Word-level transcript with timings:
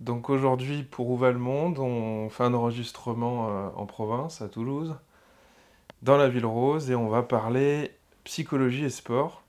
Donc 0.00 0.30
aujourd'hui, 0.30 0.82
pour 0.82 1.10
Où 1.10 1.18
le 1.22 1.34
monde, 1.38 1.78
on 1.78 2.30
fait 2.30 2.44
un 2.44 2.54
enregistrement 2.54 3.48
euh, 3.50 3.68
en 3.76 3.86
province, 3.86 4.40
à 4.40 4.48
Toulouse, 4.48 4.96
dans 6.02 6.16
la 6.16 6.28
ville 6.28 6.46
rose, 6.46 6.90
et 6.90 6.94
on 6.94 7.08
va 7.08 7.22
parler 7.22 7.92
psychologie 8.24 8.84
et 8.84 8.90
sport. 8.90 9.42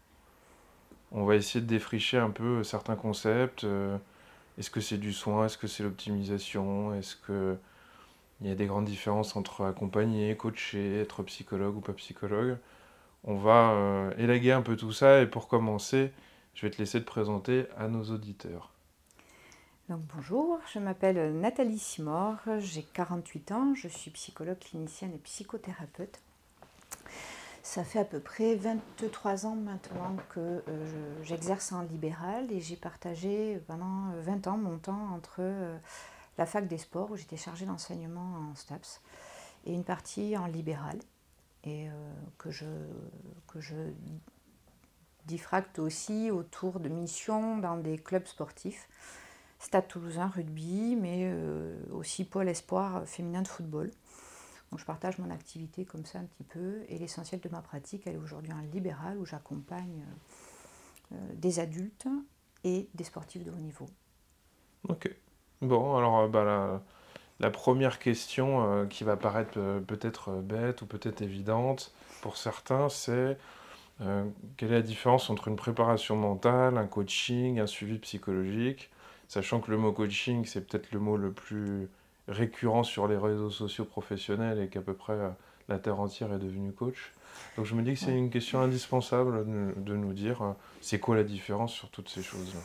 On 1.12 1.26
va 1.26 1.36
essayer 1.36 1.62
de 1.62 1.68
défricher 1.68 2.18
un 2.18 2.30
peu 2.30 2.64
certains 2.64 2.96
concepts. 2.96 3.64
euh, 3.64 3.98
Est-ce 4.58 4.70
que 4.72 4.82
c'est 4.82 4.98
du 4.98 5.14
soin 5.14 5.46
Est-ce 5.46 5.58
que 5.58 5.68
c'est 5.68 5.84
l'optimisation 5.84 6.94
Est-ce 6.96 7.16
que 7.16 7.58
il 8.42 8.48
y 8.48 8.52
a 8.52 8.56
des 8.56 8.66
grandes 8.66 8.86
différences 8.86 9.36
entre 9.36 9.66
accompagner, 9.66 10.36
coacher, 10.36 11.00
être 11.02 11.24
psychologue 11.24 11.78
ou 11.78 11.82
pas 11.82 11.94
psychologue 11.94 12.58
On 13.24 13.36
va 13.36 13.72
euh, 13.72 14.12
élaguer 14.18 14.52
un 14.54 14.62
peu 14.64 14.76
tout 14.78 14.92
ça 14.94 15.22
et 15.22 15.28
pour 15.28 15.48
commencer, 15.48 16.12
je 16.56 16.66
vais 16.66 16.72
te 16.72 16.80
laisser 16.80 17.02
te 17.02 17.06
présenter 17.06 17.66
à 17.78 17.88
nos 17.88 18.04
auditeurs. 18.06 18.72
Donc, 19.92 20.04
bonjour, 20.16 20.58
je 20.74 20.80
m'appelle 20.80 21.38
Nathalie 21.38 21.78
Simor, 21.78 22.38
j'ai 22.60 22.82
48 22.82 23.52
ans, 23.52 23.76
je 23.76 23.90
suis 23.90 24.10
psychologue 24.12 24.58
clinicienne 24.58 25.14
et 25.14 25.18
psychothérapeute. 25.18 26.18
Ça 27.62 27.84
fait 27.84 28.00
à 28.00 28.06
peu 28.06 28.22
près 28.22 28.56
23 28.56 29.46
ans 29.48 29.56
maintenant 29.58 30.16
que 30.30 30.40
euh, 30.40 30.62
je- 30.64 31.24
j'exerce 31.26 31.74
en 31.74 31.82
libéral 31.82 32.50
et 32.54 32.62
j'ai 32.62 32.78
partagé 32.78 33.62
pendant 33.68 34.14
20 34.22 34.48
ans 34.48 34.56
mon 34.56 34.78
temps 34.78 35.10
entre 35.14 35.40
euh, 35.40 35.78
la 36.38 36.46
fac 36.46 36.70
des 36.70 36.78
sports 36.78 37.12
où 37.12 37.18
j'étais 37.18 37.36
chargée 37.36 37.66
d'enseignement 37.66 38.50
en 38.50 38.56
STAPS 38.56 39.02
et 39.66 39.74
une 39.74 39.84
partie 39.84 40.38
en 40.38 40.46
libéral 40.46 41.00
et 41.66 41.90
euh, 41.90 41.92
que, 42.38 42.50
je, 42.50 42.66
que 43.50 43.60
je 43.60 43.76
diffracte 45.26 45.80
aussi 45.80 46.32
autour 46.32 46.80
de 46.80 46.88
missions 46.88 47.58
dans 47.58 47.76
des 47.76 47.98
clubs 47.98 48.26
sportifs. 48.26 48.88
Stade 49.62 49.88
Toulousain 49.88 50.28
rugby, 50.28 50.98
mais 51.00 51.20
euh, 51.22 51.78
aussi 51.92 52.26
Pôle 52.26 52.50
Espoir 52.50 53.04
féminin 53.06 53.44
de 53.44 53.48
football. 53.48 53.92
Donc 54.72 54.80
je 54.80 54.86
partage 54.86 55.20
mon 55.20 55.30
activité 55.30 55.86
comme 55.86 56.04
ça 56.04 56.18
un 56.18 56.24
petit 56.24 56.44
peu 56.44 56.80
et 56.90 56.98
l'essentiel 56.98 57.40
de 57.42 57.50
ma 57.50 57.62
pratique, 57.62 58.04
elle 58.08 58.16
est 58.16 58.18
aujourd'hui 58.18 58.52
en 58.54 58.62
libéral 58.74 59.20
où 59.20 59.26
j'accompagne 59.26 60.04
euh, 61.12 61.16
euh, 61.16 61.34
des 61.36 61.60
adultes 61.60 62.08
et 62.64 62.90
des 62.96 63.04
sportifs 63.04 63.44
de 63.44 63.52
haut 63.52 63.56
niveau. 63.56 63.86
Ok. 64.90 65.14
Bon, 65.62 65.96
alors 65.96 66.28
bah, 66.28 66.82
la, 67.40 67.50
première 67.52 68.00
question 68.00 68.88
qui 68.88 69.04
va 69.04 69.16
paraître 69.16 69.80
peut-être 69.86 70.42
bête 70.42 70.82
ou 70.82 70.88
peut-être 70.88 71.22
évidente 71.22 71.94
pour 72.22 72.36
certains, 72.38 72.90
c'est 72.90 73.38
quelle 74.58 74.72
est 74.72 74.76
la 74.76 74.82
différence 74.82 75.30
entre 75.30 75.50
une 75.50 75.56
préparation 75.56 76.16
mentale, 76.16 76.80
un 76.80 76.88
coaching, 76.88 77.60
un 77.60 77.68
suivi 77.68 78.00
psychologique, 78.00 78.90
sachant 79.32 79.62
que 79.62 79.72
le 79.72 79.78
mot 79.78 79.94
coaching, 79.94 80.44
c'est 80.44 80.60
peut-être 80.60 80.92
le 80.92 81.00
mot 81.00 81.16
le 81.16 81.32
plus 81.32 81.88
récurrent 82.28 82.84
sur 82.84 83.08
les 83.08 83.16
réseaux 83.16 83.50
sociaux 83.50 83.86
professionnels 83.86 84.60
et 84.60 84.68
qu'à 84.68 84.82
peu 84.82 84.94
près 84.94 85.14
euh, 85.14 85.30
la 85.70 85.80
terre 85.80 86.02
entière 86.02 86.34
est 86.34 86.38
devenue 86.38 86.74
coach. 86.74 87.14
Donc 87.56 87.66
je 87.66 87.74
me 87.74 87.82
dis 87.82 87.94
que 87.94 88.00
c'est 88.00 88.16
une 88.16 88.30
question 88.30 88.60
indispensable 88.60 89.46
de, 89.46 89.96
nous 89.96 90.12
dire 90.12 90.42
euh, 90.42 90.52
c'est 90.82 91.00
quoi 91.00 91.16
la 91.16 91.24
différence 91.24 91.72
sur 91.72 91.90
toutes 91.92 92.10
ces 92.10 92.22
choses-là? 92.22 92.60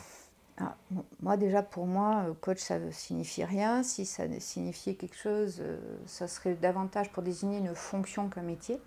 Ah, 0.59 0.75
moi 1.21 1.37
déjà 1.37 1.63
pour 1.63 1.87
moi, 1.87 2.25
euh, 2.27 2.33
coach 2.33 2.59
ça 2.59 2.79
ne 2.79 2.91
signifie 2.91 3.45
rien. 3.45 3.81
Si 3.81 4.05
ça 4.05 4.25
signifiait 4.41 4.95
quelque 4.95 5.15
chose, 5.15 5.63
ça 6.05 6.27
serait 6.27 6.55
davantage 6.55 7.13
pour 7.13 7.23
désigner 7.23 7.59
une 7.59 7.75
fonction 7.75 8.27
qu'un 8.27 8.41
métier. 8.41 8.77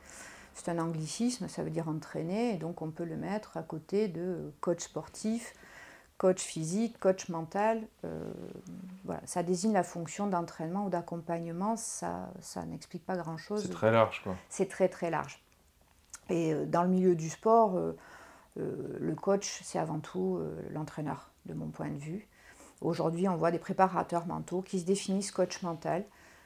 C'est 0.53 0.69
un 0.69 0.79
anglicisme, 0.79 1.49
ça 1.49 1.63
veut 1.63 1.71
dire 1.71 1.89
entraîner, 1.89 2.55
et 2.55 2.59
donc 2.59 2.83
on 2.83 2.91
peut 2.91 3.05
le 3.05 3.17
mettre 3.17 3.57
à 3.57 3.63
côté 3.63 4.09
de 4.09 4.53
coach 4.61 4.81
sportif, 4.81 5.55
coach 6.21 6.43
physique, 6.43 7.01
coach 7.01 7.31
mental. 7.31 7.81
euh, 8.05 8.31
voilà, 9.07 9.23
ça 9.25 9.43
désigne 9.43 9.73
la 9.73 9.83
fonction 9.83 10.27
d'entraînement 10.27 10.85
ou 10.85 10.91
d'accompagnement, 10.91 11.77
ça, 11.77 12.31
ça 12.41 12.63
n'explique 12.67 13.07
pas 13.07 13.17
grand-chose. 13.17 13.63
C'est 13.63 13.73
très 13.73 13.91
large, 13.91 14.21
quoi. 14.23 14.37
C'est 14.51 14.69
très 14.69 14.91
très 14.91 15.09
large. 15.09 15.43
Et 16.29 16.53
euh, 16.53 16.67
dans 16.67 16.83
le 16.83 16.91
milieu 16.91 17.15
du 17.15 17.31
sport, 17.31 17.75
euh, 17.75 17.97
euh, 18.59 18.99
le 19.01 19.15
coach, 19.15 19.61
c'est 19.65 19.79
avant 19.79 19.99
tout 19.99 20.39
l'entraîneur, 20.73 21.31
de 21.47 21.55
mon 21.55 21.69
point 21.69 21.89
de 21.89 21.97
vue. 21.97 22.29
Aujourd'hui, 22.83 23.27
on 23.27 23.37
voit 23.37 23.51
des 23.51 23.59
préparateurs 23.59 24.27
mentaux 24.27 24.61
qui 24.61 24.79
se 24.79 24.85
définissent 24.85 25.33
coach 25.33 25.63
mental, 25.63 26.05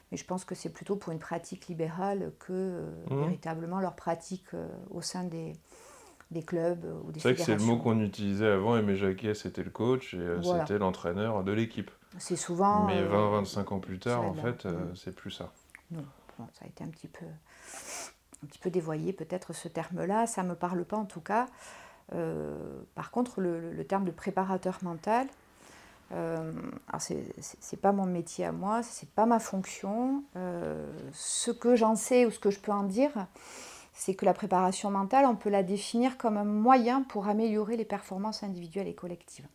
mais 0.09 0.17
je 0.17 0.23
pense 0.23 0.45
que 0.45 0.55
c'est 0.55 0.69
plutôt 0.69 0.95
pour 0.95 1.11
une 1.11 1.19
pratique 1.19 1.67
libérale 1.67 2.31
que 2.39 2.81
Mhm. 3.09 3.19
véritablement 3.19 3.81
leur 3.81 3.95
pratique 3.95 4.47
au 4.89 5.01
sein 5.01 5.25
des, 5.25 5.51
des 6.31 6.43
clubs 6.43 6.83
euh, 6.85 6.93
ou 7.05 7.11
des 7.11 7.19
C'est 7.19 7.29
vrai 7.29 7.35
que 7.35 7.41
c'est 7.43 7.55
le 7.55 7.63
mot 7.63 7.77
qu'on 7.77 7.99
utilisait 8.01 8.47
avant, 8.47 8.77
Aimé 8.77 8.95
Jacquet 8.95 9.33
c'était 9.35 9.63
le 9.63 9.69
coach 9.69 10.13
et 10.13 10.17
euh, 10.17 10.39
Voilà. 10.41 10.65
c'était 10.65 10.79
l'entraîneur 10.79 11.43
de 11.43 11.51
l'équipe. 11.51 11.91
C'est 12.17 12.35
souvent. 12.35 12.85
Mais 12.85 12.99
euh, 12.99 13.41
20-25 13.43 13.73
ans 13.73 13.79
plus 13.79 13.99
tard, 13.99 14.21
en 14.23 14.33
fait, 14.33 14.65
euh, 14.65 14.71
Mm. 14.71 14.95
c'est 14.95 15.13
plus 15.15 15.31
ça. 15.31 15.51
Non, 15.91 16.03
bon, 16.39 16.47
ça 16.53 16.65
a 16.65 16.67
été 16.67 16.83
un 16.83 16.87
petit 16.87 17.07
peu, 17.07 17.25
un 18.43 18.47
petit 18.47 18.59
peu 18.59 18.69
dévoyé 18.69 19.13
peut-être 19.13 19.53
ce 19.53 19.67
terme-là, 19.67 20.25
ça 20.25 20.43
ne 20.43 20.49
me 20.49 20.55
parle 20.55 20.83
pas 20.85 20.97
en 20.97 21.05
tout 21.05 21.21
cas. 21.21 21.47
Euh, 22.13 22.55
par 22.95 23.11
contre, 23.11 23.41
le, 23.41 23.83
terme 23.85 24.05
de 24.05 24.11
préparateur 24.11 24.77
mental, 24.83 25.27
euh, 26.11 26.51
c'est 26.99 27.81
pas 27.81 27.91
mon 27.91 28.05
métier 28.05 28.45
à 28.45 28.51
moi, 28.51 28.83
c'est 28.83 29.09
pas 29.09 29.25
ma 29.25 29.39
fonction. 29.39 30.23
Euh, 30.35 30.85
ce 31.13 31.49
que 31.51 31.75
j'en 31.75 31.95
sais 31.95 32.25
ou 32.27 32.31
ce 32.31 32.37
que 32.39 32.51
je 32.51 32.59
peux 32.59 32.71
en 32.71 32.83
dire, 32.83 33.11
c'est 33.95 34.13
que 34.13 34.25
la 34.25 34.33
préparation 34.33 34.91
mentale, 34.91 35.25
on 35.25 35.35
peut 35.35 35.49
la 35.49 35.63
définir 35.63 36.17
comme 36.17 36.37
un 36.37 36.43
moyen 36.43 37.01
pour 37.01 37.27
améliorer 37.27 37.77
les 37.77 37.85
performances 37.85 38.43
individuelles 38.43 38.89
et 38.89 38.93
collectives. 38.93 39.47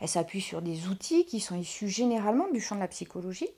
Elle 0.00 0.08
s'appuie 0.08 0.40
sur 0.40 0.62
des 0.62 0.88
outils 0.88 1.26
qui 1.26 1.38
sont 1.38 1.54
issus 1.54 1.88
généralement 1.88 2.50
du 2.50 2.60
champ 2.60 2.74
de 2.74 2.80
la 2.80 2.88
psychologie 2.88 3.50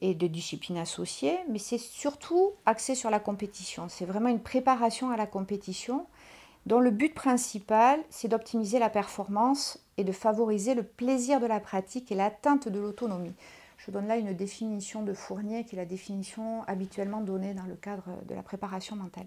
et 0.00 0.14
de 0.14 0.26
disciplines 0.26 0.78
associées, 0.78 1.38
mais 1.48 1.58
c'est 1.58 1.78
surtout 1.78 2.52
axé 2.66 2.94
sur 2.94 3.10
la 3.10 3.20
compétition. 3.20 3.88
C'est 3.88 4.06
vraiment 4.06 4.28
une 4.28 4.42
préparation 4.42 5.10
à 5.10 5.16
la 5.16 5.26
compétition 5.26 6.06
dont 6.66 6.80
le 6.80 6.90
but 6.90 7.14
principal, 7.14 8.00
c'est 8.08 8.28
d'optimiser 8.28 8.78
la 8.78 8.88
performance 8.88 9.78
et 9.98 10.04
de 10.04 10.12
favoriser 10.12 10.74
le 10.74 10.82
plaisir 10.82 11.38
de 11.38 11.46
la 11.46 11.60
pratique 11.60 12.10
et 12.10 12.14
l'atteinte 12.14 12.68
de 12.68 12.80
l'autonomie. 12.80 13.34
Je 13.84 13.90
donne 13.90 14.06
là 14.06 14.16
une 14.16 14.32
définition 14.32 15.02
de 15.02 15.12
Fournier, 15.12 15.64
qui 15.64 15.74
est 15.74 15.78
la 15.78 15.84
définition 15.84 16.62
habituellement 16.64 17.20
donnée 17.20 17.52
dans 17.52 17.64
le 17.66 17.74
cadre 17.74 18.04
de 18.26 18.34
la 18.34 18.42
préparation 18.42 18.96
mentale. 18.96 19.26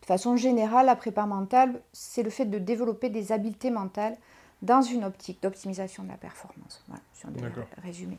De 0.00 0.06
façon 0.06 0.36
générale, 0.36 0.86
la 0.86 0.96
prépa 0.96 1.26
mentale, 1.26 1.80
c'est 1.92 2.22
le 2.22 2.30
fait 2.30 2.46
de 2.46 2.58
développer 2.58 3.10
des 3.10 3.32
habiletés 3.32 3.70
mentales 3.70 4.16
dans 4.62 4.80
une 4.80 5.04
optique 5.04 5.42
d'optimisation 5.42 6.04
de 6.04 6.08
la 6.08 6.16
performance. 6.16 6.82
Voilà, 6.86 7.02
si 7.12 7.26
on 7.26 7.30
devait 7.32 7.50
résumer. 7.82 8.18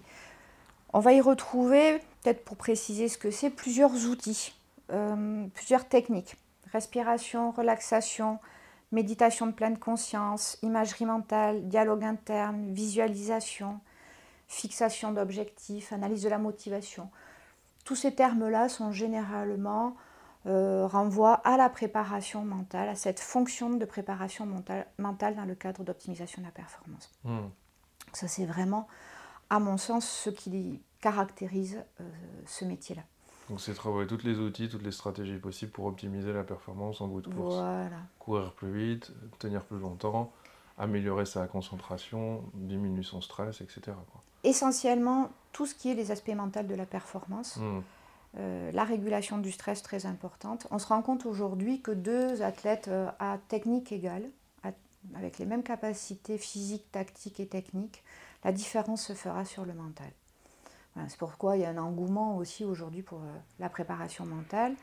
On 0.93 0.99
va 0.99 1.13
y 1.13 1.21
retrouver, 1.21 1.99
peut-être 2.21 2.43
pour 2.45 2.57
préciser 2.57 3.07
ce 3.07 3.17
que 3.17 3.31
c'est, 3.31 3.49
plusieurs 3.49 4.05
outils, 4.05 4.53
euh, 4.91 5.47
plusieurs 5.55 5.87
techniques. 5.87 6.35
Respiration, 6.71 7.51
relaxation, 7.51 8.39
méditation 8.91 9.47
de 9.47 9.51
pleine 9.51 9.79
conscience, 9.79 10.59
imagerie 10.61 11.05
mentale, 11.05 11.67
dialogue 11.67 12.03
interne, 12.03 12.71
visualisation, 12.73 13.79
fixation 14.47 15.11
d'objectifs, 15.11 15.91
analyse 15.93 16.23
de 16.23 16.29
la 16.29 16.37
motivation. 16.37 17.09
Tous 17.85 17.95
ces 17.95 18.13
termes-là 18.13 18.69
sont 18.69 18.91
généralement 18.91 19.95
euh, 20.45 20.87
renvoient 20.87 21.41
à 21.43 21.57
la 21.57 21.69
préparation 21.69 22.45
mentale, 22.45 22.87
à 22.89 22.95
cette 22.95 23.19
fonction 23.19 23.71
de 23.71 23.85
préparation 23.85 24.45
mentale, 24.45 24.87
mentale 24.97 25.35
dans 25.35 25.45
le 25.45 25.55
cadre 25.55 25.83
d'optimisation 25.83 26.41
de 26.41 26.47
la 26.47 26.51
performance. 26.51 27.11
Mm. 27.25 27.47
Ça, 28.13 28.27
c'est 28.27 28.45
vraiment, 28.45 28.87
à 29.49 29.59
mon 29.59 29.77
sens, 29.77 30.07
ce 30.07 30.29
qui 30.29 30.81
caractérise 31.01 31.83
euh, 31.99 32.09
ce 32.45 32.65
métier-là. 32.65 33.03
Donc 33.49 33.61
c'est 33.61 33.73
travailler 33.73 34.07
tous 34.07 34.23
les 34.23 34.37
outils, 34.39 34.67
toutes 34.67 34.83
les 34.83 34.91
stratégies 34.91 35.37
possibles 35.37 35.71
pour 35.71 35.85
optimiser 35.85 36.33
la 36.33 36.43
performance 36.43 36.99
en 36.99 37.07
bout 37.07 37.21
de 37.21 37.33
course. 37.33 37.55
Voilà. 37.55 38.01
Courir 38.19 38.51
plus 38.53 38.71
vite, 38.71 39.11
tenir 39.39 39.63
plus 39.63 39.79
longtemps, 39.79 40.33
améliorer 40.77 41.25
sa 41.25 41.47
concentration, 41.47 42.43
diminuer 42.53 43.03
son 43.03 43.21
stress, 43.21 43.61
etc. 43.61 43.81
quoi. 44.11 44.21
Essentiellement, 44.43 45.29
tout 45.51 45.65
ce 45.65 45.75
qui 45.75 45.91
est 45.91 45.95
les 45.95 46.11
aspects 46.11 46.29
mentaux 46.29 46.63
de 46.63 46.75
la 46.75 46.85
performance, 46.85 47.57
Mm. 47.57 47.79
euh, 48.37 48.71
la 48.71 48.83
régulation 48.83 49.37
du 49.37 49.51
stress 49.51 49.81
très 49.81 50.05
importante. 50.05 50.67
On 50.71 50.79
se 50.79 50.87
rend 50.87 51.01
compte 51.01 51.25
aujourd'hui 51.25 51.81
que 51.81 51.91
deux 51.91 52.41
athlètes 52.41 52.87
euh, 52.87 53.09
à 53.19 53.37
technique 53.47 53.91
égale, 53.91 54.29
à 54.63 54.71
avec 55.15 55.39
les 55.39 55.45
mêmes 55.45 55.63
capacités 55.63 56.37
physiques, 56.37 56.91
tactiques 56.91 57.39
et 57.39 57.47
techniques, 57.47 58.03
la 58.43 58.51
différence 58.51 59.03
se 59.03 59.13
fera 59.13 59.45
sur 59.45 59.65
le 59.65 59.73
mental. 59.73 60.11
c'est 61.07 61.17
pourquoi 61.17 61.55
il 61.55 61.61
y 61.61 61.65
a 61.65 61.69
un 61.69 61.77
engouement 61.77 62.37
aussi 62.37 62.65
aujourd'hui 62.65 63.01
pour 63.01 63.19
euh, 63.19 63.37
la 63.59 63.69
préparation 63.69 64.25
mentale. 64.25 64.75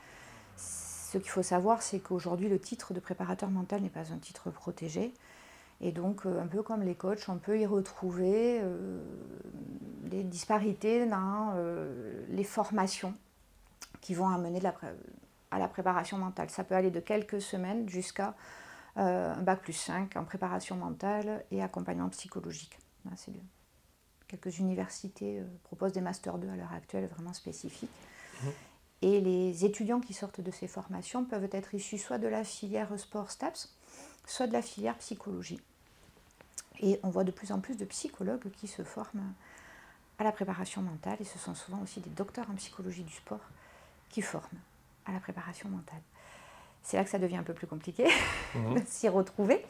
Ce 0.57 1.19
qu'il 1.19 1.31
faut 1.31 1.43
savoir, 1.43 1.83
c'est 1.83 2.01
qu'aujourd'hui, 2.01 2.49
le 2.49 2.59
titre 2.59 2.93
de 2.93 3.01
préparateur 3.01 3.51
mental 3.51 3.83
n'est 3.83 3.89
pas 3.89 4.13
un 4.13 4.19
titre 4.19 4.51
protégé. 4.51 5.13
Et 5.85 5.93
donc, 5.93 6.27
euh, 6.27 6.43
un 6.43 6.49
peu 6.49 6.63
comme 6.65 6.83
les 6.83 6.97
coachs, 6.97 7.29
on 7.29 7.39
peut 7.39 7.61
y 7.61 7.67
retrouver 7.67 8.59
euh, 8.61 9.01
des 10.03 10.25
disparités 10.25 11.07
dans 11.07 11.55
les 12.29 12.45
formations 12.45 13.15
qui 14.01 14.15
vont 14.15 14.29
amener 14.29 14.61
à 15.51 15.59
la 15.59 15.69
préparation 15.69 16.19
mentale. 16.19 16.51
Ça 16.51 16.65
peut 16.65 16.75
aller 16.75 16.91
de 16.91 17.01
quelques 17.01 17.41
semaines 17.41 17.89
jusqu'à 17.89 18.35
un 18.97 19.41
bac 19.43 19.61
plus 19.63 19.73
5 19.73 20.17
en 20.17 20.25
préparation 20.25 20.77
mentale 20.77 21.45
et 21.51 21.63
accompagnement 21.63 22.11
psychologique. 22.11 22.79
C'est 23.17 23.33
quelques 24.29 24.59
universités 24.59 25.41
euh, 25.41 25.45
proposent 25.65 25.93
des 25.93 26.01
Master 26.01 26.39
2 26.39 26.49
à 26.49 26.57
l'heure 26.57 26.73
actuelle 26.73 27.07
vraiment 27.07 27.33
spécifiques. 27.33 27.91
Mmh. 28.43 28.49
Et 29.03 29.21
les 29.21 29.65
étudiants 29.65 30.01
qui 30.01 30.15
sortent 30.15 30.41
de 30.41 30.51
ces 30.51 30.67
formations 30.67 31.25
peuvent 31.25 31.49
être 31.53 31.75
issus 31.75 31.99
soit 31.99 32.19
de 32.19 32.27
la 32.27 32.43
filière 32.43 32.99
sport 32.99 33.31
STAPS, 33.31 33.77
soit 34.27 34.47
de 34.47 34.53
la 34.53 34.63
filière 34.63 34.97
psychologie. 34.99 35.61
Et 36.81 36.99
on 37.03 37.09
voit 37.09 37.25
de 37.25 37.31
plus 37.31 37.53
en 37.53 37.61
plus 37.61 37.77
de 37.77 37.85
psychologues 37.85 38.51
qui 38.57 38.67
se 38.67 38.83
forment 38.83 39.33
à 40.19 40.25
la 40.25 40.33
préparation 40.33 40.83
mentale, 40.83 41.17
et 41.21 41.25
ce 41.25 41.39
sont 41.39 41.55
souvent 41.55 41.81
aussi 41.83 42.01
des 42.01 42.11
docteurs 42.11 42.47
en 42.51 42.55
psychologie 42.55 43.03
du 43.03 43.13
sport 43.13 43.41
qui 44.11 44.23
forment 44.23 44.61
à 45.07 45.13
la 45.13 45.19
préparation 45.19 45.69
mentale. 45.69 46.01
C'est 46.83 46.97
là 46.97 47.05
que 47.05 47.11
ça 47.11 47.19
devient 47.19 47.37
un 47.37 47.43
peu 47.43 47.55
plus 47.55 47.67
compliqué 47.67 48.09
mmh. 48.55 48.75
de 48.81 48.83
s'y 48.87 49.09
retrouver. 49.09 49.65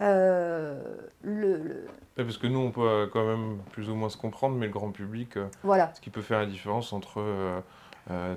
Euh, 0.00 0.82
le, 1.22 1.86
Parce 2.16 2.38
que 2.38 2.46
nous, 2.46 2.58
on 2.58 2.70
peut 2.70 2.88
euh, 2.88 3.06
quand 3.06 3.26
même 3.26 3.58
plus 3.72 3.90
ou 3.90 3.94
moins 3.94 4.08
se 4.08 4.16
comprendre, 4.16 4.56
mais 4.56 4.66
le 4.66 4.72
grand 4.72 4.90
public, 4.90 5.36
euh, 5.36 5.48
voilà. 5.62 5.92
ce 5.94 6.00
qui 6.00 6.10
peut 6.10 6.22
faire 6.22 6.38
la 6.38 6.46
différence 6.46 6.92
entre 6.92 7.62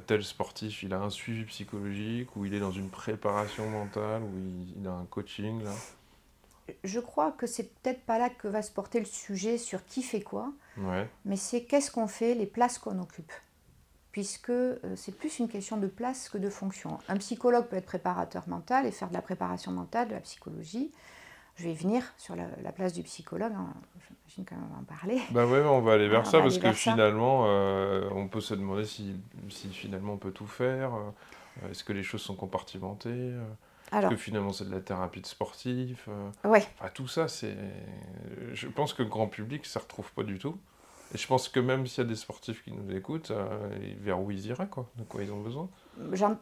tel 0.06 0.24
sportif, 0.24 0.84
il 0.84 0.94
a 0.94 1.00
un 1.00 1.10
suivi 1.10 1.46
psychologique, 1.46 2.36
ou 2.36 2.46
il 2.46 2.54
est 2.54 2.60
dans 2.60 2.72
une 2.72 2.90
préparation 2.90 3.68
mentale, 3.68 4.22
ou 4.22 4.32
il, 4.80 4.88
a 4.88 4.92
un 4.92 5.06
coaching, 5.10 5.64
là 5.64 5.72
je 6.84 7.00
crois 7.00 7.32
que 7.32 7.48
c'est 7.48 7.74
peut-être 7.82 8.02
pas 8.06 8.18
là 8.18 8.30
que 8.30 8.48
va 8.48 8.62
se 8.62 8.72
porter 8.72 9.00
le 9.00 9.06
sujet 9.06 9.58
sur 9.58 9.86
qui 9.86 10.04
fait 10.04 10.22
quoi, 10.22 10.52
ouais. 10.78 11.10
mais 11.26 11.36
c'est 11.36 11.64
qu'est-ce 11.64 11.92
qu'on 11.92 12.08
fait, 12.08 12.36
les 12.36 12.46
places 12.46 12.78
qu'on 12.78 13.00
occupe. 13.00 13.32
Puisque 14.12 14.52
c'est 14.96 15.18
plus 15.18 15.40
une 15.40 15.50
question 15.50 15.78
de 15.78 15.88
place 15.88 16.30
que 16.30 16.38
de 16.38 16.50
fonction. 16.50 17.00
Un 17.08 17.18
psychologue 17.18 17.66
peut 17.66 17.78
être 17.78 17.86
préparateur 17.86 18.48
mental 18.48 18.86
et 18.86 18.92
faire 18.92 19.10
de 19.10 19.16
la 19.16 19.24
préparation 19.24 19.72
mentale, 19.72 20.10
de 20.10 20.14
la 20.14 20.20
psychologie 20.20 20.92
je 21.56 21.66
vais 21.66 21.74
venir 21.74 22.04
sur 22.18 22.36
la, 22.36 22.72
place 22.72 22.94
du 22.94 23.04
psychologue, 23.04 23.54
hein. 23.56 23.74
j'imagine 24.28 24.46
quand 24.46 24.56
même 24.56 24.80
en 24.80 24.84
parler. 24.84 25.22
Bah 25.32 25.46
ouais, 25.46 25.62
on 25.62 25.82
va 25.82 25.94
aller 25.94 26.08
vers 26.10 26.26
ça, 26.26 26.40
parce 26.40 26.58
que 26.58 26.72
finalement, 26.74 27.46
euh, 27.46 28.10
on 28.12 28.28
peut 28.28 28.42
se 28.42 28.54
demander 28.56 28.86
si, 28.86 29.16
si, 29.50 29.70
finalement 29.70 30.14
on 30.14 30.18
peut 30.18 30.32
tout 30.32 30.48
faire, 30.48 30.96
euh, 30.96 31.70
est-ce 31.70 31.84
que 31.84 31.94
les 31.94 32.04
choses 32.04 32.22
sont 32.22 32.36
compartimentées, 32.36 33.34
euh, 33.94 34.10
que 34.10 34.16
finalement 34.16 34.54
c'est 34.54 34.66
de 34.66 34.72
la 34.72 34.82
thérapie 34.82 35.22
de 35.22 35.26
sportif, 35.26 36.08
ouais. 36.44 36.66
enfin, 36.80 36.90
tout 36.94 37.08
ça, 37.08 37.28
c'est... 37.28 37.56
Je 38.54 38.68
pense 38.68 38.94
que 38.94 39.04
le 39.04 39.10
grand 39.10 39.28
public, 39.28 39.66
ça 39.66 39.80
ne 39.80 39.84
retrouve 39.84 40.12
pas 40.14 40.24
du 40.24 40.40
tout. 40.40 40.58
Et 41.14 41.18
je 41.18 41.28
pense 41.28 41.48
que 41.48 41.60
même 41.60 41.86
s'il 41.86 42.04
y 42.04 42.08
a 42.08 42.10
des 42.10 42.16
sportifs 42.16 42.64
qui 42.64 42.72
nous 42.72 42.96
écoutent, 42.96 43.32
vers 44.00 44.20
où 44.20 44.32
ils 44.32 44.48
iraient, 44.48 44.68
quoi, 44.68 44.90
de 44.96 45.04
quoi 45.04 45.22
ils 45.22 45.32
ont 45.32 45.42
besoin 45.42 45.70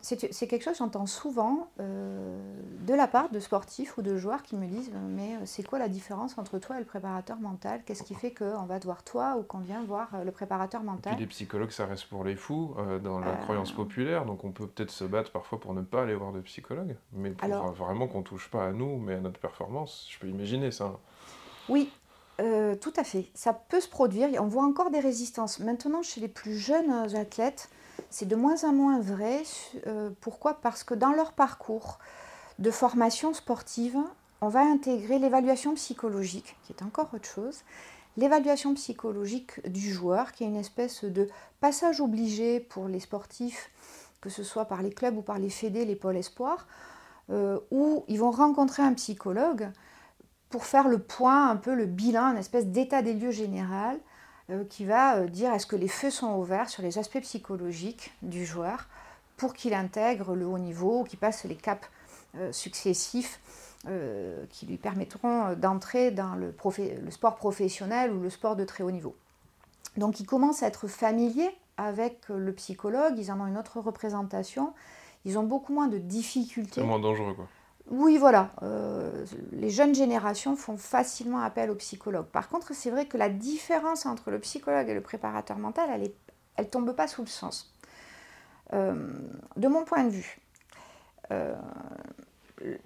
c'est 0.01 0.47
quelque 0.47 0.63
chose 0.63 0.73
que 0.73 0.79
j'entends 0.79 1.05
souvent 1.05 1.69
euh, 1.79 2.39
de 2.87 2.93
la 2.93 3.07
part 3.07 3.29
de 3.29 3.39
sportifs 3.39 3.97
ou 3.97 4.01
de 4.01 4.15
joueurs 4.17 4.43
qui 4.43 4.55
me 4.55 4.65
disent 4.65 4.91
Mais 5.09 5.35
euh, 5.35 5.39
c'est 5.45 5.63
quoi 5.63 5.79
la 5.79 5.89
différence 5.89 6.37
entre 6.37 6.57
toi 6.57 6.77
et 6.77 6.79
le 6.79 6.85
préparateur 6.85 7.37
mental? 7.37 7.81
Qu'est-ce 7.85 8.03
qui 8.03 8.13
fait 8.13 8.33
qu'on 8.33 8.65
va 8.65 8.79
te 8.79 8.85
voir 8.85 9.03
toi 9.03 9.35
ou 9.37 9.43
qu'on 9.43 9.59
vient 9.59 9.83
voir 9.83 10.09
euh, 10.13 10.23
le 10.23 10.31
préparateur 10.31 10.83
mental 10.83 11.13
et 11.13 11.15
puis 11.15 11.25
les 11.25 11.29
psychologues, 11.29 11.71
ça 11.71 11.85
reste 11.85 12.05
pour 12.05 12.23
les 12.23 12.35
fous 12.35 12.75
dans 13.03 13.19
la 13.19 13.35
croyance 13.35 13.71
populaire, 13.71 14.25
donc 14.25 14.43
on 14.43 14.51
peut 14.51 14.67
peut-être 14.67 14.91
se 14.91 15.03
battre 15.03 15.31
parfois 15.31 15.59
pour 15.59 15.73
ne 15.73 15.81
pas 15.81 16.03
aller 16.03 16.15
voir 16.15 16.31
de 16.31 16.41
psychologue, 16.41 16.95
mais 17.13 17.31
pour 17.31 17.71
vraiment 17.71 18.07
qu'on 18.07 18.23
touche 18.23 18.49
pas 18.49 18.65
à 18.65 18.71
nous, 18.71 18.97
mais 18.97 19.15
à 19.15 19.19
notre 19.19 19.39
performance. 19.39 20.07
Je 20.09 20.19
peux 20.19 20.27
imaginer 20.27 20.71
ça. 20.71 20.97
Oui, 21.69 21.91
tout 22.37 22.93
à 22.95 23.03
fait. 23.03 23.29
Ça 23.33 23.53
peut 23.53 23.79
se 23.79 23.89
produire. 23.89 24.29
On 24.41 24.47
voit 24.47 24.63
encore 24.63 24.91
des 24.91 24.99
résistances. 24.99 25.59
Maintenant, 25.59 26.01
chez 26.01 26.21
les 26.21 26.27
plus 26.27 26.57
jeunes 26.57 26.91
athlètes, 27.15 27.69
c'est 28.11 28.27
de 28.27 28.35
moins 28.35 28.63
en 28.63 28.73
moins 28.73 28.99
vrai. 28.99 29.41
Euh, 29.87 30.11
pourquoi? 30.19 30.55
Parce 30.55 30.83
que 30.83 30.93
dans 30.93 31.13
leur 31.13 31.31
parcours 31.31 31.97
de 32.59 32.69
formation 32.69 33.33
sportive, 33.33 33.97
on 34.41 34.49
va 34.49 34.61
intégrer 34.61 35.17
l'évaluation 35.17 35.73
psychologique, 35.75 36.57
qui 36.63 36.73
est 36.73 36.83
encore 36.83 37.09
autre 37.13 37.27
chose, 37.27 37.61
l'évaluation 38.17 38.73
psychologique 38.73 39.67
du 39.67 39.91
joueur, 39.91 40.33
qui 40.33 40.43
est 40.43 40.47
une 40.47 40.57
espèce 40.57 41.05
de 41.05 41.29
passage 41.59 42.01
obligé 42.01 42.59
pour 42.59 42.87
les 42.87 42.99
sportifs, 42.99 43.71
que 44.19 44.29
ce 44.29 44.43
soit 44.43 44.65
par 44.65 44.81
les 44.81 44.91
clubs 44.91 45.17
ou 45.17 45.21
par 45.21 45.39
les 45.39 45.49
fédés, 45.49 45.85
les 45.85 45.95
pôles 45.95 46.17
espoirs, 46.17 46.67
euh, 47.29 47.59
où 47.71 48.03
ils 48.09 48.19
vont 48.19 48.31
rencontrer 48.31 48.83
un 48.83 48.93
psychologue 48.93 49.71
pour 50.49 50.65
faire 50.65 50.89
le 50.89 50.99
point, 50.99 51.49
un 51.49 51.55
peu 51.55 51.73
le 51.73 51.85
bilan, 51.85 52.31
une 52.31 52.37
espèce 52.37 52.67
d'état 52.67 53.01
des 53.01 53.13
lieux 53.13 53.31
général 53.31 53.97
qui 54.69 54.85
va 54.85 55.17
euh, 55.17 55.27
dire 55.27 55.53
est-ce 55.53 55.65
que 55.65 55.75
les 55.75 55.87
feux 55.87 56.09
sont 56.09 56.35
ouverts 56.35 56.69
sur 56.69 56.83
les 56.83 56.97
aspects 56.97 57.21
psychologiques 57.21 58.11
du 58.21 58.45
joueur 58.45 58.87
pour 59.37 59.53
qu'il 59.53 59.73
intègre 59.73 60.35
le 60.35 60.45
haut 60.45 60.59
niveau, 60.59 61.03
qu'il 61.03 61.19
passe 61.19 61.43
les 61.45 61.55
caps 61.55 61.87
euh, 62.35 62.51
successifs 62.51 63.39
qui 64.51 64.67
lui 64.67 64.77
permettront 64.77 65.55
d'entrer 65.55 66.11
dans 66.11 66.35
le, 66.35 66.53
le, 66.77 67.09
sport 67.09 67.35
professionnel 67.35 68.11
ou 68.11 68.21
le 68.21 68.29
sport 68.29 68.55
de 68.55 68.63
très 68.63 68.83
haut 68.83 68.91
niveau. 68.91 69.15
Donc 69.97 70.19
ils 70.19 70.27
commencent 70.27 70.61
à 70.61 70.67
être 70.67 70.87
familiers 70.87 71.49
avec 71.77 72.29
le 72.29 72.53
psychologue, 72.53 73.15
ils 73.17 73.31
en 73.31 73.41
ont 73.41 73.47
une 73.47 73.57
autre 73.57 73.79
représentation, 73.79 74.75
ils 75.25 75.39
ont 75.39 75.43
beaucoup 75.43 75.73
moins 75.73 75.87
de 75.87 75.97
difficultés. 75.97 76.81
C'est 76.81 76.85
moins 76.85 76.99
dangereux 76.99 77.33
quoi. 77.33 77.47
Oui, 77.91 78.17
voilà. 78.17 78.51
Euh, 78.63 79.25
les 79.51 79.69
jeunes 79.69 79.93
générations 79.93 80.55
font 80.55 80.77
facilement 80.77 81.39
appel 81.39 81.69
au 81.69 81.75
psychologue. 81.75 82.25
Par 82.25 82.47
contre, 82.47 82.73
c'est 82.73 82.89
vrai 82.89 83.05
que 83.05 83.17
la 83.17 83.27
différence 83.27 84.05
entre 84.05 84.31
le 84.31 84.39
psychologue 84.39 84.87
et 84.87 84.93
le 84.93 85.01
préparateur 85.01 85.57
mental, 85.57 85.89
elle 85.89 86.09
ne 86.57 86.69
tombe 86.69 86.95
pas 86.95 87.09
sous 87.09 87.21
le 87.21 87.27
sens. 87.27 87.75
Euh, 88.71 89.11
de 89.57 89.67
mon 89.67 89.83
point 89.83 90.05
de 90.05 90.09
vue, 90.09 90.39
euh, 91.31 91.53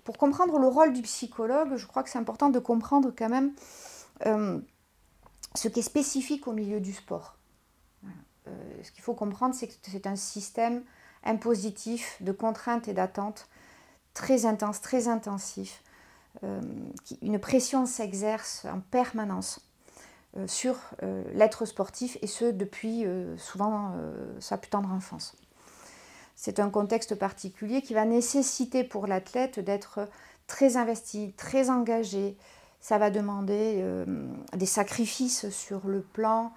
pour 0.04 0.18
comprendre 0.18 0.58
le 0.58 0.68
rôle 0.68 0.92
du 0.92 1.04
psychologue, 1.04 1.76
je 1.76 1.86
crois 1.86 2.02
que 2.02 2.10
c'est 2.10 2.18
important 2.18 2.50
de 2.50 2.58
comprendre 2.58 3.14
quand 3.16 3.30
même 3.30 3.54
ce 5.54 5.68
qui 5.68 5.80
est 5.82 5.84
spécifique 5.84 6.48
au 6.48 6.54
milieu 6.54 6.80
du 6.80 6.94
sport. 6.94 7.38
ce 8.82 8.92
qu'il 8.92 9.04
faut 9.04 9.14
comprendre, 9.14 9.54
c'est 9.54 9.68
que 9.68 9.74
c'est 9.84 10.08
un 10.08 10.16
système 10.16 10.82
impositif 11.24 12.18
de 12.22 12.32
contraintes 12.32 12.88
et 12.88 12.94
d'attentes 12.94 13.48
très 14.16 14.48
intense, 14.48 14.82
très 14.82 15.08
intensif. 15.08 15.84
Euh, 16.44 16.60
une 17.22 17.38
pression 17.38 17.86
s'exerce 17.86 18.66
en 18.66 18.80
permanence 18.80 19.62
euh, 20.36 20.48
sur 20.48 20.76
euh, 21.04 21.24
l'être 21.34 21.66
sportif 21.66 22.18
et 22.22 22.28
ce 22.28 22.46
depuis 22.46 23.06
souvent 23.38 23.94
sa 24.40 24.58
plus 24.58 24.72
tendre 24.72 24.92
enfance. 24.92 25.36
C'est 26.36 26.60
un 26.60 26.70
contexte 26.70 27.16
particulier 27.16 27.82
qui 27.82 27.94
va 27.94 28.06
nécessiter 28.06 28.84
pour 28.84 29.06
l'athlète 29.06 29.60
d'être 29.60 30.10
très 30.48 30.76
investi, 30.76 31.34
très 31.38 31.70
engagé. 31.70 32.36
Ça 32.82 32.98
va 32.98 33.10
demander 33.10 33.84
des 34.54 34.66
sacrifices 34.66 35.50
sur 35.50 35.88
le 35.88 36.02
plan 36.02 36.52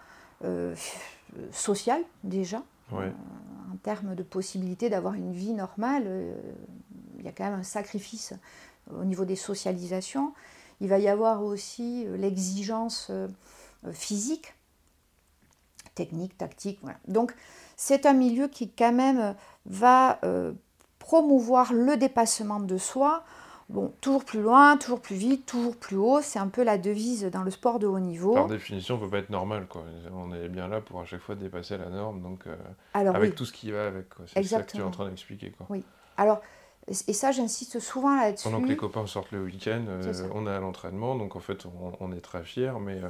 social 1.53 2.03
déjà, 2.25 2.63
en 2.93 3.77
termes 3.85 4.17
de 4.17 4.25
possibilité 4.25 4.91
d'avoir 4.91 5.15
une 5.15 5.33
vie 5.33 5.55
normale 5.55 6.35
il 7.19 7.25
y 7.25 7.29
a 7.29 7.33
quand 7.33 7.45
même 7.45 7.59
un 7.59 7.65
sacrifice 7.65 8.35
au 8.95 9.05
niveau 9.05 9.25
des 9.25 9.37
socialisations. 9.37 10.33
Il 10.81 10.89
va 10.89 10.99
y 10.99 11.09
avoir 11.09 11.43
aussi 11.43 12.07
euh, 12.07 12.17
l'exigence 12.17 13.09
euh, 13.11 13.29
physique, 13.93 14.55
technique, 15.95 16.37
tactique. 16.39 16.81
Donc 17.07 17.35
c'est 17.77 18.07
un 18.07 18.15
milieu 18.15 18.49
qui 18.49 18.71
quand 18.71 18.93
même 18.93 19.35
va 19.67 20.19
euh, 20.25 20.53
promouvoir 20.99 21.73
le 21.73 21.97
dépassement 21.97 22.61
de 22.61 22.79
soi. 22.79 23.25
Bon, 23.69 23.93
toujours 24.01 24.25
plus 24.25 24.41
loin, 24.41 24.79
toujours 24.79 25.01
plus 25.01 25.17
vite, 25.17 25.45
toujours 25.45 25.77
plus 25.77 25.97
haut, 25.97 26.23
c'est 26.23 26.39
un 26.39 26.49
peu 26.49 26.63
la 26.63 26.79
devise 26.79 27.25
dans 27.25 27.43
le 27.43 27.51
sport 27.51 27.79
de 27.79 27.87
haut 27.87 27.99
niveau. 27.99 28.33
Par 28.33 28.47
définition, 28.47 28.95
on 28.95 28.99
ne 28.99 29.05
peut 29.05 29.11
pas 29.11 29.19
être 29.19 29.29
normal. 29.29 29.67
Quoi. 29.69 29.85
On 30.15 30.33
est 30.33 30.49
bien 30.49 30.69
là 30.69 30.81
pour 30.81 31.03
à 31.03 31.05
chaque 31.05 31.21
fois 31.21 31.35
dépasser 31.35 31.77
la 31.77 31.91
norme, 31.91 32.23
donc 32.23 32.45
avec 32.95 33.35
tout 33.35 33.45
ce 33.45 33.53
qui 33.53 33.71
va 33.71 33.89
avec. 33.89 34.07
C'est 34.27 34.43
ça 34.45 34.63
que 34.63 34.71
tu 34.71 34.79
es 34.79 34.83
en 34.83 34.91
train 34.91 35.07
d'expliquer. 35.07 35.53
Oui. 35.69 35.85
Alors, 36.17 36.41
et 36.89 37.13
ça, 37.13 37.33
j'insiste 37.33 37.81
souvent 37.81 38.17
là-dessus. 38.17 38.49
Pendant 38.49 38.63
que 38.63 38.69
les 38.69 38.77
copains 38.77 39.07
sortent 39.07 39.33
le 39.33 39.43
week-end, 39.43 39.85
euh, 39.89 40.29
on 40.35 40.47
est 40.47 40.51
à 40.51 40.61
l'entraînement, 40.61 41.17
donc 41.17 41.37
en 41.37 41.41
fait, 41.41 41.67
on, 42.01 42.13
est 42.13 42.21
très 42.21 42.43
fiers, 42.43 42.73
mais 42.81 43.03
euh, 43.03 43.09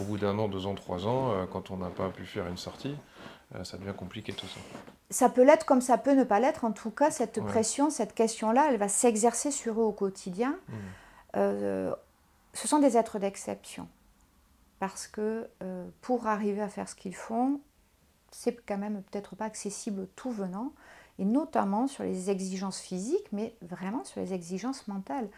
au 0.00 0.04
bout 0.04 0.16
d'un 0.16 0.38
an, 0.38 0.48
deux 0.48 0.66
ans, 0.66 0.74
trois 0.74 1.06
ans, 1.06 1.32
euh, 1.32 1.44
quand 1.46 1.70
on 1.70 1.76
n'a 1.76 1.90
pas 1.90 2.08
pu 2.08 2.24
faire 2.24 2.46
une 2.46 2.56
sortie, 2.56 2.94
ça 3.64 3.78
devient 3.78 3.94
compliqué 3.96 4.34
tout 4.34 4.46
ça. 4.46 4.60
Ça 5.08 5.30
peut 5.30 5.42
l'être 5.42 5.64
comme 5.64 5.80
ça 5.80 5.96
peut 5.96 6.12
ne 6.12 6.24
pas 6.24 6.38
l'être. 6.38 6.64
En 6.64 6.72
tout 6.72 6.90
cas, 6.90 7.10
cette 7.10 7.42
pression, 7.42 7.88
cette 7.88 8.14
question-là, 8.14 8.68
elle 8.70 8.76
va 8.76 8.88
s'exercer 8.88 9.50
sur 9.50 9.80
eux 9.80 9.84
au 9.84 9.92
quotidien. 9.92 10.58
Mmh. 10.68 11.38
ce 12.52 12.68
sont 12.68 12.78
des 12.78 12.98
êtres 12.98 13.18
d'exception. 13.18 13.88
Parce 14.80 15.06
que 15.06 15.48
pour 16.02 16.26
arriver 16.26 16.60
à 16.60 16.68
faire 16.68 16.90
ce 16.90 16.94
qu'ils 16.94 17.16
font, 17.16 17.60
c'est 18.30 18.60
quand 18.66 18.76
même 18.76 19.02
peut-être 19.10 19.34
pas 19.34 19.46
accessible 19.46 20.08
tout 20.14 20.30
venant, 20.30 20.72
et 21.18 21.24
notamment 21.24 21.86
sur 21.86 22.04
les 22.04 22.30
exigences 22.30 22.80
physiques, 22.80 23.28
mais 23.32 23.54
vraiment 23.62 24.04
sur 24.04 24.20
les 24.20 24.32
exigences 24.32 24.86
mentales. 24.88 25.28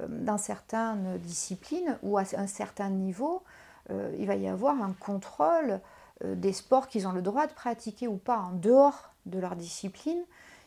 Euh, 0.00 0.06
dans 0.08 0.38
certaines 0.38 1.18
disciplines 1.18 1.98
ou 2.02 2.18
à 2.18 2.24
un 2.36 2.46
certain 2.46 2.90
niveau, 2.90 3.42
euh, 3.90 4.14
il 4.18 4.26
va 4.26 4.36
y 4.36 4.48
avoir 4.48 4.80
un 4.82 4.92
contrôle 4.92 5.80
euh, 6.24 6.34
des 6.34 6.52
sports 6.52 6.88
qu'ils 6.88 7.06
ont 7.06 7.12
le 7.12 7.22
droit 7.22 7.46
de 7.46 7.52
pratiquer 7.52 8.08
ou 8.08 8.16
pas 8.16 8.38
en 8.38 8.52
dehors 8.52 9.10
de 9.26 9.38
leur 9.38 9.56
discipline. 9.56 10.22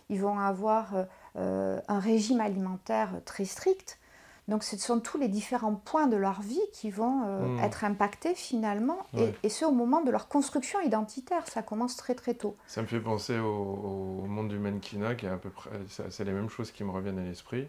Ils 0.09 0.21
vont 0.21 0.37
avoir 0.37 0.93
un 1.35 1.99
régime 1.99 2.39
alimentaire 2.39 3.09
très 3.25 3.43
strict 3.43 3.97
donc 4.47 4.63
ce 4.63 4.77
sont 4.77 4.99
tous 4.99 5.17
les 5.17 5.27
différents 5.27 5.75
points 5.75 6.07
de 6.07 6.17
leur 6.17 6.41
vie 6.41 6.61
qui 6.71 6.91
vont 6.91 7.23
euh, 7.25 7.45
hmm. 7.45 7.59
être 7.59 7.83
impactés 7.83 8.35
finalement, 8.35 8.99
et, 9.43 9.49
ce 9.49 9.65
au 9.65 9.71
moment 9.71 10.01
de 10.01 10.11
leur 10.11 10.27
construction 10.27 10.79
identitaire, 10.81 11.47
ça 11.47 11.61
commence 11.61 11.95
très 11.95 12.13
très 12.13 12.35
tôt. 12.35 12.55
Ça 12.67 12.81
me 12.81 12.87
fait 12.87 12.99
penser 12.99 13.39
au, 13.39 14.25
monde 14.27 14.49
du 14.49 14.59
mannequinat, 14.59 15.15
qui 15.15 15.25
est 15.25 15.29
à 15.29 15.37
peu 15.37 15.49
près, 15.49 15.69
c'est 15.87 16.23
les 16.23 16.33
mêmes 16.33 16.49
choses 16.49 16.71
qui 16.71 16.83
me 16.83 16.91
reviennent 16.91 17.19
à 17.19 17.23
l'esprit, 17.23 17.67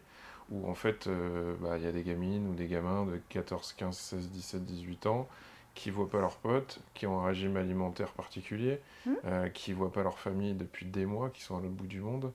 où 0.50 0.68
en 0.68 0.74
fait 0.74 1.06
euh, 1.06 1.54
bah, 1.60 1.78
il 1.78 1.84
y 1.84 1.86
a 1.86 1.92
des 1.92 2.02
gamines 2.02 2.48
ou 2.48 2.54
des 2.54 2.66
gamins 2.66 3.04
de 3.04 3.20
14, 3.30 3.74
15, 3.74 3.96
16, 3.96 4.30
17, 4.30 4.64
18 4.64 5.06
ans 5.06 5.28
qui 5.74 5.90
voient 5.90 6.08
pas 6.08 6.20
leurs 6.20 6.36
potes, 6.36 6.80
qui 6.94 7.06
ont 7.06 7.20
un 7.20 7.26
régime 7.26 7.56
alimentaire 7.56 8.12
particulier, 8.12 8.80
hmm. 9.04 9.12
euh, 9.26 9.48
qui 9.50 9.72
voient 9.72 9.92
pas 9.92 10.02
leur 10.02 10.18
famille 10.18 10.54
depuis 10.54 10.86
des 10.86 11.06
mois, 11.06 11.30
qui 11.30 11.42
sont 11.42 11.56
à 11.56 11.60
l'autre 11.60 11.74
bout 11.74 11.86
du 11.86 12.00
monde. 12.00 12.32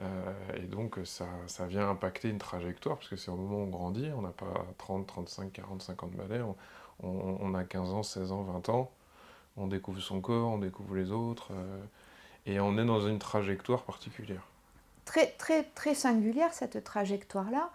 Euh, 0.00 0.32
et 0.56 0.62
donc 0.62 0.98
ça, 1.04 1.26
ça, 1.46 1.66
vient 1.66 1.88
impacter 1.88 2.28
une 2.28 2.38
trajectoire, 2.38 2.96
parce 2.96 3.08
que 3.08 3.16
c'est 3.16 3.30
au 3.30 3.36
moment 3.36 3.58
où 3.58 3.66
on 3.66 3.66
grandit, 3.66 4.10
on 4.16 4.22
n'a 4.22 4.30
pas 4.30 4.66
30, 4.78 5.06
35, 5.06 5.52
40, 5.52 5.82
50 5.82 6.10
balais, 6.12 6.40
on, 6.40 6.56
on, 7.02 7.54
a 7.54 7.64
15 7.64 7.92
ans, 7.92 8.02
16 8.02 8.32
ans, 8.32 8.42
20 8.42 8.68
ans, 8.70 8.90
on 9.56 9.66
découvre 9.66 10.00
son 10.00 10.20
corps, 10.20 10.50
on 10.50 10.58
découvre 10.58 10.94
les 10.94 11.10
autres, 11.10 11.48
euh, 11.52 11.82
et 12.46 12.58
on 12.58 12.78
est 12.78 12.84
dans 12.84 13.06
une 13.06 13.18
trajectoire 13.18 13.82
particulière. 13.82 14.46
Très, 15.04 15.26
très, 15.32 15.64
très 15.64 15.94
singulière 15.94 16.54
cette 16.54 16.82
trajectoire-là, 16.82 17.70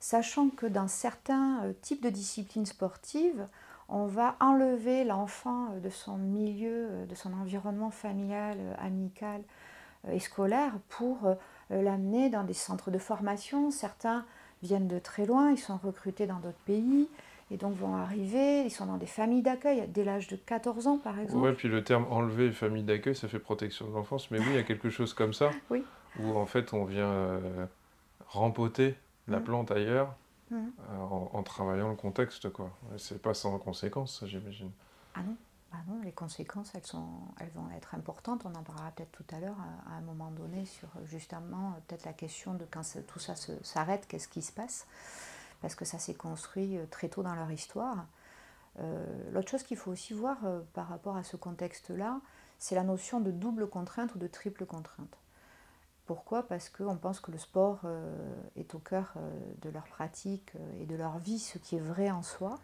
sachant 0.00 0.48
que 0.48 0.64
dans 0.64 0.88
certains 0.88 1.64
euh, 1.64 1.72
types 1.82 2.02
de 2.02 2.10
disciplines 2.10 2.66
sportives, 2.66 3.46
on 3.90 4.06
va 4.06 4.36
enlever 4.40 5.04
l'enfant 5.04 5.70
de 5.82 5.90
son 5.90 6.16
milieu, 6.16 7.06
de 7.08 7.14
son 7.14 7.32
environnement 7.32 7.90
familial, 7.90 8.58
amical 8.78 9.42
et 10.12 10.20
scolaire 10.20 10.74
pour 10.90 11.26
l'amener 11.70 12.30
dans 12.30 12.44
des 12.44 12.54
centres 12.54 12.90
de 12.90 12.98
formation. 12.98 13.70
Certains 13.70 14.24
viennent 14.62 14.88
de 14.88 14.98
très 14.98 15.26
loin, 15.26 15.50
ils 15.50 15.58
sont 15.58 15.76
recrutés 15.76 16.26
dans 16.26 16.38
d'autres 16.40 16.58
pays 16.64 17.08
et 17.50 17.56
donc 17.56 17.74
vont 17.76 17.96
arriver, 17.96 18.62
ils 18.62 18.70
sont 18.70 18.86
dans 18.86 18.96
des 18.96 19.06
familles 19.06 19.42
d'accueil 19.42 19.88
dès 19.88 20.04
l'âge 20.04 20.28
de 20.28 20.36
14 20.36 20.86
ans 20.86 20.98
par 20.98 21.18
exemple. 21.18 21.46
Oui, 21.46 21.54
puis 21.54 21.68
le 21.68 21.82
terme 21.82 22.06
enlever 22.10 22.52
famille 22.52 22.82
d'accueil, 22.82 23.14
ça 23.14 23.28
fait 23.28 23.38
protection 23.38 23.88
de 23.88 23.94
l'enfance, 23.94 24.30
mais 24.30 24.38
oui, 24.38 24.46
il 24.50 24.54
y 24.54 24.58
a 24.58 24.62
quelque 24.62 24.90
chose 24.90 25.14
comme 25.14 25.32
ça, 25.32 25.50
oui. 25.70 25.84
où 26.20 26.36
en 26.36 26.46
fait 26.46 26.72
on 26.72 26.84
vient 26.84 27.10
euh, 27.10 27.66
rempoter 28.26 28.96
la 29.28 29.40
mmh. 29.40 29.44
plante 29.44 29.70
ailleurs 29.70 30.14
mmh. 30.50 30.56
euh, 30.56 30.98
en, 30.98 31.30
en, 31.32 31.42
travaillant 31.42 31.88
le 31.88 31.96
contexte. 31.96 32.50
quoi. 32.50 32.70
C'est 32.96 33.22
pas 33.22 33.34
sans 33.34 33.58
conséquence, 33.58 34.22
j'imagine. 34.26 34.70
Ah 35.14 35.20
non 35.26 35.36
ah 35.72 35.76
non, 35.86 36.00
les 36.02 36.12
conséquences, 36.12 36.72
elles, 36.74 36.86
sont, 36.86 37.06
elles 37.40 37.50
vont 37.50 37.70
être 37.76 37.94
importantes. 37.94 38.46
On 38.46 38.54
en 38.54 38.62
parlera 38.62 38.90
peut-être 38.92 39.12
tout 39.12 39.24
à 39.34 39.38
l'heure, 39.38 39.56
à, 39.86 39.96
un 39.96 40.00
moment 40.00 40.30
donné, 40.30 40.64
sur 40.64 40.88
justement 41.04 41.74
peut-être 41.86 42.06
la 42.06 42.14
question 42.14 42.54
de 42.54 42.64
quand 42.70 42.82
tout 43.06 43.18
ça 43.18 43.34
s'arrête, 43.62 44.06
qu'est-ce 44.08 44.28
qui 44.28 44.40
se 44.40 44.52
passe? 44.52 44.86
Parce 45.60 45.74
que 45.74 45.84
ça 45.84 45.98
s'est 45.98 46.14
construit 46.14 46.78
euh, 46.78 46.86
très 46.90 47.08
tôt 47.08 47.22
dans 47.22 47.34
leur 47.34 47.50
histoire. 47.50 48.06
Euh, 48.78 49.04
l'autre 49.32 49.50
chose 49.50 49.62
qu'il 49.62 49.76
faut 49.76 49.90
aussi 49.90 50.14
voir 50.14 50.38
euh, 50.44 50.60
par 50.72 50.88
rapport 50.88 51.16
à 51.16 51.24
ce 51.24 51.36
contexte-là, 51.36 52.20
c'est 52.58 52.74
la 52.74 52.84
notion 52.84 53.20
de 53.20 53.30
double 53.30 53.68
contrainte 53.68 54.14
ou 54.14 54.18
de 54.18 54.26
triple 54.26 54.64
contrainte. 54.64 55.18
Pourquoi? 56.06 56.44
Parce 56.44 56.70
qu'on 56.70 56.96
pense 56.96 57.20
que 57.20 57.30
le 57.30 57.36
sport 57.36 57.82
est 58.56 58.74
au 58.74 58.78
cœur 58.78 59.12
de 59.60 59.68
leur 59.68 59.84
pratique 59.84 60.54
et 60.80 60.86
de 60.86 60.96
leur 60.96 61.18
vie, 61.18 61.38
ce 61.38 61.58
qui 61.58 61.76
est 61.76 61.80
vrai 61.80 62.10
en 62.10 62.22
soi 62.22 62.58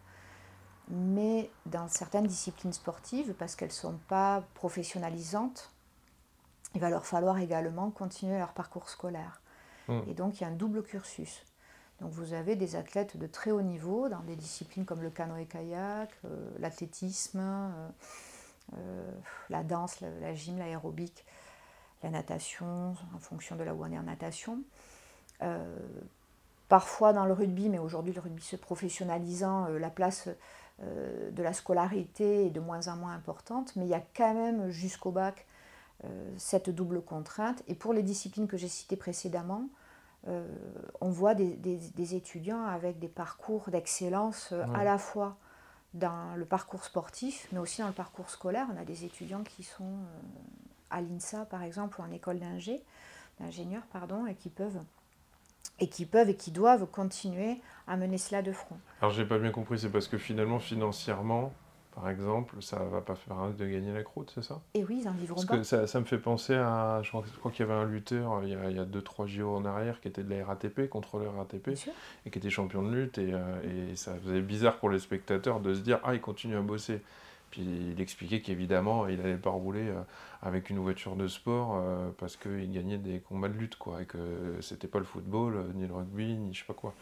mais 0.89 1.49
dans 1.65 1.87
certaines 1.87 2.27
disciplines 2.27 2.73
sportives, 2.73 3.33
parce 3.33 3.55
qu'elles 3.55 3.69
ne 3.69 3.73
sont 3.73 3.99
pas 4.07 4.43
professionnalisantes, 4.53 5.71
il 6.75 6.81
va 6.81 6.89
leur 6.89 7.05
falloir 7.05 7.39
également 7.39 7.89
continuer 7.89 8.37
leur 8.37 8.53
parcours 8.53 8.89
scolaire. 8.89 9.41
Hmm. 9.87 10.01
Et 10.07 10.13
donc 10.13 10.39
il 10.39 10.43
y 10.43 10.43
a 10.45 10.49
un 10.49 10.55
double 10.55 10.83
cursus. 10.83 11.43
Donc 12.01 12.11
vous 12.11 12.33
avez 12.33 12.55
des 12.55 12.75
athlètes 12.75 13.17
de 13.17 13.27
très 13.27 13.51
haut 13.51 13.61
niveau 13.61 14.09
dans 14.09 14.19
des 14.21 14.35
disciplines 14.35 14.85
comme 14.85 15.01
le 15.01 15.09
canoë-kayak, 15.09 16.09
euh, 16.25 16.51
l'athlétisme, 16.59 17.39
euh, 17.39 17.89
euh, 18.77 19.11
la 19.49 19.63
danse, 19.63 20.01
la, 20.01 20.33
gym, 20.33 20.57
l'aérobique, 20.57 21.25
la 22.03 22.09
natation, 22.09 22.95
en 23.15 23.19
fonction 23.19 23.55
de 23.55 23.63
là 23.63 23.73
où 23.73 23.83
on 23.83 23.91
est 23.91 23.97
en 23.97 24.03
natation. 24.03 24.59
parfois 26.67 27.13
dans 27.13 27.25
le 27.25 27.33
rugby, 27.33 27.69
mais 27.69 27.79
aujourd'hui 27.79 28.11
le 28.11 28.19
rugby 28.19 28.41
se 28.41 28.55
professionnalisant, 28.55 29.67
la 29.67 29.89
place 29.89 30.27
euh, 30.83 31.31
de 31.31 31.41
la 31.41 31.53
scolarité 31.53 32.47
est 32.47 32.49
de 32.49 32.59
moins 32.59 32.89
en 32.89 32.97
moins 32.97 33.13
importante, 33.13 33.73
mais 33.77 33.85
il 33.85 33.89
y 33.89 33.93
a 33.95 34.03
quand 34.15 34.33
même 34.33 34.69
jusqu'au 34.69 35.11
bac 35.11 35.45
euh, 36.03 36.33
cette 36.37 36.69
double 36.69 37.01
contrainte. 37.01 37.63
Et 37.67 37.75
pour 37.75 37.93
les 37.93 38.03
disciplines 38.03 38.47
que 38.47 38.57
j'ai 38.57 38.67
citées 38.67 38.97
précédemment, 38.97 39.69
euh, 40.27 40.45
on 40.99 41.09
voit 41.09 41.33
des, 41.33 42.15
étudiants 42.15 42.65
avec 42.65 42.99
des 42.99 43.07
parcours 43.07 43.69
d'excellence 43.69 44.53
à 44.73 44.83
la 44.83 44.97
fois 44.97 45.37
dans 45.93 46.35
le 46.35 46.43
parcours 46.43 46.83
sportif, 46.83 47.47
mais 47.53 47.59
aussi 47.59 47.81
dans 47.81 47.87
le 47.87 47.93
parcours 47.93 48.29
scolaire. 48.29 48.67
On 48.73 48.77
a 48.77 48.83
des 48.83 49.05
étudiants 49.05 49.43
qui 49.43 49.63
sont 49.63 49.99
à 50.89 50.99
l'INSA, 50.99 51.45
par 51.45 51.63
exemple, 51.63 52.01
ou 52.01 52.03
en 52.03 52.11
école 52.11 52.39
d'ingénieur, 53.39 53.83
pardon, 53.93 54.25
et 54.25 54.35
qui 54.35 54.49
peuvent 54.49 54.79
et 55.79 55.87
qui 55.87 56.05
peuvent 56.05 56.29
et 56.29 56.35
qui 56.35 56.51
doivent 56.51 56.85
continuer 56.85 57.57
à 57.87 57.97
mener 57.97 58.17
cela 58.17 58.41
de 58.41 58.51
front. 58.51 58.77
Alors 59.01 59.13
j'ai 59.13 59.25
pas 59.25 59.39
bien 59.39 59.51
compris, 59.51 59.79
c'est 59.79 59.89
parce 59.89 60.07
que 60.07 60.17
finalement 60.17 60.59
financièrement, 60.59 61.53
par 61.95 62.09
exemple, 62.09 62.61
ça 62.61 62.77
va 62.77 62.99
pas 62.99 63.15
faire 63.15 63.37
de 63.57 63.65
gagner 63.65 63.93
la 63.93 64.03
croûte, 64.03 64.29
c'est 64.35 64.43
ça? 64.43 64.59
Et 64.73 64.83
oui, 64.83 64.99
ils 65.01 65.07
en 65.07 65.13
vivront 65.13 65.35
parce 65.35 65.45
pas. 65.45 65.57
Que 65.57 65.63
ça, 65.63 65.87
ça, 65.87 65.99
me 66.01 66.05
fait 66.05 66.17
penser 66.17 66.53
à, 66.53 66.99
je 67.03 67.09
crois, 67.09 67.51
qu'il 67.51 67.65
y 67.65 67.69
avait 67.69 67.79
un 67.79 67.85
lutteur 67.85 68.41
il 68.43 68.49
y 68.49 68.53
a 68.53 68.85
2-3 68.85 69.27
jours 69.27 69.55
en 69.55 69.63
arrière 69.63 70.01
qui 70.01 70.09
était 70.09 70.23
de 70.23 70.29
la 70.29 70.45
RATP, 70.45 70.89
contrôleur 70.89 71.35
RATP, 71.35 71.69
et 72.25 72.29
qui 72.29 72.37
était 72.37 72.49
champion 72.49 72.83
de 72.83 72.93
lutte, 72.93 73.17
et, 73.17 73.31
euh, 73.33 73.91
et 73.91 73.95
ça 73.95 74.13
faisait 74.15 74.41
bizarre 74.41 74.77
pour 74.77 74.89
les 74.89 74.99
spectateurs 74.99 75.61
de 75.61 75.73
se 75.73 75.79
dire, 75.79 75.99
ah, 76.03 76.13
il 76.13 76.21
continue 76.21 76.57
à 76.57 76.61
bosser. 76.61 77.01
Puis 77.55 77.93
il 77.95 78.01
expliquait 78.01 78.41
qu'évidemment, 78.41 79.07
il 79.07 79.15
n'allait 79.17 79.37
pas 79.37 79.49
rouler 79.49 79.87
euh, 79.87 80.01
avec 80.41 80.69
une 80.69 80.79
voiture 80.79 81.15
de 81.15 81.29
sport 81.29 81.75
euh, 81.77 82.09
parce 82.17 82.35
qu'il 82.35 82.69
gagnait 82.69 82.97
des 82.97 83.21
combats 83.21 83.47
de 83.47 83.53
lutte, 83.53 83.77
quoi, 83.77 84.01
et 84.01 84.05
que 84.05 84.57
c'était 84.59 84.89
pas 84.89 84.99
le 84.99 85.05
football, 85.05 85.55
euh, 85.55 85.63
ni 85.73 85.87
le 85.87 85.93
rugby, 85.93 86.35
ni 86.35 86.53
je 86.53 86.59
sais 86.59 86.65
pas 86.65 86.73
quoi. 86.73 86.93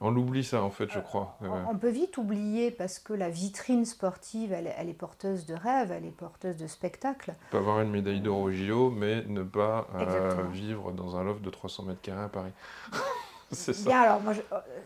on 0.00 0.10
l'oublie 0.10 0.42
ça, 0.42 0.62
en 0.62 0.70
fait, 0.70 0.90
je 0.90 1.00
crois. 1.00 1.36
On 1.68 1.76
peut 1.76 1.90
vite 1.90 2.16
oublier 2.16 2.70
parce 2.70 2.98
que 2.98 3.12
la 3.12 3.28
vitrine 3.28 3.84
sportive, 3.84 4.54
elle, 4.54 4.72
elle, 4.78 4.88
est 4.88 4.94
porteuse 4.94 5.44
de 5.44 5.52
rêves, 5.52 5.92
elle 5.92 6.06
est 6.06 6.16
porteuse 6.16 6.56
de 6.56 6.66
spectacles. 6.66 7.34
On 7.48 7.50
peut 7.50 7.58
avoir 7.58 7.82
une 7.82 7.90
médaille 7.90 8.22
d'or 8.22 8.38
au 8.38 8.50
JO, 8.50 8.88
mais 8.88 9.22
ne 9.26 9.42
pas 9.42 9.86
vivre 10.50 10.92
dans 10.92 11.16
un 11.16 11.24
loft 11.24 11.42
de 11.42 11.50
300 11.50 11.82
mètres 11.82 12.00
carrés 12.00 12.24
à 12.24 12.28
Paris. 12.28 12.52
Bien, 13.84 14.00
alors 14.00 14.20
moi, 14.22 14.32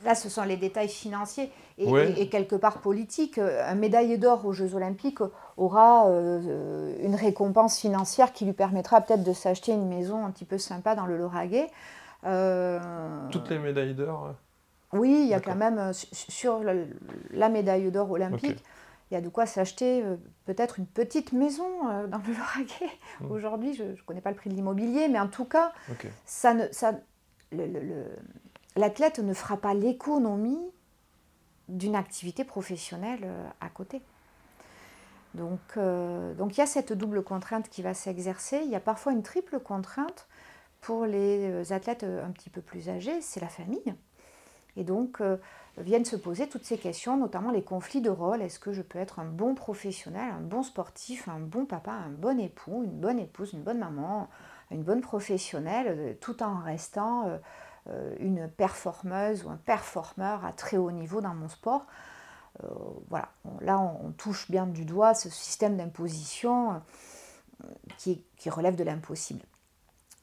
là, 0.05 0.15
ce 0.15 0.29
sont 0.29 0.43
les 0.43 0.57
détails 0.57 0.89
financiers 0.89 1.51
et, 1.79 2.29
quelque 2.29 2.57
part 2.57 2.79
politiques. 2.79 3.39
Euh, 3.39 3.63
un 3.67 3.75
médaillé 3.75 4.19
d'or 4.19 4.45
aux 4.47 4.53
Jeux 4.53 4.75
Olympiques 4.75 5.21
aura 5.57 6.09
euh, 6.09 6.95
une 7.03 7.15
récompense 7.15 7.79
financière 7.79 8.33
qui 8.33 8.45
lui 8.45 8.53
permettra 8.53 9.01
peut-être 9.01 9.23
de 9.23 9.33
s'acheter 9.33 9.73
une 9.73 9.89
maison 9.89 10.25
un 10.25 10.31
petit 10.31 10.45
peu 10.45 10.59
sympa 10.59 10.95
dans 10.95 11.07
le 11.07 11.17
Lauragais. 11.17 11.69
Toutes 12.23 13.51
les 13.51 13.59
médailles 13.59 13.95
d'or 13.95 14.35
Oui, 14.93 15.23
il 15.25 15.29
y 15.29 15.35
a 15.35 15.41
quand 15.41 15.57
même, 15.57 15.93
sur 15.93 16.61
la, 16.63 17.49
médaille 17.49 17.91
d'or 17.91 18.11
olympique, 18.13 18.63
il 19.11 19.15
y 19.15 19.17
a 19.17 19.21
de 19.21 19.29
quoi 19.29 19.45
s'acheter 19.45 20.05
peut-être 20.45 20.79
une 20.79 20.87
petite 20.87 21.33
maison 21.33 21.67
dans 22.09 22.19
le 22.19 22.33
Lauragais. 22.33 22.93
Hmm. 23.21 23.33
Aujourd'hui, 23.33 23.75
je 23.75 23.83
ne 23.83 23.97
connais 24.07 24.21
pas 24.21 24.31
le 24.31 24.37
prix 24.37 24.51
de 24.51 24.55
l'immobilier, 24.55 25.09
mais 25.09 25.19
en 25.19 25.27
tout 25.27 25.47
cas, 25.47 25.73
ça 26.25 26.55
ne, 26.55 26.65
ça, 26.71 26.93
le, 27.51 28.05
l'athlète 28.77 29.19
ne 29.19 29.35
fera 29.35 29.57
pas 29.57 29.75
l'économie 29.75 30.61
d'une 31.73 31.97
activité 31.97 32.45
professionnelle 32.45 33.21
euh, 33.25 33.49
à 33.61 33.69
côté. 33.69 34.03
Donc, 35.35 35.61
euh, 35.77 36.35
donc 36.35 36.57
il 36.57 36.61
y 36.61 36.63
a 36.63 36.67
cette 36.67 36.93
double 36.93 37.23
contrainte 37.23 37.69
qui 37.69 37.83
va 37.83 37.95
s'exercer. 37.95 38.61
Il 38.65 38.71
y 38.71 38.77
a 38.77 38.81
parfois 38.81 39.13
une 39.13 39.23
triple 39.23 39.59
contrainte 39.59 40.27
pour 40.81 41.07
les 41.07 41.51
euh, 41.51 41.75
athlètes 41.75 42.05
un 42.05 42.31
petit 42.31 42.51
peu 42.51 42.61
plus 42.61 42.89
âgés, 42.89 43.21
c'est 43.21 43.41
la 43.41 43.49
famille. 43.49 43.95
Et 44.77 44.85
donc 44.85 45.21
viennent 45.77 46.07
se 46.07 46.17
poser 46.17 46.49
toutes 46.49 46.65
ces 46.65 46.79
questions, 46.79 47.19
notamment 47.19 47.51
les 47.51 47.63
conflits 47.63 48.01
de 48.01 48.09
rôle. 48.09 48.41
Est-ce 48.41 48.59
que 48.59 48.73
je 48.73 48.81
peux 48.81 48.99
être 48.99 49.19
un 49.19 49.27
bon 49.27 49.55
professionnel, 49.55 50.33
un 50.33 50.41
bon 50.41 50.63
sportif, 50.63 51.29
un 51.29 51.41
bon 51.41 51.67
papa, 51.67 51.93
un 51.93 52.09
bon 52.09 52.41
époux, 52.41 52.83
une 52.83 52.99
bonne 52.99 53.19
épouse, 53.19 53.53
une 53.53 53.61
bonne 53.61 53.79
maman, 53.79 54.31
une 54.71 54.83
bonne 54.83 55.03
professionnelle, 55.03 56.17
tout 56.23 56.43
en 56.43 56.61
restant 56.61 57.39
une 58.21 58.49
performeuse 58.49 59.45
ou 59.45 59.51
un 59.51 59.57
performeur 59.57 60.45
à 60.45 60.53
très 60.53 60.77
haut 60.77 60.93
niveau 60.93 61.21
dans 61.21 61.35
mon 61.35 61.49
sport. 61.49 61.85
voilà, 63.09 63.29
là 63.61 63.79
on, 63.81 64.13
touche 64.13 64.51
bien 64.51 64.67
du 64.67 64.85
doigt 64.85 65.15
ce 65.15 65.29
système 65.29 65.77
d'imposition 65.77 66.81
qui, 67.99 68.25
qui 68.37 68.51
relève 68.51 68.77
de 68.77 68.85
l'impossible. 68.85 69.43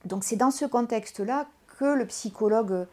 Donc 0.05 0.23
c'est 0.23 0.37
dans 0.37 0.51
ce 0.51 0.65
contexte-là 0.65 1.47
que 1.79 1.85
le 1.85 2.05
psychologue, 2.07 2.87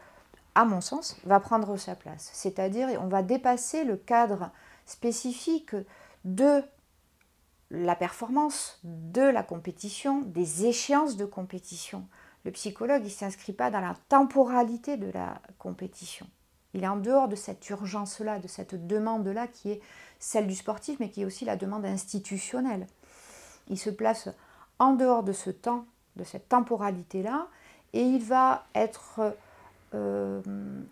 à 0.55 0.65
mon 0.65 0.81
sens, 0.81 1.17
va 1.25 1.39
prendre 1.39 1.77
sa 1.77 1.95
place. 1.95 2.29
C'est-à-dire 2.33 2.89
on 3.01 3.07
va 3.07 3.23
dépasser 3.23 3.83
le 3.83 3.95
cadre 3.95 4.51
spécifique 4.85 5.75
de 6.25 6.63
la 7.69 7.95
performance, 7.95 8.79
de 8.83 9.21
la 9.21 9.43
compétition, 9.43 10.21
des 10.21 10.65
échéances 10.65 11.17
de 11.17 11.25
compétition. 11.25 12.07
Le 12.47 12.53
psychologue, 12.53 13.01
il 13.01 13.07
ne 13.07 13.09
s'inscrit 13.09 13.51
pas 13.51 13.69
dans 13.69 13.81
la 13.81 13.93
temporalité 14.07 14.95
de 14.95 15.11
la 15.11 15.41
compétition. 15.59 16.25
Il 16.73 16.81
est 16.81 16.87
en 16.87 16.95
dehors 16.95 17.27
de 17.27 17.35
cette 17.35 17.69
urgence-là, 17.69 18.39
de 18.39 18.47
cette 18.47 18.87
demande-là 18.87 19.47
qui 19.47 19.71
est 19.71 19.81
celle 20.17 20.47
du 20.47 20.55
sportif, 20.55 20.97
mais 21.01 21.09
qui 21.09 21.23
est 21.23 21.25
aussi 21.25 21.43
la 21.43 21.57
demande 21.57 21.85
institutionnelle. 21.85 22.87
Il 23.67 23.77
se 23.77 23.89
place 23.89 24.29
en 24.79 24.93
dehors 24.93 25.23
de 25.23 25.33
ce 25.33 25.49
temps, 25.49 25.85
de 26.15 26.23
cette 26.23 26.47
temporalité-là, 26.47 27.49
et 27.91 28.03
il 28.03 28.23
va 28.23 28.63
être 28.75 29.35
euh, 29.93 30.41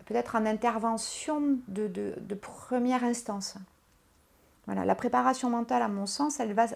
peut-être 0.04 0.36
en 0.36 0.44
intervention 0.44 1.56
de 1.68 2.34
première 2.34 3.02
instance. 3.02 3.56
Voilà, 4.66 4.84
la 4.84 4.94
préparation 4.94 5.48
mentale, 5.48 5.82
à 5.82 5.88
mon 5.88 6.06
sens, 6.06 6.40
elle 6.40 6.52
va 6.52 6.66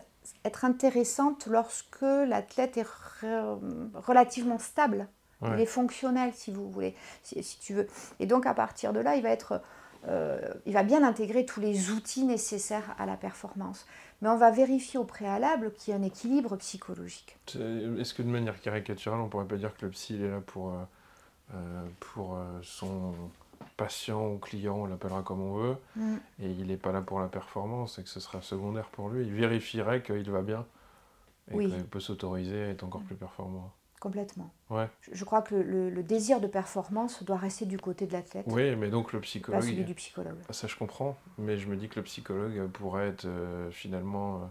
être 0.45 0.65
intéressante 0.65 1.47
lorsque 1.47 2.03
l'athlète 2.03 2.77
est 2.77 2.87
relativement 3.95 4.59
stable. 4.59 5.09
Il 5.43 5.61
est 5.61 5.67
fonctionnel, 5.67 6.33
si 6.35 6.53
vous 6.53 6.71
voulez, 6.71 6.95
si, 7.23 7.59
tu 7.61 7.73
veux. 7.73 7.87
Et 8.19 8.27
donc, 8.27 8.45
à 8.45 8.53
partir 8.53 8.93
de 8.93 9.01
là, 9.01 9.17
il 9.17 9.23
va, 9.23 9.31
être, 9.31 9.63
euh, 10.07 10.39
il 10.67 10.75
va 10.75 10.83
bien 10.83 11.03
intégrer 11.03 11.47
tous 11.47 11.61
les 11.61 11.91
outils 11.91 12.25
nécessaires 12.25 12.95
à 12.99 13.07
la 13.07 13.17
performance. 13.17 13.87
Mais 14.21 14.29
on 14.29 14.37
va 14.37 14.51
vérifier 14.51 15.01
au 15.01 15.05
préalable 15.05 15.73
qu'il 15.73 15.95
y 15.95 15.97
a 15.97 15.99
un 15.99 16.03
équilibre 16.03 16.57
psychologique. 16.57 17.39
Est-ce 17.49 18.13
que 18.13 18.23
de 18.23 18.29
manière 18.29 18.61
caricaturale, 18.61 19.21
on 19.21 19.29
pourrait 19.29 19.47
pas 19.47 19.57
dire 19.57 19.75
que 19.75 19.87
le 19.87 19.93
psy 19.93 20.23
est 20.23 20.29
là 20.29 20.43
pour, 20.45 20.75
euh, 20.75 20.83
euh, 21.55 21.85
pour 22.01 22.39
son 22.61 23.15
patient 23.77 24.27
ou 24.29 24.39
client, 24.39 24.77
on 24.77 24.87
l'appellera 24.87 25.23
comme 25.23 25.41
on 25.41 25.55
veut, 25.55 25.77
mm. 25.97 26.17
et 26.43 26.51
il 26.51 26.67
n'est 26.67 26.77
pas 26.77 26.93
là 26.93 27.01
pour 27.01 27.21
la 27.21 27.29
performance 27.29 27.99
et 27.99 28.03
que 28.03 28.09
ce 28.09 28.21
sera 28.21 28.43
secondaire 28.43 28.89
pour 28.91 29.09
lui. 29.09 29.27
Il 29.27 29.33
vérifierait 29.33 30.03
qu'il 30.03 30.31
va 30.31 30.43
bien 30.43 30.67
et 31.51 31.59
qu'il 31.59 31.85
peut 31.85 32.01
s'autoriser 32.01 32.65
à 32.65 32.69
être 32.69 32.85
encore 32.85 33.03
plus 33.03 33.17
performant. 33.17 33.73
Complètement. 34.01 34.51
Ouais. 34.71 34.89
Je, 35.13 35.25
crois 35.25 35.43
que 35.43 35.55
le, 35.55 36.03
désir 36.03 36.41
de 36.41 36.47
performance 36.47 37.23
doit 37.23 37.37
rester 37.37 37.67
du 37.67 37.77
côté 37.77 38.07
de 38.07 38.15
l'athlète. 38.15 38.47
Oui, 38.49 38.75
mais 38.75 38.89
donc 38.89 39.13
le 39.13 39.21
psychologue. 39.21 39.61
Pas 39.61 39.67
celui 39.67 39.85
du 39.85 39.95
psychologue. 39.95 40.39
Ça, 40.49 40.67
je 40.67 40.77
comprends, 40.77 41.19
mais 41.37 41.59
je 41.59 41.69
me 41.69 41.77
dis 41.77 41.89
que 41.89 41.97
le 41.97 42.05
psychologue 42.05 42.67
pourrait 42.69 43.09
être 43.09 43.27
euh, 43.27 43.71
finalement. 43.71 44.37
Euh, 44.37 44.47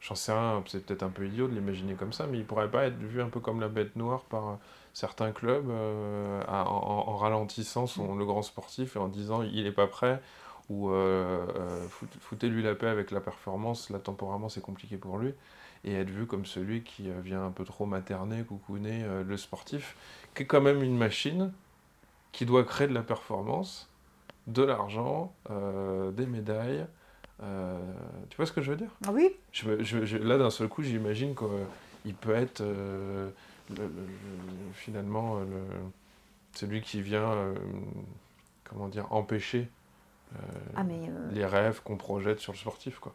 j'en 0.00 0.14
sais 0.14 0.32
rien, 0.32 0.64
c'est 0.66 0.86
peut-être 0.86 1.02
un 1.02 1.10
peu 1.10 1.26
idiot 1.26 1.48
de 1.48 1.54
l'imaginer 1.54 1.94
comme 1.94 2.14
ça, 2.14 2.26
mais 2.26 2.38
il 2.38 2.46
pourrait 2.46 2.70
pas 2.70 2.86
être 2.86 2.96
vu 2.96 3.20
un 3.20 3.28
peu 3.28 3.40
comme 3.40 3.60
la 3.60 3.68
bête 3.68 3.94
noire 3.94 4.22
par 4.24 4.58
certains 4.92 5.32
clubs 5.32 5.70
euh, 5.70 6.42
en, 6.46 7.16
ralentissant 7.16 7.86
son, 7.86 8.14
le 8.14 8.24
grand 8.24 8.42
sportif 8.42 8.96
et 8.96 8.98
en 8.98 9.08
disant 9.08 9.42
il 9.42 9.64
n'est 9.64 9.72
pas 9.72 9.86
prêt 9.86 10.20
ou 10.68 10.90
euh, 10.90 11.46
euh, 11.56 11.86
foutez-lui 12.20 12.62
la 12.62 12.74
paix 12.74 12.88
avec 12.88 13.10
la 13.10 13.20
performance, 13.20 13.90
là 13.90 13.98
temporairement 13.98 14.48
c'est 14.48 14.60
compliqué 14.60 14.96
pour 14.96 15.16
lui, 15.16 15.32
et 15.84 15.94
être 15.94 16.10
vu 16.10 16.26
comme 16.26 16.44
celui 16.44 16.82
qui 16.82 17.08
vient 17.22 17.42
un 17.44 17.50
peu 17.50 17.64
trop 17.64 17.86
materner, 17.86 18.42
coucouner 18.42 19.06
le 19.26 19.36
sportif, 19.38 19.96
qui 20.34 20.42
est 20.42 20.46
quand 20.46 20.60
même 20.60 20.82
une 20.82 20.98
machine 20.98 21.52
qui 22.32 22.44
doit 22.44 22.64
créer 22.64 22.86
de 22.86 22.92
la 22.92 23.02
performance, 23.02 23.88
de 24.46 24.62
l'argent, 24.62 25.32
des 25.48 26.26
médailles. 26.26 26.84
tu 27.38 28.36
vois 28.36 28.44
ce 28.44 28.52
que 28.52 28.60
je 28.60 28.72
veux 28.72 28.76
dire? 28.76 28.90
Ah 29.06 29.10
Oui? 29.12 29.30
là 30.20 30.36
d'un 30.36 30.50
seul 30.50 30.68
coup 30.68 30.82
j'imagine 30.82 31.34
qu'il 31.34 32.14
peut 32.14 32.34
être 32.34 32.62
finalement, 34.74 35.36
euh, 35.36 35.44
le, 35.44 35.62
celui 36.54 36.80
qui 36.80 37.02
vient, 37.02 37.30
euh, 37.30 37.54
comment 38.68 38.88
dire, 38.88 39.06
empêcher 39.10 39.68
euh, 40.34 40.38
ah, 40.76 40.82
les 41.32 41.46
rêves 41.46 41.80
qu'on 41.82 41.96
projette 41.96 42.40
sur 42.40 42.52
le 42.52 42.58
sportif. 42.58 42.98
Quoi. 42.98 43.14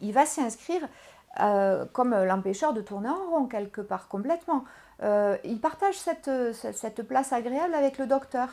Il, 0.00 0.12
va 0.12 0.26
s'inscrire 0.26 0.82
comme 1.92 2.14
l'empêcheur 2.14 2.74
de 2.74 2.80
tourner 2.80 3.08
en 3.08 3.30
rond, 3.30 3.46
quelque 3.46 3.80
part, 3.80 4.08
complètement. 4.08 4.64
il 5.02 5.58
partage 5.60 5.96
cette, 5.96 6.30
cette, 6.52 7.02
place 7.02 7.32
agréable 7.32 7.74
avec 7.74 7.98
le 7.98 8.06
docteur. 8.06 8.50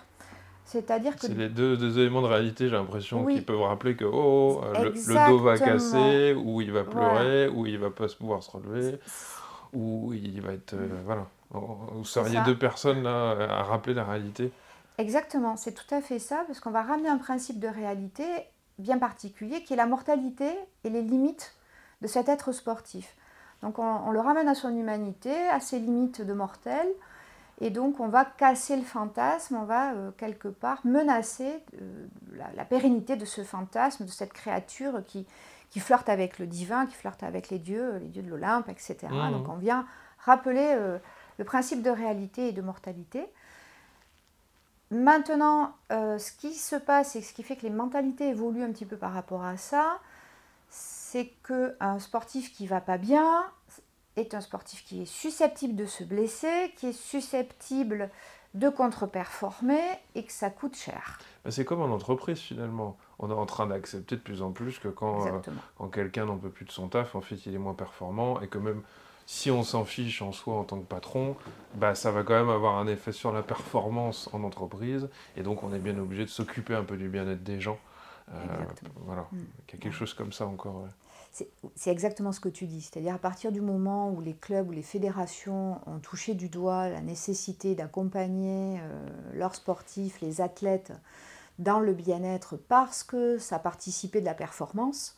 C'est-à-dire 0.63 1.15
que. 1.15 1.21
C'est 1.21 1.33
les 1.33 1.49
deux, 1.49 1.75
deux, 1.75 1.99
éléments 1.99 2.21
de 2.21 2.27
réalité, 2.27 2.69
j'ai 2.69 2.75
l'impression, 2.75 3.25
qui 3.25 3.41
peuvent 3.41 3.61
rappeler 3.61 3.95
que 3.97 4.05
oh, 4.05 4.61
le, 4.81 5.29
dos 5.29 5.39
va 5.39 5.57
casser, 5.57 6.33
ou 6.33 6.61
il 6.61 6.71
va 6.71 6.85
pleurer, 6.85 7.49
ou 7.49 7.65
il 7.65 7.77
va 7.77 7.89
pas 7.89 8.07
pouvoir 8.07 8.41
se 8.41 8.51
relever 8.51 8.99
où 9.73 10.13
il 10.13 10.41
va 10.41 10.53
être. 10.53 10.73
Euh, 10.73 11.01
voilà. 11.05 11.27
Vous 11.51 12.05
seriez 12.05 12.39
deux 12.45 12.57
personnes 12.57 13.03
là 13.03 13.31
à 13.31 13.63
rappeler 13.63 13.93
la 13.93 14.05
réalité 14.05 14.51
Exactement, 14.97 15.57
c'est 15.57 15.73
tout 15.73 15.93
à 15.93 16.01
fait 16.01 16.19
ça, 16.19 16.43
parce 16.47 16.59
qu'on 16.59 16.71
va 16.71 16.83
ramener 16.83 17.09
un 17.09 17.17
principe 17.17 17.59
de 17.59 17.67
réalité 17.67 18.23
bien 18.77 18.97
particulier 18.97 19.63
qui 19.63 19.73
est 19.73 19.77
la 19.77 19.85
mortalité 19.85 20.49
et 20.83 20.89
les 20.89 21.01
limites 21.01 21.55
de 22.01 22.07
cet 22.07 22.29
être 22.29 22.51
sportif. 22.51 23.15
Donc 23.61 23.79
on, 23.79 24.11
le 24.11 24.19
ramène 24.19 24.47
à 24.47 24.55
son 24.55 24.75
humanité, 24.75 25.33
à 25.49 25.59
ses 25.59 25.79
limites 25.79 26.21
de 26.21 26.33
mortel, 26.33 26.87
et 27.61 27.69
donc 27.69 27.99
on 27.99 28.07
va 28.07 28.25
casser 28.25 28.75
le 28.75 28.83
fantasme, 28.83 29.55
on 29.55 29.65
va 29.65 29.93
euh, 29.93 30.11
quelque 30.17 30.47
part 30.47 30.81
menacer 30.83 31.63
euh, 31.79 32.07
la, 32.55 32.65
pérennité 32.65 33.15
de 33.15 33.25
ce 33.25 33.43
fantasme, 33.43 34.05
de 34.05 34.09
cette 34.09 34.33
créature 34.33 35.03
qui, 35.05 35.27
qui 35.71 35.79
flirte 35.79 36.09
avec 36.09 36.37
le 36.37 36.45
divin, 36.45 36.85
qui 36.85 36.95
flirte 36.95 37.23
avec 37.23 37.49
les 37.49 37.57
dieux, 37.57 37.97
les 37.97 38.07
dieux 38.07 38.21
de 38.21 38.29
l'Olympe, 38.29 38.69
etc. 38.69 39.07
Mmh. 39.09 39.31
Donc 39.31 39.49
on 39.49 39.55
vient 39.55 39.87
rappeler 40.19 40.73
euh, 40.75 40.99
le 41.39 41.45
principe 41.45 41.81
de 41.81 41.89
réalité 41.89 42.49
et 42.49 42.51
de 42.51 42.61
mortalité. 42.61 43.25
Maintenant, 44.91 45.73
euh, 45.91 46.17
ce 46.17 46.33
qui 46.33 46.53
se 46.53 46.75
passe 46.75 47.15
et 47.15 47.21
ce 47.21 47.33
qui 47.33 47.43
fait 47.43 47.55
que 47.55 47.63
les 47.63 47.69
mentalités 47.69 48.27
évoluent 48.27 48.63
un 48.63 48.71
petit 48.71 48.85
peu 48.85 48.97
par 48.97 49.13
rapport 49.13 49.43
à 49.43 49.55
ça, 49.55 49.99
c'est 50.69 51.33
qu'un 51.47 51.99
sportif 51.99 52.53
qui 52.53 52.67
va 52.67 52.81
pas 52.81 52.97
bien 52.97 53.45
est 54.17 54.33
un 54.33 54.41
sportif 54.41 54.83
qui 54.83 55.03
est 55.03 55.05
susceptible 55.05 55.75
de 55.75 55.85
se 55.85 56.03
blesser, 56.03 56.73
qui 56.75 56.87
est 56.87 56.93
susceptible 56.93 58.09
de 58.53 58.67
contre-performer 58.67 59.81
et 60.15 60.25
que 60.25 60.33
ça 60.33 60.49
coûte 60.49 60.75
cher. 60.75 61.19
C'est 61.49 61.63
comme 61.63 61.81
en 61.81 61.93
entreprise 61.93 62.39
finalement. 62.39 62.97
On 63.21 63.29
est 63.29 63.33
en 63.33 63.45
train 63.45 63.67
d'accepter 63.67 64.15
de 64.15 64.21
plus 64.21 64.41
en 64.41 64.51
plus 64.51 64.79
que 64.79 64.87
quand, 64.87 65.27
euh, 65.27 65.39
quand 65.77 65.87
quelqu'un 65.87 66.25
n'en 66.25 66.37
peut 66.37 66.49
plus 66.49 66.65
de 66.65 66.71
son 66.71 66.87
taf, 66.87 67.15
en 67.15 67.21
fait 67.21 67.45
il 67.45 67.53
est 67.53 67.59
moins 67.59 67.73
performant 67.73 68.41
et 68.41 68.47
que 68.47 68.57
même 68.57 68.81
si 69.25 69.51
on 69.51 69.63
s'en 69.63 69.85
fiche 69.85 70.21
en 70.21 70.31
soi 70.31 70.55
en 70.55 70.63
tant 70.63 70.79
que 70.79 70.87
patron, 70.87 71.37
bah, 71.75 71.95
ça 71.95 72.11
va 72.11 72.23
quand 72.23 72.33
même 72.33 72.49
avoir 72.49 72.77
un 72.77 72.87
effet 72.87 73.11
sur 73.11 73.31
la 73.31 73.43
performance 73.43 74.29
en 74.33 74.43
entreprise 74.43 75.07
et 75.37 75.43
donc 75.43 75.63
on 75.63 75.73
est 75.73 75.79
bien 75.79 75.97
obligé 75.97 76.25
de 76.25 76.29
s'occuper 76.29 76.75
un 76.75 76.83
peu 76.83 76.97
du 76.97 77.07
bien-être 77.07 77.43
des 77.43 77.61
gens. 77.61 77.79
Euh, 78.29 78.33
voilà, 79.05 79.27
mm. 79.31 79.37
il 79.37 79.73
y 79.73 79.77
a 79.77 79.79
quelque 79.79 79.95
chose 79.95 80.13
comme 80.13 80.31
ça 80.31 80.45
encore 80.45 80.85
c'est 81.75 81.91
exactement 81.91 82.31
ce 82.31 82.39
que 82.39 82.49
tu 82.49 82.65
dis. 82.65 82.81
C'est-à-dire 82.81 83.15
à 83.15 83.19
partir 83.19 83.51
du 83.51 83.61
moment 83.61 84.11
où 84.11 84.21
les 84.21 84.33
clubs 84.33 84.67
ou 84.67 84.71
les 84.71 84.81
fédérations 84.81 85.79
ont 85.87 85.99
touché 85.99 86.33
du 86.33 86.49
doigt 86.49 86.89
la 86.89 87.01
nécessité 87.01 87.73
d'accompagner 87.73 88.79
euh, 88.81 89.07
leurs 89.33 89.55
sportifs, 89.55 90.19
les 90.21 90.41
athlètes, 90.41 90.91
dans 91.61 91.79
le 91.79 91.93
bien-être 91.93 92.57
parce 92.57 93.03
que 93.03 93.37
ça 93.37 93.59
participait 93.59 94.19
de 94.19 94.25
la 94.25 94.33
performance, 94.33 95.15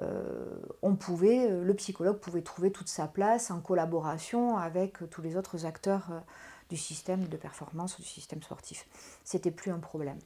euh, 0.00 0.58
on 0.80 0.96
pouvait, 0.96 1.50
euh, 1.50 1.64
le 1.64 1.74
psychologue 1.74 2.18
pouvait 2.18 2.42
trouver 2.42 2.72
toute 2.72 2.88
sa 2.88 3.06
place 3.06 3.50
en 3.50 3.60
collaboration 3.60 4.56
avec 4.56 4.98
tous 5.10 5.22
les 5.22 5.36
autres 5.36 5.66
acteurs 5.66 6.22
du 6.70 6.76
système 6.76 7.28
de 7.28 7.36
performance, 7.36 8.00
du 8.00 8.06
système 8.06 8.42
sportif. 8.42 8.86
C'était 9.24 9.50
plus 9.50 9.70
un 9.70 9.78
problème. 9.78 10.18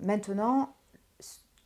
maintenant, 0.00 0.74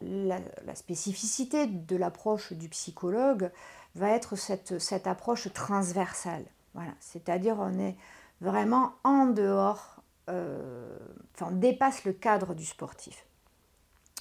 la, 0.00 0.38
spécificité 0.74 1.66
de 1.66 1.96
l'approche 1.96 2.52
du 2.52 2.68
psychologue 2.68 3.50
va 3.94 4.10
être 4.10 4.36
cette, 4.36 4.78
cette 4.78 5.06
approche 5.06 5.52
transversale. 5.52 6.44
Voilà. 6.74 6.92
C'est-à-dire 7.00 7.56
on 7.58 7.78
est 7.78 7.96
vraiment 8.40 8.94
en 9.04 9.26
dehors, 9.26 9.93
euh, 9.93 9.93
on 10.28 11.50
dépasse 11.50 12.04
le 12.04 12.12
cadre 12.12 12.54
du 12.54 12.64
sportif. 12.64 13.26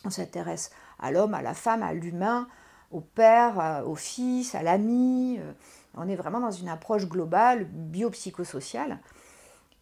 On 0.06 0.10
s'intéresse 0.10 0.72
à 1.00 1.12
l'homme, 1.12 1.34
à 1.34 1.42
la 1.42 1.54
femme, 1.54 1.84
à 1.84 1.94
l'humain, 1.94 2.48
au 2.92 3.02
père, 3.02 3.84
au 3.88 3.96
fils, 3.96 4.56
à 4.56 4.63
l'ami. 4.63 5.38
Euh, 5.39 5.52
on 5.96 6.08
est 6.08 6.16
vraiment 6.16 6.39
dans 6.39 6.52
une 6.52 6.70
approche 6.70 7.08
globale, 7.08 7.66
biopsychosociale. 7.66 9.00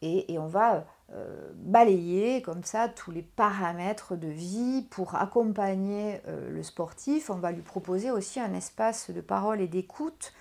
Et, 0.03 0.37
on 0.39 0.47
va 0.47 0.85
euh, 1.13 1.51
balayer 1.55 2.41
comme 2.41 2.63
ça 2.63 2.89
tous 2.89 3.11
les 3.11 3.21
paramètres 3.21 4.15
de 4.15 4.27
vie 4.27 4.87
pour 4.89 5.15
accompagner 5.15 6.21
euh, 6.27 6.49
le 6.49 6.63
sportif. 6.63 7.29
On 7.29 7.35
va 7.35 7.51
lui 7.51 7.61
proposer 7.61 8.09
aussi 8.09 8.39
un 8.39 8.53
espace 8.53 9.11
de 9.11 9.21
parole 9.21 9.61
et 9.61 9.67
d'écoute 9.67 10.33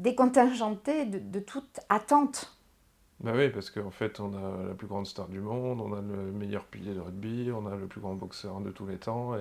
décontingenté 0.00 1.04
de, 1.04 1.40
toute 1.40 1.80
attente 1.90 2.56
Bah 3.20 3.32
oui, 3.34 3.50
parce 3.50 3.70
qu'en 3.70 3.90
fait, 3.90 4.18
on 4.18 4.32
a 4.34 4.68
la 4.68 4.74
plus 4.74 4.86
grande 4.86 5.06
star 5.06 5.28
du 5.28 5.40
monde, 5.40 5.80
on 5.80 5.92
a 5.92 6.00
le 6.00 6.32
meilleur 6.32 6.64
pilier 6.64 6.94
de 6.94 7.00
rugby, 7.00 7.50
on 7.54 7.66
a 7.66 7.76
le 7.76 7.86
plus 7.86 8.00
grand 8.00 8.14
boxeur 8.14 8.60
de 8.60 8.70
tous 8.70 8.86
les 8.86 8.96
temps. 8.96 9.32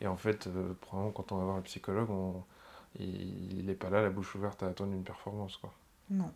Et, 0.00 0.06
en 0.06 0.16
fait, 0.16 0.46
euh, 0.46 0.72
probablement, 0.80 1.12
quand 1.12 1.32
on 1.32 1.38
va 1.38 1.44
voir 1.44 1.56
un 1.56 1.62
psychologue, 1.62 2.08
il 3.00 3.64
n'est 3.66 3.74
pas 3.74 3.90
là, 3.90 4.02
la 4.02 4.10
bouche 4.10 4.34
ouverte, 4.36 4.62
à 4.62 4.68
attendre 4.68 4.92
une 4.92 5.02
performance. 5.02 5.56
Quoi. 5.56 5.72
Non. 6.10 6.32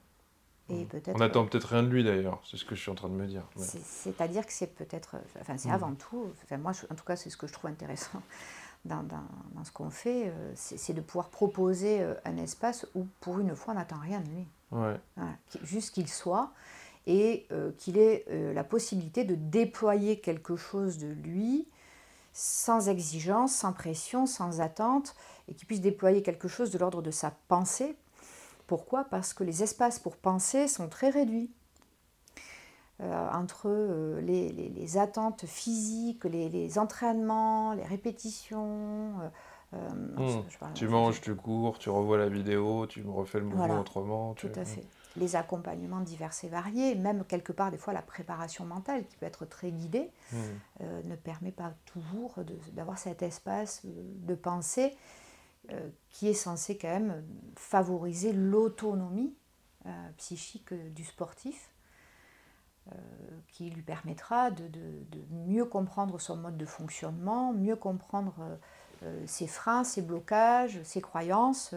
Et 0.71 0.87
on 1.15 1.21
attend 1.21 1.47
peut-être 1.47 1.69
rien 1.69 1.83
de 1.83 1.89
lui 1.89 2.05
d'ailleurs, 2.05 2.43
c'est 2.45 2.59
ce 2.59 2.65
que 2.67 2.75
je 2.75 2.81
suis 2.83 2.91
en 2.91 2.95
train 2.95 3.09
de 3.09 3.15
me 3.15 3.27
dire. 3.27 3.43
C'est-à-dire 3.57 4.45
que 4.45 4.53
c'est 4.53 4.75
peut-être, 4.75 5.17
enfin 5.41 5.57
c'est 5.57 5.71
mm. 5.71 5.73
avant 5.73 5.95
tout, 5.95 6.27
enfin 6.45 6.59
moi 6.59 6.73
en 6.91 6.95
tout 6.95 7.05
cas 7.05 7.17
c'est 7.17 7.31
ce 7.31 7.39
que 7.39 7.47
je 7.47 7.55
trouve 7.55 7.71
intéressant 7.71 8.21
dans, 8.85 9.03
dans, 9.03 9.65
ce 9.65 9.73
qu'on 9.73 9.89
fait, 9.89 10.29
euh, 10.29 10.53
c'est 10.55 10.93
de 10.93 11.01
pouvoir 11.01 11.31
proposer 11.31 12.03
euh, 12.03 12.15
un 12.27 12.37
espace 12.37 12.87
où 12.95 13.07
pour 13.21 13.39
une 13.39 13.57
fois 13.57 13.73
on 13.73 13.77
n'attend 13.79 13.99
rien 13.99 14.21
de 14.21 14.29
lui. 14.29 14.47
Ouais. 14.71 15.01
juste 15.63 15.95
qu'il 15.95 16.09
soit 16.09 16.53
et 17.09 17.49
euh, 17.51 17.73
qu'il 17.79 17.99
ait 17.99 18.25
la 18.55 18.63
possibilité 18.63 19.25
de 19.25 19.35
déployer 19.35 20.21
quelque 20.21 20.55
chose 20.55 20.99
de 20.99 21.09
lui 21.09 21.67
sans 22.33 22.89
exigence, 22.89 23.53
sans 23.53 23.73
pression, 23.73 24.27
sans 24.27 24.61
attente, 24.61 25.17
et 25.49 25.55
qu'il 25.55 25.67
puisse 25.67 25.81
déployer 25.81 26.23
quelque 26.23 26.47
chose 26.47 26.71
de 26.71 26.79
l'ordre 26.79 27.03
de 27.03 27.11
sa 27.11 27.33
pensée 27.49 27.97
pourquoi? 28.69 29.05
Parce 29.05 29.33
que 29.33 29.43
les 29.43 29.65
espaces 29.65 29.99
pour 29.99 30.17
penser 30.17 30.69
sont 30.69 30.89
très 30.89 31.09
réduits. 31.09 31.51
Euh, 33.01 33.31
entre 33.33 33.69
euh, 33.69 34.21
les, 34.21 34.99
attentes 34.99 35.47
physiques, 35.47 36.25
les, 36.25 36.79
entraînements, 36.79 37.73
les 37.73 37.85
répétitions. 37.85 39.15
Euh, 39.73 39.89
hmm. 40.17 40.43
tu 40.75 40.89
manges, 40.89 41.21
tu 41.21 41.35
cours, 41.35 41.79
tu 41.79 41.89
revois 41.91 42.19
la 42.19 42.29
vidéo, 42.29 42.87
tu 42.87 43.03
me 43.03 43.11
refais 43.11 43.39
le 43.39 43.47
mouvement 43.47 43.81
autrement. 43.81 44.35
Tout 44.35 44.51
à 44.55 44.65
fait. 44.65 44.85
Les 45.19 45.37
accompagnements 45.37 46.01
divers 46.01 46.33
et 46.43 46.49
variés, 46.49 46.95
même 46.95 47.25
quelque 47.25 47.53
part 47.53 47.71
des 47.71 47.79
fois 47.79 47.93
la 47.93 48.03
préparation 48.03 48.65
mentale 48.65 49.07
qui 49.07 49.17
peut 49.17 49.27
être 49.27 49.45
très 49.45 49.71
guidée, 49.71 50.11
hmm. 50.33 50.39
ne 51.05 51.17
permet 51.17 51.53
pas 51.53 51.75
toujours 51.85 52.37
d'avoir 52.73 52.99
cet 52.99 53.23
espace 53.23 53.83
de 53.85 54.35
pensée 54.35 54.97
euh, 55.73 55.91
qui 56.09 56.29
est 56.29 56.35
censé 56.35 56.79
quand 56.79 56.89
même 56.89 57.23
favoriser 57.55 58.33
l'autonomie 58.33 59.35
euh, 59.85 59.91
psychique 60.17 60.73
du 60.73 61.05
sportif, 61.05 61.75
euh, 62.91 62.95
qui 63.49 63.69
lui 63.69 63.83
permettra 63.83 64.51
de, 64.51 64.65
mieux 65.31 65.67
comprendre 65.67 66.19
son 66.19 66.37
mode 66.37 66.57
de 66.57 66.65
fonctionnement, 66.65 67.53
mieux 67.53 67.77
comprendre 67.77 68.59
ses 69.27 69.47
freins, 69.47 69.85
ses 69.85 70.03
blocages, 70.03 70.81
ses 70.83 71.01
croyances. 71.01 71.75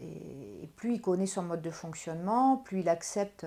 Et, 0.00 0.68
plus 0.76 0.94
il 0.94 1.00
connaît 1.00 1.26
son 1.26 1.42
mode 1.42 1.62
de 1.62 1.70
fonctionnement, 1.70 2.56
plus 2.56 2.80
il 2.80 2.88
accepte 2.88 3.46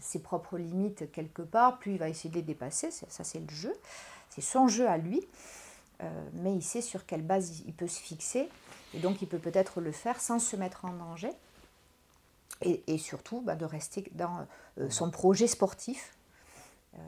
ses 0.00 0.20
propres 0.20 0.56
limites 0.58 1.10
quelque 1.10 1.42
part, 1.42 1.78
plus 1.78 1.92
il 1.92 1.98
va 1.98 2.08
essayer 2.08 2.30
de 2.30 2.36
les 2.36 2.42
dépasser. 2.42 2.90
Ça, 2.90 3.24
c'est 3.24 3.40
le 3.40 3.50
jeu. 3.50 3.74
C'est 4.30 4.40
son 4.40 4.68
jeu 4.68 4.88
à 4.88 4.98
lui. 4.98 5.26
Euh, 6.02 6.28
mais 6.34 6.54
il 6.54 6.62
sait 6.62 6.80
sur 6.80 7.06
quelle 7.06 7.22
base 7.22 7.62
il 7.66 7.72
peut 7.72 7.88
se 7.88 7.98
fixer, 7.98 8.48
et 8.94 9.00
donc 9.00 9.20
il 9.20 9.26
peut 9.26 9.38
peut-être 9.38 9.80
le 9.80 9.90
faire 9.90 10.20
sans 10.20 10.38
se 10.38 10.54
mettre 10.54 10.84
en 10.84 10.92
danger, 10.92 11.30
et, 12.60 12.98
surtout 12.98 13.40
bah, 13.40 13.56
de 13.56 13.64
rester 13.64 14.04
dans 14.12 14.46
euh, 14.78 14.90
son 14.90 15.10
projet 15.10 15.46
sportif, 15.46 16.16
euh, 16.94 16.98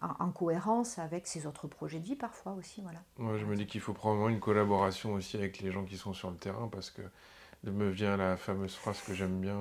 en, 0.00 0.30
cohérence 0.30 0.98
avec 0.98 1.26
ses 1.26 1.46
autres 1.46 1.68
projets 1.68 1.98
de 1.98 2.04
vie 2.04 2.16
parfois 2.16 2.52
aussi. 2.52 2.80
Voilà. 2.82 3.00
Moi 3.18 3.38
je 3.38 3.44
me 3.44 3.56
dis 3.56 3.66
qu'il 3.66 3.80
faut 3.80 3.92
probablement 3.92 4.28
une 4.28 4.40
collaboration 4.40 5.14
aussi 5.14 5.36
avec 5.36 5.60
les 5.60 5.72
gens 5.72 5.84
qui 5.84 5.96
sont 5.96 6.12
sur 6.12 6.30
le 6.30 6.36
terrain, 6.36 6.68
parce 6.68 6.90
que 6.90 7.02
me 7.64 7.90
vient 7.90 8.16
la 8.16 8.36
fameuse 8.36 8.74
phrase 8.74 9.00
que 9.02 9.12
j'aime 9.12 9.40
bien, 9.40 9.56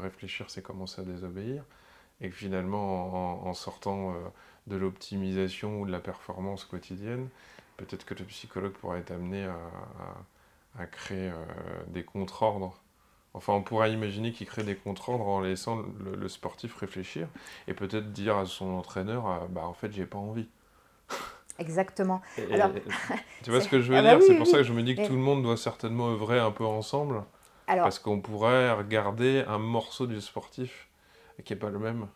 réfléchir 0.00 0.50
c'est 0.50 0.62
commencer 0.62 1.00
à 1.00 1.04
désobéir, 1.04 1.64
et 2.20 2.30
que 2.30 2.36
finalement 2.36 3.44
en 3.44 3.54
sortant 3.54 4.14
de 4.66 4.76
l'optimisation 4.76 5.80
ou 5.80 5.86
de 5.86 5.90
la 5.90 6.00
performance 6.00 6.64
quotidienne, 6.64 7.28
peut-être 7.76 8.04
que 8.04 8.14
le 8.14 8.24
psychologue 8.24 8.72
pourrait 8.72 9.00
être 9.00 9.10
amené 9.10 9.44
à, 10.78 10.86
créer 10.86 11.30
euh, 11.30 11.34
des 11.88 12.04
contre-ordres. 12.04 12.80
Enfin, 13.32 13.52
on 13.52 13.62
pourrait 13.62 13.92
imaginer 13.92 14.32
qu'il 14.32 14.46
crée 14.46 14.64
des 14.64 14.74
contre-ordres 14.74 15.28
en 15.28 15.40
laissant 15.40 15.84
le, 16.00 16.28
sportif 16.28 16.74
réfléchir 16.76 17.28
et 17.68 17.74
peut-être 17.74 18.12
dire 18.12 18.36
à 18.36 18.46
son 18.46 18.70
entraîneur 18.74 19.28
euh, 19.28 19.38
bah 19.48 19.64
en 19.64 19.72
fait 19.72 19.92
j'ai 19.92 20.06
pas 20.06 20.18
envie. 20.18 20.48
Exactement. 21.58 22.22
tu 23.42 23.50
vois 23.50 23.60
ce 23.60 23.68
que 23.68 23.80
je 23.80 23.92
veux 23.92 23.98
ah 23.98 24.02
bah 24.02 24.16
dire? 24.16 24.26
C'est 24.26 24.36
pour 24.36 24.46
ça 24.46 24.58
que 24.58 24.64
je 24.64 24.72
me 24.72 24.82
dis 24.82 24.96
que 24.96 25.06
tout 25.06 25.12
le 25.12 25.20
monde 25.20 25.42
doit 25.42 25.56
certainement 25.56 26.10
œuvrer 26.10 26.38
un 26.38 26.50
peu 26.50 26.64
ensemble. 26.64 27.22
parce 27.66 27.98
qu'on 27.98 28.20
pourrait 28.20 28.72
regarder 28.72 29.44
un 29.46 29.58
morceau 29.58 30.06
du 30.06 30.20
sportif 30.20 30.88
qui 31.44 31.52
n'est 31.52 31.58
pas 31.58 31.70
le 31.70 31.78
même 31.78 32.08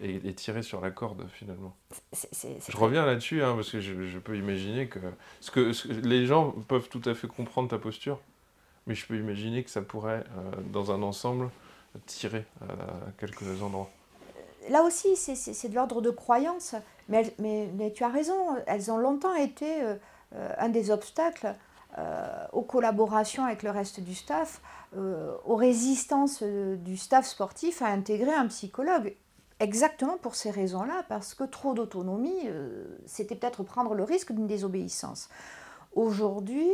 et, 0.00 0.34
tirer 0.34 0.62
sur 0.62 0.80
la 0.80 0.90
corde 0.90 1.26
finalement. 1.32 1.76
je 2.12 2.76
reviens 2.76 3.06
là-dessus 3.06 3.42
hein, 3.42 3.54
parce 3.54 3.70
que 3.70 3.80
je, 3.80 4.18
peux 4.18 4.36
imaginer 4.36 4.88
que... 4.88 4.98
Ce 5.40 5.50
que, 5.50 5.72
les 6.06 6.26
gens 6.26 6.50
peuvent 6.68 6.88
tout 6.88 7.02
à 7.04 7.14
fait 7.14 7.28
comprendre 7.28 7.68
ta 7.68 7.78
posture, 7.78 8.20
mais 8.86 8.94
je 8.94 9.06
peux 9.06 9.16
imaginer 9.16 9.64
que 9.64 9.70
ça 9.70 9.82
pourrait, 9.82 10.24
euh, 10.36 10.60
dans 10.72 10.90
un 10.92 11.02
ensemble, 11.02 11.50
tirer 12.06 12.44
à, 12.60 12.74
quelques 13.18 13.62
endroits. 13.62 13.90
Là 14.68 14.82
aussi, 14.82 15.16
c'est 15.16 15.68
de 15.68 15.74
l'ordre 15.74 16.00
de 16.00 16.10
croyance, 16.10 16.74
mais, 17.08 17.34
mais, 17.38 17.68
mais, 17.74 17.92
tu 17.92 18.02
as 18.02 18.08
raison, 18.08 18.34
elles 18.66 18.90
ont 18.90 18.96
longtemps 18.96 19.34
été 19.34 19.82
euh, 19.82 19.94
euh, 20.34 20.48
un 20.58 20.68
des 20.68 20.90
obstacles 20.90 21.54
aux 22.52 22.62
collaborations 22.62 23.44
avec 23.44 23.62
le 23.62 23.70
reste 23.70 24.00
du 24.00 24.16
staff, 24.16 24.60
aux 24.96 25.54
résistances 25.54 26.42
du 26.42 26.96
staff 26.96 27.24
sportif 27.24 27.82
à 27.82 27.86
intégrer 27.86 28.34
un 28.34 28.48
psychologue 28.48 29.14
exactement 29.60 30.16
pour 30.18 30.34
ces 30.34 30.50
raisons-là, 30.50 31.04
parce 31.08 31.34
que 31.34 31.44
trop 31.44 31.74
d'autonomie, 31.74 32.46
euh, 32.46 32.84
c'était 33.06 33.34
peut-être 33.34 33.62
prendre 33.62 33.94
le 33.94 34.04
risque 34.04 34.32
d'une 34.32 34.46
désobéissance. 34.46 35.28
Aujourd'hui, 35.94 36.70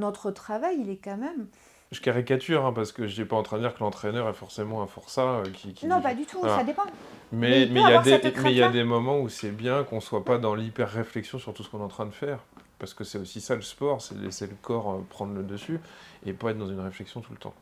notre 0.00 0.30
travail, 0.30 0.78
il 0.80 0.90
est 0.90 0.96
quand 0.96 1.16
même... 1.16 1.46
Je 1.92 2.00
caricature, 2.00 2.64
hein, 2.64 2.72
parce 2.72 2.92
que 2.92 3.08
je 3.08 3.20
n'ai 3.20 3.26
pas 3.26 3.36
en 3.36 3.42
train 3.42 3.56
de 3.56 3.62
dire 3.62 3.74
que 3.74 3.80
l'entraîneur 3.80 4.28
est 4.28 4.34
forcément 4.34 4.80
un 4.80 4.86
forçat 4.86 5.40
euh, 5.40 5.44
qui, 5.52 5.86
Non, 5.86 6.00
pas 6.00 6.14
du 6.14 6.24
tout, 6.24 6.40
ça 6.42 6.62
dépend. 6.62 6.84
Mais 7.32 7.62
il 7.62 7.72
y, 7.72 7.80
a 7.80 8.00
des, 8.00 8.32
mais 8.42 8.54
y 8.54 8.62
a 8.62 8.68
des 8.68 8.84
moments 8.84 9.18
où 9.18 9.28
c'est 9.28 9.50
bien 9.50 9.82
qu'on 9.82 9.96
ne 9.96 10.00
soit 10.00 10.24
pas 10.24 10.38
dans 10.38 10.54
l'hyper-réflexion 10.54 11.40
sur 11.40 11.52
tout 11.52 11.64
ce 11.64 11.70
qu'on 11.70 11.80
est 11.80 11.84
en 11.84 11.88
train 11.88 12.06
de 12.06 12.12
faire. 12.12 12.38
Parce 12.78 12.94
que 12.94 13.02
c'est 13.02 13.18
aussi 13.18 13.40
ça 13.40 13.56
le 13.56 13.62
sport, 13.62 14.00
c'est 14.00 14.16
laisser 14.16 14.46
le 14.46 14.54
corps 14.62 14.92
euh, 14.92 15.06
prendre 15.10 15.34
le 15.34 15.42
dessus 15.42 15.80
et 16.24 16.32
pas 16.32 16.50
être 16.52 16.58
dans 16.58 16.68
une 16.68 16.80
réflexion 16.80 17.20
tout 17.20 17.32
le 17.32 17.38
temps. 17.38 17.54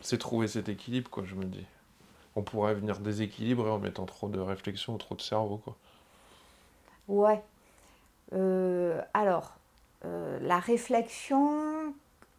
C'est 0.00 0.18
trouver 0.18 0.48
cet 0.48 0.70
équilibre, 0.70 1.10
quoi, 1.10 1.24
je 1.26 1.34
me 1.34 1.44
dis 1.44 1.66
on 2.36 2.42
pourrait 2.42 2.74
venir 2.74 2.98
déséquilibrer 2.98 3.70
en 3.70 3.78
mettant 3.78 4.06
trop 4.06 4.28
de 4.28 4.38
réflexion 4.38 4.94
ou 4.94 4.98
trop 4.98 5.14
de 5.14 5.20
cerveau. 5.20 5.58
Quoi. 5.58 5.76
Ouais. 7.08 7.42
Euh, 8.32 9.00
alors, 9.14 9.56
euh, 10.04 10.38
la 10.40 10.58
réflexion, 10.58 11.94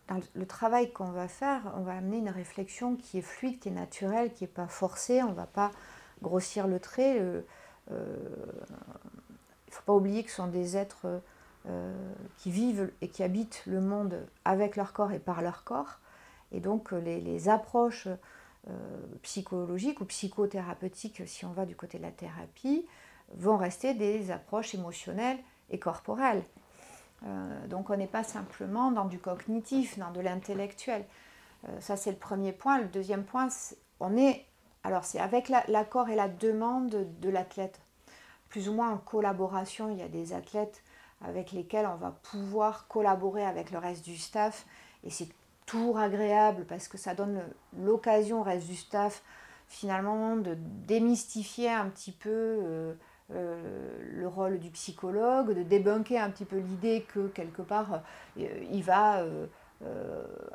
dans 0.08 0.20
le 0.34 0.46
travail 0.46 0.92
qu'on 0.92 1.12
va 1.12 1.28
faire, 1.28 1.74
on 1.76 1.82
va 1.82 1.94
amener 1.94 2.18
une 2.18 2.30
réflexion 2.30 2.96
qui 2.96 3.20
est 3.20 3.24
fluide, 3.24 3.60
qui 3.60 3.70
est 3.70 3.72
naturelle, 3.72 4.34
qui 4.34 4.44
n'est 4.44 4.50
pas 4.50 4.68
forcée. 4.68 5.22
On 5.24 5.30
ne 5.30 5.36
va 5.36 5.48
pas 5.48 5.72
grossir 6.22 6.68
le 6.68 6.80
trait. 6.80 7.20
Euh, 7.20 7.42
il 7.90 7.96
ne 7.96 9.72
faut 9.72 9.84
pas 9.86 9.94
oublier 9.94 10.24
que 10.24 10.30
ce 10.30 10.38
sont 10.38 10.48
des 10.48 10.78
êtres 10.78 11.22
qui 12.38 12.50
vivent 12.50 12.92
et 13.02 13.08
qui 13.08 13.22
habitent 13.22 13.62
le 13.68 13.82
monde 13.82 14.26
avec 14.46 14.76
leur 14.76 14.94
corps 14.94 15.12
et 15.12 15.20
par 15.20 15.42
leur 15.42 15.64
corps. 15.64 16.00
Et 16.52 16.60
donc, 16.60 16.92
les, 16.92 17.50
approches 17.50 18.08
euh, 18.08 18.74
psychologiques 19.24 20.02
ou 20.02 20.06
psychothérapeutiques, 20.06 21.28
si 21.28 21.46
on 21.46 21.52
va 21.52 21.66
du 21.66 21.76
côté 21.76 21.98
de 21.98 22.04
la 22.04 22.12
thérapie, 22.12 22.86
vont 23.36 23.58
rester 23.58 23.94
des 23.94 24.32
approches 24.32 24.76
émotionnelles 24.76 25.40
et 25.70 25.80
corporelles. 25.80 26.44
Euh, 27.26 27.68
donc 27.68 27.90
on 27.90 27.98
n'est 27.98 28.08
pas 28.08 28.24
simplement 28.24 28.92
dans 28.92 29.06
du 29.06 29.20
cognitif, 29.20 29.98
dans 29.98 30.12
de 30.12 30.22
l'intellectuel. 30.22 31.06
Euh, 31.68 31.80
ça 31.80 31.96
c'est 31.96 32.12
le 32.12 32.18
premier 32.18 32.52
point. 32.52 32.80
Le 32.80 32.88
deuxième 32.88 33.24
point, 33.24 33.48
on 34.00 34.18
est, 34.18 34.46
alors 34.84 35.06
c'est 35.06 35.20
avec 35.20 35.50
l'accord 35.50 36.10
et 36.10 36.16
la 36.16 36.28
demande 36.28 37.08
de 37.20 37.30
l'athlète, 37.30 37.80
plus 38.50 38.70
ou 38.70 38.74
moins 38.74 38.92
en 38.92 38.98
collaboration. 38.98 39.90
Il 39.90 40.00
y 40.00 40.04
a 40.04 40.08
des 40.08 40.34
athlètes 40.34 40.84
avec 41.24 41.52
lesquels 41.52 41.86
on 41.86 41.98
va 41.98 42.12
pouvoir 42.32 42.88
collaborer 42.88 43.46
avec 43.46 43.72
le 43.72 43.78
reste 43.78 44.04
du 44.04 44.18
staff 44.18 44.66
et 45.04 45.10
c'est 45.10 45.30
toujours 45.66 46.00
agréable 46.00 46.66
parce 46.68 46.88
que 46.88 46.98
ça 46.98 47.14
donne 47.14 47.44
l'occasion 47.78 48.42
au 48.42 48.44
reste 48.44 48.68
du 48.68 48.76
staff 48.76 49.24
finalement 49.68 50.36
de 50.36 50.58
démystifier 50.58 51.70
un 51.70 51.88
petit 51.90 52.12
peu 52.12 52.30
euh, 52.30 52.94
le 53.34 54.28
rôle 54.28 54.60
du 54.60 54.70
psychologue, 54.72 55.54
de 55.54 55.64
débunker 55.64 56.22
un 56.22 56.30
petit 56.30 56.46
peu 56.46 56.58
l'idée 56.58 57.06
que 57.08 57.28
quelque 57.28 57.62
part 57.62 58.02
euh, 58.40 58.48
il 58.72 58.84
va 58.84 59.26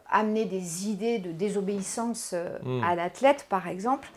amener 0.08 0.44
des 0.44 0.88
idées 0.88 1.18
de 1.18 1.32
désobéissance 1.32 2.32
hmm. 2.62 2.82
à 2.84 2.94
l'athlète 2.94 3.46
par 3.48 3.66
exemple, 3.66 4.08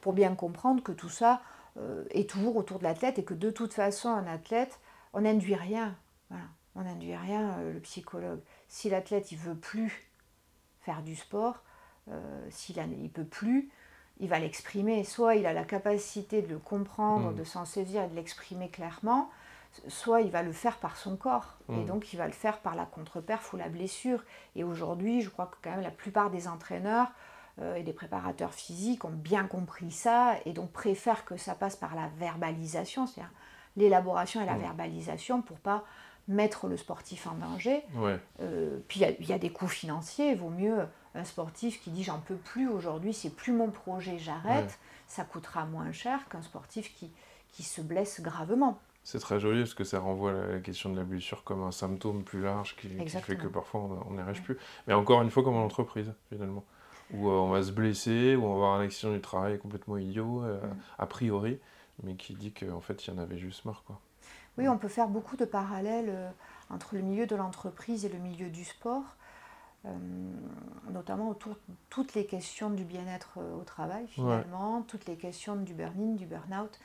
pour 0.00 0.12
bien 0.12 0.34
comprendre 0.34 0.82
que 0.82 0.92
tout 0.92 1.08
ça 1.08 1.40
est 2.10 2.28
toujours 2.28 2.56
autour 2.56 2.78
de 2.78 2.84
l'athlète 2.84 3.18
et 3.18 3.24
que 3.24 3.32
de 3.32 3.48
toute 3.48 3.72
façon 3.72 4.10
un 4.10 4.26
athlète, 4.26 4.80
on 5.14 5.22
n'induit 5.22 5.54
rien. 5.54 5.96
On 6.74 6.82
n'induit 6.82 7.16
rien 7.16 7.56
le 7.62 7.80
psychologue. 7.80 8.40
Si 8.68 8.90
l'athlète 8.90 9.32
il 9.32 9.38
veut 9.38 9.54
plus 9.54 10.10
faire 10.80 11.02
du 11.02 11.16
sport, 11.16 11.62
euh, 12.10 12.46
s'il 12.50 12.76
ne 12.76 13.08
peut 13.08 13.24
plus, 13.24 13.70
il 14.20 14.28
va 14.28 14.38
l'exprimer. 14.38 15.02
Soit 15.04 15.34
il 15.36 15.46
a 15.46 15.52
la 15.52 15.64
capacité 15.64 16.42
de 16.42 16.48
le 16.48 16.58
comprendre, 16.58 17.30
Mm. 17.32 17.34
de 17.36 17.44
s'en 17.44 17.64
saisir 17.64 18.02
et 18.04 18.08
de 18.08 18.14
l'exprimer 18.14 18.68
clairement, 18.68 19.30
soit 19.88 20.20
il 20.20 20.30
va 20.30 20.42
le 20.42 20.52
faire 20.52 20.76
par 20.78 20.96
son 20.96 21.16
corps. 21.16 21.56
Et 21.70 21.72
Mm. 21.72 21.86
donc 21.86 22.12
il 22.12 22.16
va 22.16 22.26
le 22.26 22.32
faire 22.32 22.58
par 22.58 22.74
la 22.74 22.84
contre-perf 22.84 23.52
ou 23.52 23.56
la 23.56 23.68
blessure. 23.68 24.22
Et 24.56 24.62
aujourd'hui, 24.64 25.20
je 25.22 25.30
crois 25.30 25.46
que 25.46 25.56
quand 25.62 25.70
même 25.70 25.80
la 25.82 25.90
plupart 25.90 26.30
des 26.30 26.46
entraîneurs 26.48 27.08
euh, 27.60 27.74
et 27.74 27.82
des 27.82 27.92
préparateurs 27.92 28.54
physiques 28.54 29.04
ont 29.04 29.10
bien 29.10 29.44
compris 29.46 29.90
ça 29.90 30.36
et 30.46 30.52
donc 30.52 30.70
préfèrent 30.70 31.24
que 31.24 31.36
ça 31.36 31.54
passe 31.54 31.76
par 31.76 31.94
la 31.94 32.08
verbalisation, 32.18 33.06
c'est-à-dire 33.06 33.32
l'élaboration 33.76 34.40
et 34.42 34.46
la 34.46 34.54
Mm. 34.54 34.60
verbalisation 34.60 35.42
pour 35.42 35.58
pas 35.58 35.84
mettre 36.28 36.68
le 36.68 36.76
sportif 36.76 37.26
en 37.26 37.34
danger. 37.34 37.82
Ouais. 37.96 38.18
Euh, 38.40 38.78
puis 38.88 39.00
il 39.00 39.26
y 39.26 39.30
y, 39.30 39.32
a 39.32 39.38
des 39.38 39.50
coûts 39.50 39.66
financiers. 39.68 40.30
Il 40.30 40.36
vaut 40.38 40.50
mieux 40.50 40.86
sportif 41.24 41.82
qui 41.82 41.90
dit 41.90 42.04
j'en 42.04 42.18
peux 42.18 42.36
plus 42.36 42.68
aujourd'hui, 42.68 43.12
c'est 43.12 43.30
plus 43.30 43.52
mon 43.52 43.70
projet, 43.70 44.18
j'arrête. 44.18 44.66
Ouais. 44.66 44.78
Ça 45.06 45.24
coûtera 45.24 45.66
moins 45.66 45.92
cher 45.92 46.28
qu'un 46.28 46.42
sportif 46.42 46.94
qui, 46.94 47.10
qui 47.52 47.62
se 47.62 47.80
blesse 47.80 48.20
gravement. 48.20 48.78
C'est 49.02 49.18
très 49.18 49.40
joli 49.40 49.60
parce 49.62 49.74
que 49.74 49.82
ça 49.84 49.98
renvoie 49.98 50.30
à 50.30 50.46
la 50.46 50.58
question 50.60 50.90
de 50.90 50.96
la 50.96 51.04
blessure 51.04 51.42
comme 51.42 51.62
un 51.62 51.72
symptôme 51.72 52.22
plus 52.22 52.42
large 52.42 52.76
qui, 52.76 52.88
qui 52.88 53.08
fait 53.08 53.36
que 53.36 53.48
parfois 53.48 53.80
on 54.08 54.12
n'y 54.12 54.20
arrive 54.20 54.42
plus. 54.42 54.58
Mais 54.86 54.94
encore 54.94 55.22
une 55.22 55.30
fois, 55.30 55.42
comme 55.42 55.56
en 55.56 55.64
entreprise, 55.64 56.12
finalement. 56.28 56.64
Où 57.12 57.28
euh, 57.28 57.32
on 57.32 57.48
va 57.50 57.60
se 57.62 57.72
blesser, 57.72 58.36
où 58.36 58.44
on 58.44 58.50
va 58.50 58.54
avoir 58.54 58.74
un 58.74 58.84
accident 58.84 59.12
du 59.12 59.20
travail 59.20 59.58
complètement 59.58 59.96
idiot, 59.96 60.44
euh, 60.44 60.60
Mm. 60.60 60.76
a 60.98 61.06
priori, 61.06 61.58
mais 62.04 62.14
qui 62.14 62.34
dit 62.34 62.52
qu'en 62.52 62.80
fait, 62.80 63.04
il 63.04 63.12
y 63.12 63.16
en 63.16 63.18
avait 63.18 63.38
juste 63.38 63.64
marre. 63.64 63.82
Quoi. 63.84 63.98
Oui, 64.58 64.68
on 64.68 64.78
peut 64.78 64.86
faire 64.88 65.08
beaucoup 65.08 65.36
de 65.36 65.44
parallèles 65.44 66.10
euh, 66.10 66.30
entre 66.68 66.94
le 66.94 67.00
milieu 67.00 67.26
de 67.26 67.34
l'entreprise 67.34 68.04
et 68.04 68.08
le 68.10 68.18
milieu 68.18 68.48
du 68.48 68.64
sport, 68.64 69.16
notamment 70.90 71.30
autour 71.30 71.54
de 71.54 71.74
toutes 71.88 72.14
les 72.14 72.26
questions 72.26 72.70
du 72.70 72.84
bien-être 72.84 73.38
euh, 73.38 73.56
au 73.56 73.64
travail, 73.64 74.06
finalement, 74.08 74.82
toutes 74.82 75.06
les 75.06 75.16
questions 75.16 75.56
du 75.56 75.74
burn-in, 75.74 76.14
du 76.14 76.26
burn-out 76.26 76.78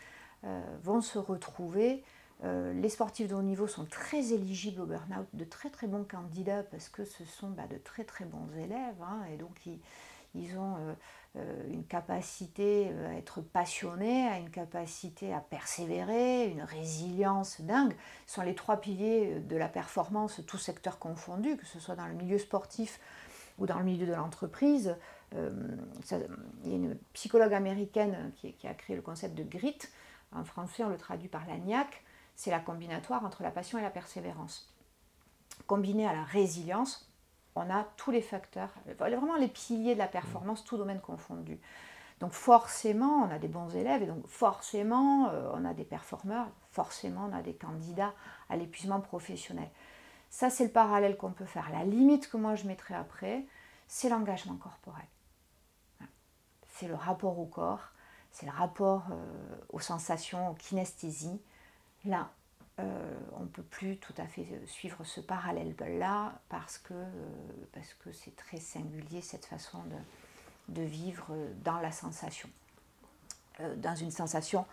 euh, 0.44 0.62
vont 0.84 1.02
se 1.02 1.18
retrouver. 1.18 2.04
Euh, 2.44 2.74
les 2.74 2.90
sportifs 2.90 3.28
de 3.30 3.36
haut 3.36 3.42
niveau 3.42 3.68
sont 3.68 3.86
très 3.86 4.34
éligibles 4.34 4.82
au 4.82 4.86
burn-out, 4.86 5.28
de 5.34 5.46
très 5.46 5.70
très 5.70 5.88
bons 5.88 6.04
candidats 6.04 6.64
parce 6.64 6.90
que 6.90 7.06
ce 7.06 7.24
sont 7.26 7.50
bah, 7.50 7.68
de 7.70 7.78
très 7.78 8.04
très 8.04 8.26
bons 8.26 8.50
élèves 8.58 9.02
hein, 9.02 9.22
et 9.34 9.38
donc 9.38 9.66
ils, 9.66 9.80
ils 10.36 10.58
ont 10.58 10.76
euh, 10.76 10.94
euh, 11.38 11.64
une 11.70 11.86
capacité 11.86 12.90
euh, 12.92 13.10
à 13.10 13.14
être 13.18 13.42
passionnés, 13.42 14.28
à 14.28 14.38
une 14.38 14.50
capacité 14.50 15.34
à 15.34 15.40
persévérer, 15.40 16.50
une 16.50 16.62
résilience 16.62 17.62
dingue. 17.62 17.96
Ce 18.28 18.36
sont 18.36 18.42
les 18.42 18.56
trois 18.56 18.78
piliers 18.78 19.40
de 19.40 19.56
la 19.56 19.68
performance, 19.68 20.42
tous 20.46 20.58
secteurs 20.58 21.00
confondus, 21.00 21.58
que 21.58 21.66
ce 21.66 21.80
soit 21.80 21.96
dans 21.96 22.08
le 22.08 22.14
milieu 22.14 22.38
sportif 22.38 23.00
ou 23.58 23.66
dans 23.66 23.80
le 23.80 23.86
milieu 23.86 24.06
de 24.06 24.14
l'entreprise. 24.14 24.96
Il 25.32 26.70
y 26.70 26.72
a 26.72 26.76
une 26.76 26.96
psychologue 27.14 27.54
américaine 27.54 28.32
qui, 28.38 28.68
a 28.68 28.74
créé 28.74 28.96
le 28.96 29.02
concept 29.02 29.36
de 29.36 29.44
grit. 29.44 29.80
En 30.32 30.44
français, 30.44 30.84
on 30.84 30.90
le 30.90 30.98
traduit 30.98 31.30
par 31.30 31.46
l'agnac. 31.46 32.04
C'est 32.36 32.52
la 32.52 32.60
combinatoire 32.60 33.24
entre 33.26 33.44
la 33.44 33.52
passion 33.52 33.78
et 33.80 33.82
la 33.82 33.90
persévérance. 33.90 34.74
Combiné 35.68 36.06
à 36.06 36.14
la 36.14 36.24
résilience, 36.24 37.10
on 37.56 37.70
a 37.70 37.86
tous 37.98 38.12
les 38.12 38.22
facteurs, 38.22 38.70
vraiment 38.98 39.36
les 39.36 39.48
piliers 39.48 39.94
de 39.94 40.00
la 40.00 40.08
performance, 40.08 40.64
tout 40.64 40.78
domaine 40.78 41.00
confondu. 41.00 41.60
Donc 42.20 42.32
forcément, 42.32 43.24
on 43.24 43.32
a 43.32 43.40
des 43.40 43.48
bons 43.48 43.76
élèves 43.76 44.04
et 44.04 44.06
donc 44.06 44.26
forcément, 44.28 45.30
euh, 45.30 45.50
on 45.54 45.66
a 45.66 45.74
des 45.74 45.84
performeurs, 45.84 46.48
forcément, 46.72 47.30
on 47.30 47.36
a 47.36 47.42
des 47.42 47.56
candidats 47.56 48.14
à 48.50 48.56
l'épuisement 48.56 49.02
professionnel. 49.02 49.70
Ça, 50.30 50.50
c'est 50.50 50.66
le 50.66 50.72
parallèle 50.72 51.18
qu'on 51.18 51.32
peut 51.32 51.46
faire. 51.46 51.70
La 51.72 51.84
limite 51.84 52.30
que 52.30 52.38
moi 52.38 52.56
je 52.56 52.68
mettrais 52.68 52.96
après, 52.96 53.46
c'est 53.88 54.10
l'engagement 54.10 54.56
corporel. 54.56 55.06
Voilà. 55.98 56.12
C'est 56.68 56.88
le 56.88 56.96
rapport 56.96 57.38
au 57.40 57.46
corps, 57.46 57.92
c'est 58.32 58.46
le 58.46 58.52
rapport 58.52 59.04
euh, 59.12 59.56
aux 59.70 59.80
sensations, 59.80 60.50
aux 60.52 60.56
kinesthésies. 60.56 61.42
Là, 62.06 62.30
euh, 62.80 63.14
on 63.34 63.42
ne 63.42 63.48
peut 63.48 63.64
plus 63.64 63.98
tout 63.98 64.14
à 64.18 64.28
fait 64.28 64.48
euh, 64.52 64.66
suivre 64.68 65.04
ce 65.06 65.22
parallèle-là 65.22 66.34
parce 66.50 66.78
que 66.78 66.94
euh, 66.94 67.06
parce 67.72 67.94
que 67.94 68.12
c'est 68.12 68.36
très 68.36 68.60
singulier 68.60 69.22
cette 69.22 69.46
façon 69.46 69.80
de, 69.86 70.76
de 70.76 70.82
vivre 70.82 71.28
dans 71.64 71.80
la 71.80 71.92
sensation, 71.92 72.50
Euh, 73.62 73.76
dans 73.78 73.96
une 73.96 74.12
sensation 74.12 74.66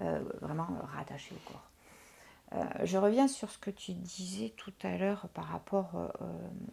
euh, 0.00 0.22
vraiment 0.40 0.68
rattachée 0.96 1.34
au 1.34 1.50
corps. 1.50 1.68
Je 2.84 2.96
reviens 2.98 3.26
sur 3.26 3.50
ce 3.50 3.58
que 3.58 3.70
tu 3.70 3.92
disais 3.94 4.50
tout 4.56 4.72
à 4.84 4.96
l'heure 4.96 5.28
par 5.34 5.46
rapport 5.46 6.12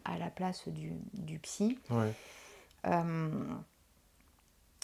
à 0.06 0.18
la 0.20 0.30
place 0.30 0.68
du, 0.68 0.94
du 1.14 1.40
psy. 1.40 1.80
Ouais. 1.90 2.14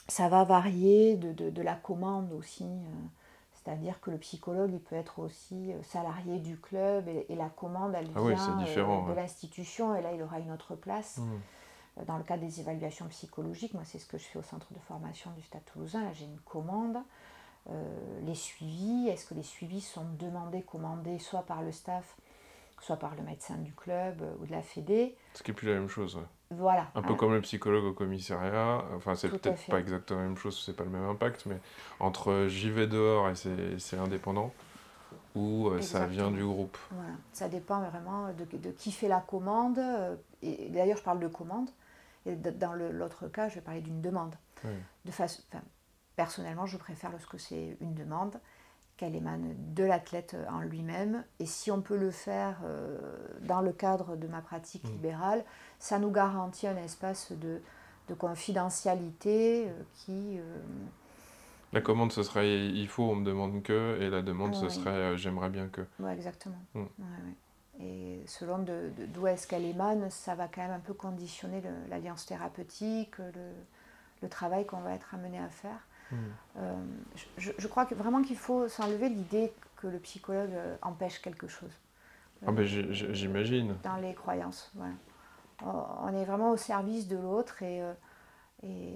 Ça 0.08 0.28
va 0.30 0.44
varier 0.44 1.16
de, 1.18 1.34
de- 1.34 1.50
de 1.52 1.62
la 1.62 1.76
commande 1.76 2.32
aussi. 2.34 2.66
C'est-à-dire 3.68 4.00
que 4.00 4.12
le 4.12 4.18
psychologue, 4.18 4.72
il 4.72 4.80
peut 4.80 4.96
être 4.96 5.20
aussi 5.20 5.74
euh, 5.74 5.84
salarié 5.84 6.40
du 6.40 6.58
club 6.58 7.10
et, 7.10 7.26
et 7.28 7.36
la 7.36 7.50
commande, 7.50 7.94
elle 7.96 8.08
Ah 8.16 8.22
vient 8.22 8.60
euh, 8.62 9.04
de 9.04 9.10
ouais. 9.10 9.16
l'institution 9.16 9.94
et 9.94 10.02
là, 10.02 10.14
il 10.14 10.22
aura 10.24 10.40
une 10.40 10.52
autre 10.54 10.76
place. 10.76 11.18
Mm. 11.18 11.32
Euh, 12.00 12.06
Dans 12.06 12.18
le 12.18 12.24
cadre 12.24 12.44
des 12.44 12.62
évaluations 12.62 13.08
psychologiques, 13.08 13.74
moi, 13.74 13.84
c'est 13.84 14.00
ce 14.00 14.06
que 14.06 14.18
je 14.18 14.24
fais 14.24 14.40
au 14.40 14.44
centre 14.44 14.72
de 14.74 14.80
formation 14.80 15.32
du 15.32 15.42
Stade 15.42 15.66
toulousain. 15.66 16.02
Là, 16.02 16.14
j'ai 16.14 16.24
une 16.24 16.40
commande. 16.40 16.98
Euh, 17.70 18.20
les 18.22 18.36
suivis, 18.36 19.10
est-ce 19.10 19.26
que 19.26 19.34
les 19.34 19.44
suivis 19.44 19.82
sont 19.82 20.06
demandés, 20.18 20.62
commandés, 20.62 21.20
soit 21.20 21.42
par 21.44 21.62
le 21.62 21.74
staff, 21.74 22.16
soit 22.80 22.96
par 22.96 23.16
le 23.16 23.24
médecin 23.24 23.56
du 23.58 23.74
club 23.74 24.22
euh, 24.22 24.34
ou 24.40 24.46
de 24.46 24.52
la 24.54 24.62
fédé? 24.62 25.18
Ce 25.34 25.44
qui 25.44 25.52
est 25.52 25.54
plus 25.54 25.68
la 25.68 25.74
même 25.74 25.90
chose. 25.90 26.16
ouais. 26.16 26.24
Voilà. 26.50 26.88
Un 26.96 27.02
peu 27.02 27.14
Hein. 27.14 27.16
comme 27.18 27.34
le 27.34 27.42
psychologue 27.42 27.84
au 27.84 27.94
commissariat. 27.94 28.84
Enfin, 28.96 29.16
c'est 29.16 29.30
peut-être 29.30 29.68
pas 29.68 29.80
exactement 29.80 30.22
la 30.22 30.28
même 30.28 30.38
chose, 30.38 30.62
c'est 30.66 30.76
pas 30.76 30.84
le 30.86 30.90
même 30.90 31.04
impact, 31.10 31.46
mais 31.46 31.60
entre 32.00 32.46
j'y 32.48 32.70
vais 32.70 32.88
dehors 32.88 33.30
et 33.30 33.36
c'est 33.80 33.98
indépendant, 33.98 34.54
ou 35.36 35.68
euh, 35.68 35.82
ça 35.82 36.06
vient 36.08 36.32
du 36.32 36.44
groupe. 36.46 36.78
Voilà, 36.92 37.12
ça 37.34 37.50
dépend 37.50 37.82
vraiment 37.82 38.28
de, 38.34 38.58
de 38.58 38.72
qui 38.72 38.92
fait 38.92 39.08
la 39.10 39.20
commande. 39.20 39.78
euh, 39.80 40.16
Et 40.42 40.70
d'ailleurs, 40.70 40.98
je 40.98 41.04
parle 41.04 41.20
de 41.20 41.28
commande. 41.28 41.70
Et 42.26 42.36
dans 42.36 42.74
l'autre 42.74 43.28
cas, 43.28 43.48
je 43.50 43.56
vais 43.56 43.62
parler 43.62 43.82
d'une 43.82 44.02
demande. 44.02 44.36
De 45.06 45.12
façon, 45.12 45.42
enfin, 45.52 45.64
personnellement, 46.16 46.66
je 46.66 46.78
préfère 46.78 47.12
lorsque 47.12 47.40
c'est 47.40 47.78
une 47.80 47.94
demande, 47.94 48.40
qu'elle 48.98 49.16
émane 49.16 49.54
de 49.76 49.84
l'athlète 49.84 50.36
en 50.52 50.60
lui-même. 50.60 51.24
Et 51.40 51.46
si 51.46 51.70
on 51.72 51.82
peut 51.82 51.98
le 51.98 52.12
faire 52.12 52.58
euh, 52.66 52.98
dans 53.42 53.62
le 53.62 53.72
cadre 53.72 54.16
de 54.16 54.28
ma 54.28 54.42
pratique 54.42 54.84
Mm. 54.86 54.92
libérale, 54.92 55.46
ça 55.80 56.00
nous 56.00 56.12
garantit 56.12 56.68
un 56.68 56.78
espace 56.78 57.32
de, 57.32 57.62
de 58.10 58.14
confidentialité 58.16 59.68
euh, 59.70 59.72
qui... 59.94 60.40
euh, 60.40 60.58
La 61.74 61.82
commande, 61.82 62.12
ce 62.12 62.24
serait 62.24 62.68
il 62.68 62.88
faut, 62.88 63.04
on 63.04 63.16
me 63.16 63.26
demande 63.26 63.62
que, 63.64 63.98
et 64.02 64.10
la 64.10 64.22
demande, 64.22 64.56
ce 64.56 64.66
Oui. 64.66 64.72
serait 64.72 65.18
j'aimerais 65.18 65.50
bien 65.50 65.68
que. 65.68 65.82
Ouais, 66.00 66.14
exactement. 66.14 66.60
Mm. 66.74 66.80
Ouais, 66.80 66.86
ouais. 67.00 67.86
Et 67.86 68.24
selon 68.26 68.58
de- 68.58 68.90
d'où 69.14 69.28
est-ce 69.28 69.46
qu'elle 69.48 69.66
émane, 69.66 70.10
ça 70.10 70.34
va 70.34 70.48
quand 70.48 70.62
même 70.62 70.72
un 70.72 70.80
peu 70.80 70.94
conditionner 70.94 71.62
l'alliance 71.90 72.26
thérapeutique, 72.26 73.20
le, 73.20 73.52
le 74.24 74.30
travail 74.30 74.66
qu'on 74.66 74.80
va 74.82 74.94
être 74.94 75.14
amené 75.14 75.38
à 75.38 75.48
faire. 75.50 75.86
Euh, 76.58 76.76
je, 77.38 77.52
je 77.58 77.68
crois 77.68 77.86
que 77.86 77.96
vraiment 77.96 78.22
qu'il 78.22 78.38
faut 78.38 78.68
s'enlever 78.68 79.10
l'idée 79.10 79.52
que 79.78 79.88
le 79.88 80.00
psychologue 80.00 80.52
euh, 80.54 80.76
empêche 80.82 81.22
quelque 81.22 81.48
chose. 81.48 81.72
Ah 82.46 82.52
ben 82.52 82.64
j'imagine. 82.66 83.76
Dans 83.84 83.98
les 83.98 84.14
croyances. 84.14 84.72
voilà. 84.76 84.94
On- 85.64 86.08
On 86.08 86.16
est 86.16 86.26
vraiment 86.26 86.52
au 86.52 86.58
service 86.58 87.08
de 87.08 87.18
l'autre 87.18 87.62
et, 87.64 87.82
euh, 87.82 87.94
et, 88.64 88.96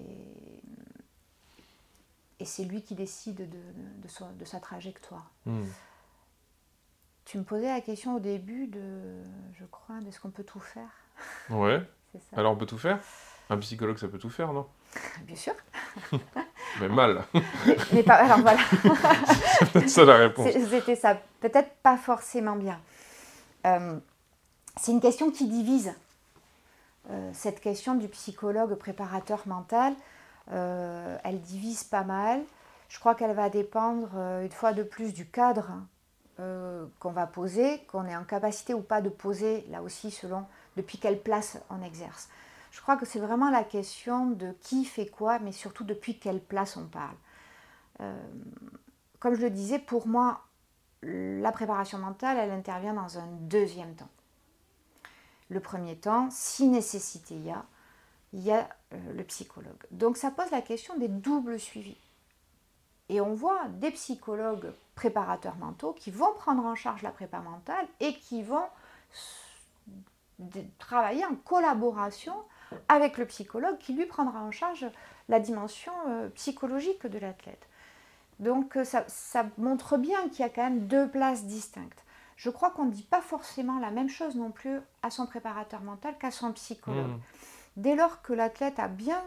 et 2.40 2.46
c'est 2.46 2.64
lui 2.66 2.82
qui 2.84 2.96
décide 2.96 3.50
de, 3.50 4.02
de 4.02 4.08
son- 4.08 4.32
de 4.34 4.46
sa 4.46 4.60
trajectoire. 4.60 5.30
Mm. 5.46 5.64
Tu 7.26 7.38
me 7.38 7.44
posais 7.44 7.68
la 7.70 7.82
question 7.82 8.16
au 8.16 8.20
début 8.20 8.68
de, 8.68 9.24
je 9.54 9.66
crois, 9.66 10.00
de 10.02 10.12
ce 10.12 10.20
qu'on 10.20 10.32
peut 10.32 10.44
tout 10.44 10.60
faire. 10.60 10.90
Ouais. 11.50 11.82
Ça 12.14 12.38
Alors 12.38 12.52
on 12.54 12.58
peut 12.58 12.66
tout 12.66 12.78
faire? 12.78 13.00
Un 13.50 13.58
psychologue, 13.58 13.98
ça 13.98 14.08
peut 14.08 14.18
tout 14.20 14.30
faire, 14.30 14.54
non? 14.54 14.68
Bien 15.26 15.36
sûr. 15.36 15.54
Mais 16.80 16.90
mal. 16.90 17.24
Mais, 17.34 17.42
mais 17.94 18.04
pas, 18.04 18.16
alors 18.16 18.40
voilà, 18.40 18.60
c'est 19.74 19.90
ça 19.90 20.06
la 20.06 20.18
réponse. 20.18 20.50
C'était 20.52 20.96
ça. 20.96 21.18
Peut-être 21.40 21.72
pas 21.84 21.98
forcément 21.98 22.56
bien. 22.56 22.80
Euh, 23.66 23.98
c'est 24.78 24.92
une 24.92 25.02
question 25.02 25.32
qui 25.32 25.48
divise. 25.48 25.94
Euh, 27.10 27.32
cette 27.34 27.60
question 27.60 27.96
du 27.96 28.08
psychologue 28.08 28.76
préparateur 28.76 29.42
mental, 29.48 29.94
euh, 30.52 31.18
elle 31.24 31.42
divise 31.42 31.84
pas 31.84 32.04
mal. 32.04 32.42
Je 32.90 33.00
crois 33.00 33.16
qu'elle 33.16 33.34
va 33.34 33.50
dépendre 33.50 34.10
une 34.42 34.52
fois 34.52 34.74
de 34.74 34.84
plus 34.84 35.14
du 35.14 35.26
cadre 35.26 35.72
euh, 36.42 36.86
qu'on 37.00 37.12
va 37.12 37.28
poser, 37.28 37.80
qu'on 37.92 38.08
est 38.08 38.16
en 38.16 38.24
capacité 38.24 38.74
ou 38.74 38.82
pas 38.82 39.02
de 39.02 39.10
poser, 39.10 39.64
là 39.70 39.84
aussi 39.84 40.10
selon 40.10 40.46
depuis 40.76 40.98
quelle 40.98 41.20
place 41.20 41.60
on 41.70 41.84
exerce. 41.86 42.30
Je 42.72 42.82
crois 42.82 42.96
que 42.96 43.06
c'est 43.06 43.20
vraiment 43.20 43.50
la 43.50 43.64
question 43.64 44.28
de 44.28 44.54
qui 44.62 44.86
fait 44.86 45.08
quoi, 45.08 45.40
mais 45.40 45.52
surtout 45.52 45.84
depuis 45.84 46.18
quelle 46.18 46.42
place 46.42 46.78
on 46.78 46.86
parle. 46.86 47.16
Euh, 48.00 48.16
comme 49.20 49.36
je 49.36 49.42
le 49.42 49.50
disais, 49.50 49.78
pour 49.78 50.08
moi, 50.08 50.42
la 51.04 51.52
préparation 51.52 51.98
mentale, 51.98 52.38
elle 52.38 52.52
intervient 52.52 52.94
dans 52.94 53.18
un 53.18 53.28
deuxième 53.28 53.94
temps. 53.96 54.10
Le 55.50 55.60
premier 55.60 55.98
temps, 55.98 56.30
si 56.32 56.68
nécessité 56.68 57.36
il 57.36 57.46
y 57.46 57.52
a, 57.52 57.66
il 58.34 58.40
y 58.40 58.52
a 58.52 58.70
le 59.14 59.24
psychologue. 59.26 59.86
Donc 59.92 60.16
ça 60.16 60.32
pose 60.32 60.50
la 60.52 60.62
question 60.62 60.98
des 60.98 61.10
doubles 61.10 61.60
suivis. 61.60 61.98
Et 63.10 63.20
on 63.20 63.34
voit 63.34 63.68
des 63.68 63.92
psychologues 63.92 64.72
préparateurs 64.96 65.58
mentaux 65.58 65.92
qui 65.92 66.12
vont 66.12 66.34
prendre 66.36 66.66
en 66.66 66.76
charge 66.76 67.02
la 67.02 67.12
prépa 67.12 67.40
mentale 67.40 67.86
et 68.00 68.14
qui 68.14 68.42
vont 68.42 68.66
travailler 70.80 71.26
en 71.26 71.36
collaboration 71.36 72.34
avec 72.88 73.18
le 73.18 73.26
psychologue 73.26 73.78
qui 73.78 73.94
lui 73.94 74.06
prendra 74.06 74.42
en 74.42 74.52
charge 74.52 74.86
la 75.30 75.40
dimension 75.40 75.94
euh, 76.08 76.30
psychologique 76.30 77.06
de 77.06 77.20
l'athlète. 77.20 77.68
Donc 78.40 78.76
euh, 78.76 78.84
ça, 78.84 79.46
montre 79.58 79.98
bien 79.98 80.30
qu'il 80.30 80.40
y 80.40 80.44
a 80.44 80.50
quand 80.50 80.64
même 80.64 80.88
deux 80.88 81.08
places 81.08 81.46
distinctes. 81.46 82.04
Je 82.36 82.50
crois 82.50 82.72
qu'on 82.72 82.86
ne 82.86 82.92
dit 82.92 83.04
pas 83.04 83.22
forcément 83.22 83.80
la 83.80 83.92
même 83.92 84.10
chose 84.10 84.36
non 84.36 84.52
plus 84.52 84.80
à 85.04 85.12
son 85.12 85.28
préparateur 85.28 85.82
mental 85.82 86.16
qu'à 86.18 86.32
son 86.32 86.52
psychologue. 86.54 87.08
Mmh. 87.08 87.22
Dès 87.78 87.96
lors 87.96 88.22
que 88.24 88.34
l'athlète 88.34 88.80
a 88.80 88.88
bien 88.88 89.22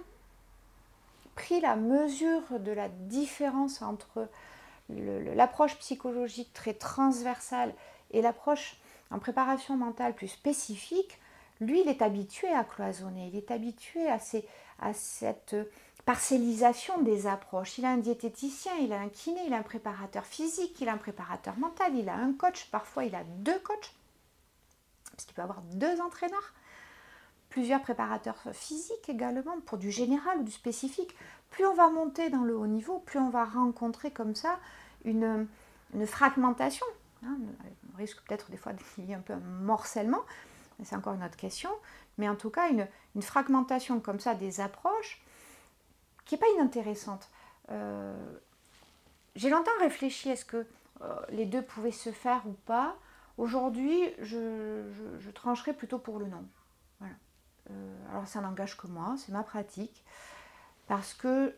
pris 1.36 1.60
la 1.60 1.76
mesure 1.76 2.42
de 2.58 2.72
la 2.72 2.88
différence 2.88 3.82
entre 3.82 4.28
l'approche 4.88 5.78
psychologique 5.78 6.52
très 6.52 6.74
transversale 6.74 7.72
et 8.10 8.20
l'approche 8.20 8.76
en 9.10 9.18
préparation 9.18 9.76
mentale 9.76 10.14
plus 10.14 10.28
spécifique, 10.28 11.18
lui, 11.60 11.82
il 11.82 11.88
est 11.88 12.02
habitué 12.02 12.48
à 12.48 12.64
cloisonner, 12.64 13.28
il 13.32 13.36
est 13.36 13.50
habitué 13.50 14.08
à, 14.08 14.18
cette 14.92 15.56
parcellisation 16.04 17.00
des 17.00 17.26
approches. 17.26 17.78
Il 17.78 17.84
a 17.84 17.90
un 17.90 17.98
diététicien, 17.98 18.72
il 18.80 18.92
a 18.92 19.00
un 19.00 19.08
kiné, 19.08 19.40
il 19.46 19.54
a 19.54 19.58
un 19.58 19.62
préparateur 19.62 20.26
physique, 20.26 20.80
il 20.80 20.88
a 20.88 20.92
un 20.92 20.98
préparateur 20.98 21.56
mental, 21.58 21.94
il 21.96 22.08
a 22.08 22.14
un 22.14 22.32
coach, 22.32 22.68
parfois 22.70 23.04
il 23.04 23.14
a 23.14 23.24
deux 23.24 23.58
coachs, 23.60 23.94
parce 25.10 25.24
qu'il 25.24 25.34
peut 25.34 25.42
avoir 25.42 25.62
deux 25.62 26.00
entraîneurs 26.00 26.52
plusieurs 27.54 27.82
préparateurs 27.82 28.42
physiques 28.52 29.08
également, 29.08 29.60
pour 29.64 29.78
du 29.78 29.92
général 29.92 30.40
ou 30.40 30.42
du 30.42 30.50
spécifique. 30.50 31.14
Plus 31.50 31.64
on 31.64 31.74
va 31.74 31.88
monter 31.88 32.28
dans 32.28 32.42
le 32.42 32.56
haut 32.56 32.66
niveau, 32.66 32.98
plus 32.98 33.20
on 33.20 33.30
va 33.30 33.44
rencontrer 33.44 34.10
comme 34.10 34.34
ça 34.34 34.58
une, 35.04 35.46
fragmentation. 36.04 36.84
Hein. 37.24 37.36
on 37.92 37.96
risque 37.96 38.20
peut-être 38.26 38.50
des 38.50 38.56
fois 38.56 38.72
qu'il 38.72 39.04
y 39.04 39.12
ait 39.12 39.14
un 39.14 39.20
peu 39.20 39.34
un 39.34 39.38
morcellement, 39.62 40.22
c'est 40.82 40.96
encore 40.96 41.14
une 41.14 41.24
autre 41.24 41.36
question, 41.36 41.70
mais 42.18 42.28
en 42.28 42.36
tout 42.36 42.50
cas 42.50 42.68
une, 42.70 42.88
fragmentation 43.22 44.00
comme 44.00 44.20
ça 44.20 44.34
des 44.34 44.60
approches 44.60 45.22
qui 46.24 46.34
n'est 46.34 46.40
pas 46.40 46.48
inintéressante. 46.56 47.30
Euh, 47.70 48.14
j'ai 49.36 49.50
longtemps 49.50 49.70
réfléchi, 49.80 50.30
est-ce 50.30 50.44
que 50.44 50.66
euh, 51.02 51.14
les 51.30 51.46
deux 51.46 51.62
pouvaient 51.62 51.92
se 51.92 52.10
faire 52.10 52.46
ou 52.46 52.52
pas 52.66 52.96
Aujourd'hui, 53.36 54.00
je, 54.20 55.30
trancherai 55.34 55.72
plutôt 55.72 55.98
pour 55.98 56.18
le 56.18 56.26
non. 56.26 56.44
Euh, 57.70 58.10
alors 58.10 58.28
ça 58.28 58.40
n'engage 58.42 58.76
que 58.76 58.86
moi, 58.86 59.14
c'est 59.16 59.32
ma 59.32 59.42
pratique, 59.42 60.04
parce 60.86 61.14
que 61.14 61.54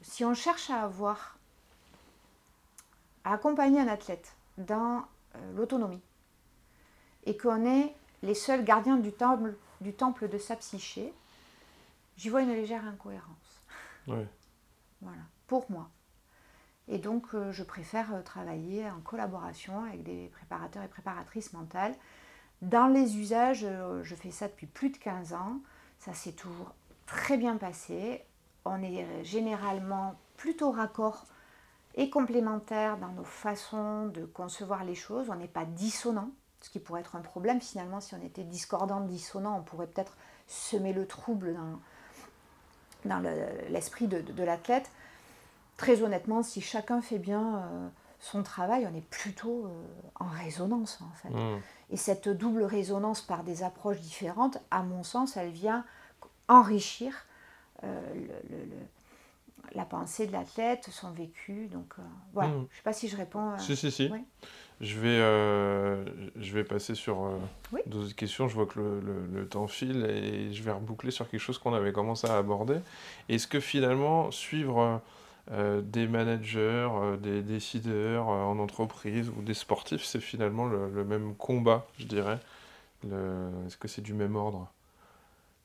si 0.00 0.24
on 0.24 0.32
cherche 0.32 0.70
à 0.70 0.82
avoir, 0.82 1.38
à 3.24 3.34
accompagner 3.34 3.80
un 3.80 3.88
athlète 3.88 4.34
dans 4.56 5.04
l'autonomie, 5.54 6.00
et 7.24 7.36
qu'on 7.36 7.64
est 7.64 7.94
les 8.22 8.34
seuls 8.34 8.64
gardiens 8.64 8.96
du 8.96 9.12
temple, 9.12 9.54
du 9.80 9.92
temple 9.92 10.28
de 10.28 10.38
sa 10.38 10.56
psyché, 10.56 11.12
j'y 12.16 12.28
vois 12.28 12.42
une 12.42 12.52
légère 12.52 12.84
incohérence. 12.86 13.62
Voilà, 14.06 15.22
pour 15.46 15.70
moi. 15.70 15.88
Et 16.88 16.98
donc, 16.98 17.34
euh, 17.34 17.50
je 17.52 17.62
préfère 17.62 18.22
travailler 18.24 18.88
en 18.90 19.00
collaboration 19.00 19.84
avec 19.84 20.02
des 20.02 20.28
préparateurs 20.28 20.82
et 20.82 20.88
préparatrices 20.88 21.52
mentales 21.54 21.94
dans 22.62 22.86
les 22.86 23.18
usages, 23.18 23.64
euh, 23.64 24.02
je 24.02 24.14
fais 24.14 24.30
ça 24.30 24.48
depuis 24.48 24.66
plus 24.66 24.90
de 24.90 24.96
15 24.96 25.34
ans. 25.34 25.60
Ça 25.98 26.14
s'est 26.14 26.32
toujours 26.32 26.74
très 27.06 27.36
bien 27.36 27.56
passé. 27.56 28.24
On 28.64 28.82
est 28.82 29.24
généralement 29.24 30.14
plutôt 30.36 30.70
raccord 30.70 31.26
et 31.94 32.10
complémentaire 32.10 32.96
dans 32.96 33.12
nos 33.12 33.24
façons 33.24 34.06
de 34.06 34.24
concevoir 34.24 34.84
les 34.84 34.94
choses. 34.94 35.28
On 35.30 35.34
n'est 35.34 35.46
pas 35.46 35.66
dissonant, 35.66 36.30
ce 36.64 36.70
qui 36.70 36.78
pourrait 36.78 37.02
être 37.02 37.14
un 37.14 37.20
problème 37.20 37.60
finalement. 37.60 38.00
Si 38.00 38.14
on 38.14 38.24
était 38.24 38.42
discordant, 38.42 39.00
dissonant, 39.00 39.58
on 39.58 39.62
pourrait 39.62 39.86
peut-être 39.86 40.16
semer 40.48 40.94
le 40.94 41.06
trouble 41.06 41.54
dans, 43.04 43.22
l'esprit 43.68 44.08
de, 44.08 44.42
l'athlète. 44.42 44.90
Très 45.76 46.02
honnêtement, 46.02 46.42
si 46.42 46.62
chacun 46.62 47.02
fait 47.02 47.18
bien 47.18 47.58
euh, 47.58 47.88
son 48.18 48.42
travail, 48.42 48.88
on 48.90 48.96
est 48.96 49.06
plutôt 49.06 49.66
euh, 49.66 49.82
en 50.14 50.26
résonance 50.26 51.02
en 51.02 51.14
fait. 51.16 51.28
Mmh. 51.28 51.60
Et 51.90 51.98
cette 51.98 52.30
double 52.30 52.62
résonance 52.62 53.20
par 53.20 53.44
des 53.44 53.62
approches 53.62 54.00
différentes, 54.00 54.56
à 54.70 54.82
mon 54.82 55.02
sens, 55.02 55.36
elle 55.36 55.50
vient 55.50 55.84
enrichir 56.48 57.26
euh, 57.82 58.00
la 59.74 59.84
pensée 59.84 60.26
de 60.26 60.32
l'athlète, 60.32 60.88
son 60.90 61.10
vécu. 61.10 61.66
Donc 61.66 61.96
voilà, 62.32 62.48
mmh. 62.48 62.52
je 62.52 62.58
ne 62.58 62.76
sais 62.76 62.82
pas 62.84 62.92
si 62.94 63.08
je 63.08 63.18
réponds. 63.18 63.50
À... 63.50 63.58
Si, 63.58 63.76
si, 63.76 63.90
si. 63.90 64.10
Je, 64.84 65.00
vais, 65.00 65.08
euh, 65.08 66.04
je 66.36 66.52
vais 66.52 66.62
passer 66.64 66.94
sur 66.94 67.38
d'autres 67.86 68.14
questions. 68.14 68.48
Je 68.48 68.54
vois 68.54 68.66
que 68.66 68.78
le, 68.78 69.00
le, 69.32 69.48
temps 69.48 69.66
file 69.66 70.04
et 70.04 70.52
je 70.52 70.62
vais 70.62 70.72
reboucler 70.72 71.10
sur 71.10 71.28
quelque 71.28 71.40
chose 71.40 71.58
qu'on 71.58 71.74
avait 71.74 71.92
commencé 71.92 72.26
à 72.28 72.36
aborder. 72.36 72.78
Est-ce 73.28 73.46
que 73.46 73.60
finalement, 73.60 74.30
suivre 74.30 75.00
euh, 75.52 75.82
des 75.82 76.08
managers, 76.08 76.88
euh, 76.90 77.16
des 77.18 77.42
décideurs 77.42 78.30
euh, 78.30 78.44
en 78.44 78.58
entreprise 78.58 79.28
ou 79.28 79.42
des 79.42 79.52
sportifs, 79.52 80.02
c'est 80.02 80.20
finalement 80.20 80.64
le, 80.64 81.04
même 81.04 81.34
combat, 81.34 81.86
je 81.98 82.06
dirais? 82.06 82.38
Est-ce 83.04 83.76
que 83.76 83.86
c'est 83.86 84.00
du 84.00 84.14
même 84.14 84.36
ordre? 84.36 84.70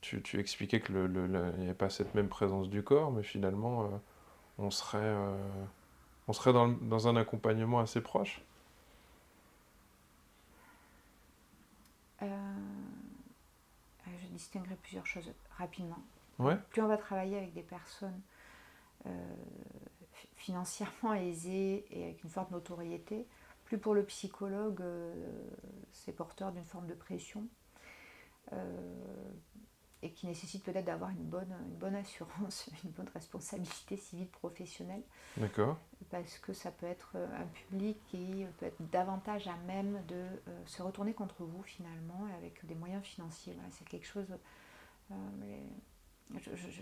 Tu, 0.02 0.20
tu, 0.20 0.38
expliquais 0.38 0.80
qu'il 0.82 0.94
n'y 0.96 1.64
avait 1.64 1.74
pas 1.74 1.88
cette 1.88 2.14
même 2.14 2.28
présence 2.28 2.68
du 2.68 2.82
corps, 2.82 3.10
mais 3.10 3.22
finalement, 3.22 3.88
on 4.58 4.70
serait, 4.70 5.14
on 6.28 6.34
serait 6.34 6.52
dans, 6.52 6.68
dans, 6.68 7.08
un 7.08 7.16
accompagnement 7.16 7.80
assez 7.80 8.02
proche 8.02 8.42
Je 12.20 12.26
distinguerai 14.32 14.76
plusieurs 14.76 15.06
choses 15.06 15.32
rapidement. 15.56 16.02
Ouais. 16.38 16.56
Plus 16.70 16.82
on 16.82 16.88
va 16.88 16.96
travailler 16.96 17.36
avec 17.36 17.52
des 17.52 17.62
personnes 17.62 18.20
euh, 19.06 19.10
financièrement 20.36 21.14
aisé 21.28 21.84
et 21.90 22.04
avec 22.04 22.24
une 22.24 22.30
forte 22.30 22.50
notoriété, 22.50 23.26
plus 23.64 23.78
pour 23.78 23.94
le 23.94 24.04
psychologue, 24.04 24.80
euh, 24.80 25.14
c'est 25.92 26.12
porteur 26.12 26.52
d'une 26.52 26.64
forme 26.64 26.86
de 26.86 26.94
pression 26.94 27.46
euh, 28.52 29.32
et 30.02 30.12
qui 30.12 30.26
nécessite 30.26 30.64
peut-être 30.64 30.86
d'avoir 30.86 31.10
une 31.10 31.24
bonne, 31.24 31.54
une 31.68 31.76
bonne 31.76 31.94
assurance, 31.94 32.70
une 32.84 32.90
bonne 32.90 33.10
responsabilité 33.14 33.96
civile 33.96 34.28
professionnelle. 34.28 35.02
D'accord. 35.36 35.78
Parce 36.10 36.38
que 36.38 36.52
ça 36.52 36.70
peut 36.70 36.86
être 36.86 37.16
un 37.16 37.46
public 37.46 37.98
qui 38.06 38.44
peut 38.58 38.66
être 38.66 38.90
davantage 38.90 39.46
à 39.46 39.56
même 39.66 40.02
de 40.08 40.24
se 40.64 40.82
retourner 40.82 41.12
contre 41.12 41.44
vous 41.44 41.62
finalement 41.62 42.26
avec 42.38 42.64
des 42.66 42.74
moyens 42.74 43.04
financiers. 43.04 43.56
c'est 43.70 43.86
quelque 43.86 44.06
chose. 44.06 44.26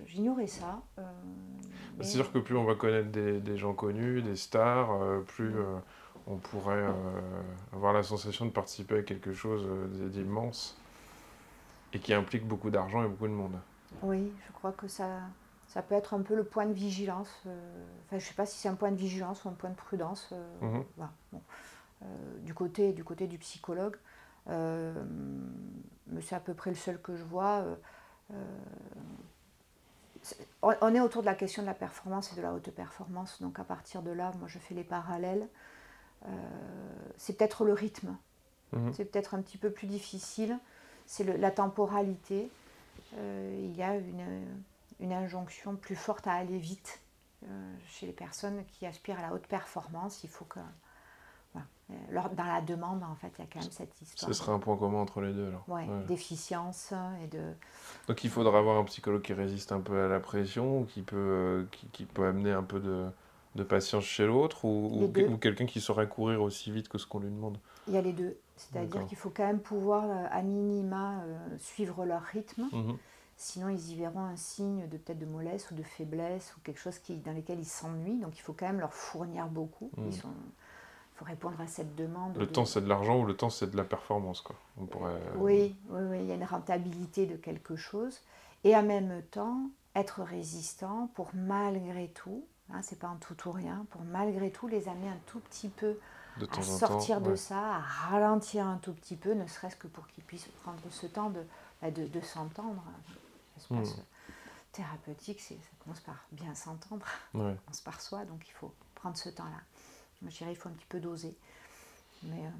J'ignorais 0.06 0.46
ça. 0.46 0.82
Euh, 0.98 1.02
C'est 2.00 2.16
sûr 2.16 2.30
que 2.32 2.38
plus 2.38 2.56
on 2.56 2.64
va 2.64 2.74
connaître 2.74 3.10
des, 3.10 3.40
des 3.40 3.56
gens 3.56 3.74
connus, 3.74 4.22
des 4.22 4.36
stars, 4.36 4.90
euh, 4.92 5.20
plus 5.20 5.56
euh, 5.56 5.78
on 6.26 6.36
pourrait 6.36 6.86
avoir 7.72 7.94
la 7.94 8.02
sensation 8.02 8.44
de 8.44 8.50
participer 8.50 8.98
à 8.98 9.02
quelque 9.02 9.32
chose 9.32 9.66
d'immense 10.10 10.77
et 11.92 11.98
qui 11.98 12.12
implique 12.12 12.46
beaucoup 12.46 12.70
d'argent 12.70 13.02
et 13.04 13.08
beaucoup 13.08 13.26
de 13.26 13.32
monde. 13.32 13.58
Oui, 14.02 14.32
je 14.46 14.52
crois 14.52 14.72
que 14.72 14.88
ça, 14.88 15.20
ça 15.68 15.82
peut 15.82 15.94
être 15.94 16.14
un 16.14 16.22
peu 16.22 16.34
le 16.34 16.44
point 16.44 16.66
de 16.66 16.72
vigilance. 16.72 17.30
Enfin, 17.44 18.12
je 18.12 18.16
ne 18.16 18.20
sais 18.20 18.34
pas 18.34 18.46
si 18.46 18.58
c'est 18.58 18.68
un 18.68 18.74
point 18.74 18.90
de 18.90 18.96
vigilance 18.96 19.44
ou 19.44 19.48
un 19.48 19.52
point 19.52 19.70
de 19.70 19.76
prudence. 19.76 20.32
Mhm. 20.60 20.84
du, 22.42 22.54
côté, 22.54 22.92
du 22.92 23.04
côté 23.04 23.26
du 23.26 23.38
psychologue. 23.38 23.96
mais 24.46 26.20
c'est 26.20 26.36
à 26.36 26.40
peu 26.40 26.54
près 26.54 26.70
le 26.70 26.76
seul 26.76 27.00
que 27.00 27.16
je 27.16 27.24
vois 27.24 27.64
on 30.62 30.94
est 30.94 31.00
autour 31.00 31.22
de 31.22 31.26
la 31.26 31.34
question 31.34 31.62
de 31.62 31.66
la 31.66 31.74
performance 31.74 32.32
et 32.32 32.36
de 32.36 32.42
la 32.42 32.52
haute 32.52 32.70
performance, 32.70 33.40
donc 33.40 33.58
à 33.58 33.64
partir 33.64 34.02
de 34.02 34.10
là, 34.10 34.32
moi 34.38 34.48
je 34.48 34.58
fais 34.58 34.74
les 34.74 34.84
parallèles. 34.84 35.48
Euh, 36.26 36.30
c'est 37.16 37.36
peut-être 37.36 37.64
le 37.64 37.72
rythme, 37.72 38.16
mhm. 38.72 38.92
c'est 38.92 39.04
peut-être 39.04 39.34
un 39.34 39.42
petit 39.42 39.58
peu 39.58 39.70
plus 39.70 39.86
difficile, 39.86 40.58
c'est 41.08 41.24
la 41.24 41.50
temporalité. 41.50 42.50
Euh, 43.16 43.60
il 43.64 43.74
y 43.74 43.82
a 43.82 43.96
une, 43.96 45.12
injonction 45.12 45.74
plus 45.74 45.96
forte 45.96 46.26
à 46.26 46.32
aller 46.32 46.58
vite 46.58 47.00
euh, 47.44 47.74
chez 47.88 48.06
les 48.06 48.12
personnes 48.12 48.62
qui 48.66 48.84
aspirent 48.84 49.18
à 49.18 49.22
la 49.22 49.32
haute 49.32 49.46
performance. 49.46 50.22
Il 50.22 50.28
faut 50.28 50.44
que 50.44 50.60
euh, 51.56 51.60
dans 52.36 52.44
la 52.44 52.60
demande, 52.60 53.02
en 53.02 53.14
fait, 53.14 53.32
il 53.38 53.40
y 53.40 53.44
a 53.44 53.48
quand 53.50 53.60
même 53.60 53.70
cette 53.70 54.02
histoire. 54.02 54.28
Ce 54.30 54.38
serait 54.38 54.52
un 54.52 54.58
point 54.58 54.76
commun 54.76 54.98
entre 54.98 55.22
les 55.22 55.32
deux, 55.32 55.48
alors. 55.48 55.64
Ouais, 55.66 55.86
d'efficience 56.06 56.92
et 57.24 57.26
de... 57.28 57.54
Donc 58.06 58.22
il 58.22 58.28
faudra 58.28 58.58
avoir 58.58 58.76
un 58.76 58.84
psychologue 58.84 59.22
qui 59.22 59.32
résiste 59.32 59.72
un 59.72 59.80
peu 59.80 60.02
à 60.02 60.08
la 60.08 60.20
pression, 60.20 60.84
qui 60.84 61.00
peut, 61.00 61.66
qui, 61.92 62.04
peut 62.04 62.26
amener 62.26 62.52
un 62.52 62.62
peu 62.62 62.80
de, 62.80 63.06
de 63.54 63.62
patience 63.62 64.04
chez 64.04 64.26
l'autre, 64.26 64.66
ou, 64.66 65.04
ou, 65.04 65.36
quelqu'un 65.38 65.64
qui 65.64 65.80
saurait 65.80 66.08
courir 66.08 66.42
aussi 66.42 66.70
vite 66.70 66.90
que 66.90 66.98
ce 66.98 67.06
qu'on 67.06 67.20
lui 67.20 67.30
demande 67.30 67.56
Il 67.88 67.94
y 67.94 67.96
a 67.98 68.02
les 68.02 68.12
deux. 68.12 68.38
C'est-à-dire 68.56 69.06
qu'il 69.06 69.16
faut 69.18 69.30
quand 69.30 69.46
même 69.46 69.60
pouvoir, 69.60 70.04
euh, 70.04 70.26
à 70.30 70.42
minima, 70.42 71.22
suivre 71.58 72.04
leur 72.04 72.22
rythme. 72.22 72.68
Mhm. 72.72 72.96
Sinon, 73.36 73.68
ils 73.68 73.92
y 73.92 73.94
verront 73.94 74.24
un 74.24 74.36
signe 74.36 74.88
de 74.88 74.96
peut-être 74.96 75.18
de 75.20 75.24
mollesse 75.26 75.70
ou 75.70 75.74
de 75.76 75.82
faiblesse 75.84 76.54
ou 76.56 76.60
quelque 76.64 76.80
chose 76.80 76.98
qui, 76.98 77.16
dans 77.18 77.32
lequel 77.32 77.60
ils 77.60 77.64
s'ennuient. 77.64 78.18
Donc, 78.18 78.36
il 78.36 78.40
faut 78.40 78.52
quand 78.52 78.66
même 78.66 78.80
leur 78.80 78.92
fournir 78.92 79.46
beaucoup. 79.46 79.90
Mm. 79.96 80.06
Ils 80.08 80.12
sont, 80.12 80.28
il 80.28 81.18
faut 81.18 81.24
répondre 81.24 81.60
à 81.60 81.68
cette 81.68 81.94
demande. 81.94 82.36
Le 82.36 82.46
de- 82.46 82.50
temps, 82.50 82.64
c'est 82.64 82.80
de 82.80 82.88
l'argent 82.88 83.20
ou 83.20 83.24
le 83.24 83.36
temps, 83.36 83.48
c'est 83.48 83.70
de 83.70 83.76
la 83.76 83.84
performance, 83.84 84.40
quoi. 84.40 84.56
On 84.76 84.86
pourrait... 84.86 85.12
euh, 85.12 85.34
Oui, 85.36 85.76
oui, 85.88 86.00
oui, 86.10 86.18
il 86.22 86.26
y 86.26 86.32
a 86.32 86.34
une 86.34 86.42
rentabilité 86.44 87.26
de 87.26 87.36
quelque 87.36 87.76
chose. 87.76 88.20
Et 88.64 88.74
en 88.74 88.82
même 88.82 89.22
temps, 89.30 89.70
être 89.94 90.20
résistant 90.22 91.08
pour 91.14 91.30
malgré 91.32 92.08
tout, 92.08 92.44
hein, 92.72 92.80
c'est 92.82 92.98
pas 92.98 93.06
un 93.06 93.18
tout 93.20 93.36
ou 93.48 93.52
rien, 93.52 93.86
pour 93.90 94.02
malgré 94.02 94.50
tout 94.50 94.66
les 94.66 94.88
amener 94.88 95.08
un 95.10 95.20
tout 95.26 95.38
petit 95.38 95.68
peu 95.68 95.96
de 96.38 96.46
temps 96.46 96.56
à 96.56 96.60
en 96.60 96.62
sortir 96.78 97.16
temps. 97.18 97.24
de 97.24 97.30
ouais. 97.30 97.36
ça, 97.36 97.76
à 97.76 97.78
ralentir 97.80 98.66
un 98.66 98.76
tout 98.78 98.92
petit 98.92 99.16
peu, 99.16 99.32
ne 99.34 99.46
serait-ce 99.46 99.76
que 99.76 99.86
pour 99.88 100.06
qu'ils 100.08 100.24
puissent 100.24 100.48
prendre 100.62 100.78
ce 100.90 101.06
temps 101.06 101.30
de, 101.30 101.42
bah, 101.82 101.90
de, 101.90 102.06
de 102.06 102.20
s'entendre. 102.20 102.82
L'espace 103.56 103.96
Mm. 103.98 104.02
thérapeutique, 104.72 105.40
ça 105.40 105.54
commence 105.82 106.00
par 106.00 106.14
bien 106.32 106.54
s'entendre, 106.54 107.04
Ouais. 107.34 107.54
on 107.68 107.72
se 107.72 107.82
par 107.82 108.00
soi, 108.00 108.24
donc 108.24 108.46
il 108.48 108.52
faut 108.52 108.72
prendre 108.94 109.16
ce 109.16 109.28
temps-là. 109.30 109.60
Je 110.22 110.28
dirais 110.36 110.52
il 110.52 110.56
faut 110.56 110.68
un 110.68 110.72
petit 110.72 110.86
peu 110.88 111.00
doser. 111.00 111.34
Mais 112.24 112.40
euh, 112.46 112.50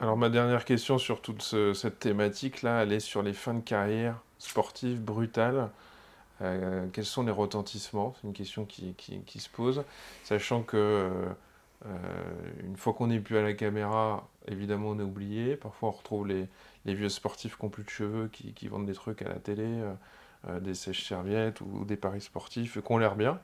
Alors 0.00 0.16
ma 0.16 0.28
dernière 0.30 0.64
question 0.64 0.98
sur 0.98 1.22
toute 1.22 1.42
ce- 1.42 1.74
cette 1.74 1.98
thématique-là, 2.00 2.82
elle 2.82 2.92
est 2.92 3.00
sur 3.00 3.22
les 3.22 3.32
fins 3.32 3.54
de 3.54 3.60
carrière 3.60 4.20
sportives 4.38 5.00
brutales. 5.00 5.70
Euh, 6.40 6.86
quels 6.92 7.04
sont 7.06 7.22
les 7.22 7.30
retentissements? 7.30 8.14
C'est 8.20 8.26
une 8.26 8.32
question 8.32 8.64
qui, 8.64 8.94
qui- 8.94 9.20
qui 9.22 9.38
se 9.38 9.48
pose, 9.48 9.84
sachant 10.24 10.62
que 10.62 10.76
euh, 10.76 11.28
une 12.62 12.76
fois 12.76 12.92
qu'on 12.92 13.08
n'est 13.08 13.20
plus 13.20 13.36
à 13.38 13.42
la 13.42 13.54
caméra, 13.54 14.28
évidemment 14.46 14.90
on 14.90 14.98
est 14.98 15.02
oublié. 15.02 15.56
Parfois 15.56 15.88
on 15.88 15.92
retrouve 15.92 16.28
les, 16.28 16.48
vieux 16.84 17.08
sportifs 17.08 17.56
qui 17.56 17.64
n'ont 17.64 17.70
plus 17.70 17.84
de 17.84 17.90
cheveux, 17.90 18.28
qui, 18.28 18.68
vendent 18.68 18.86
des 18.86 18.94
trucs 18.94 19.22
à 19.22 19.28
la 19.28 19.36
télé, 19.36 19.64
euh, 19.64 19.92
euh, 20.48 20.60
des 20.60 20.74
sèches-serviettes 20.74 21.60
ou, 21.60 21.84
des 21.84 21.96
paris 21.96 22.20
sportifs, 22.20 22.78
ont 22.88 22.98
l'air 22.98 23.16
bien. 23.16 23.40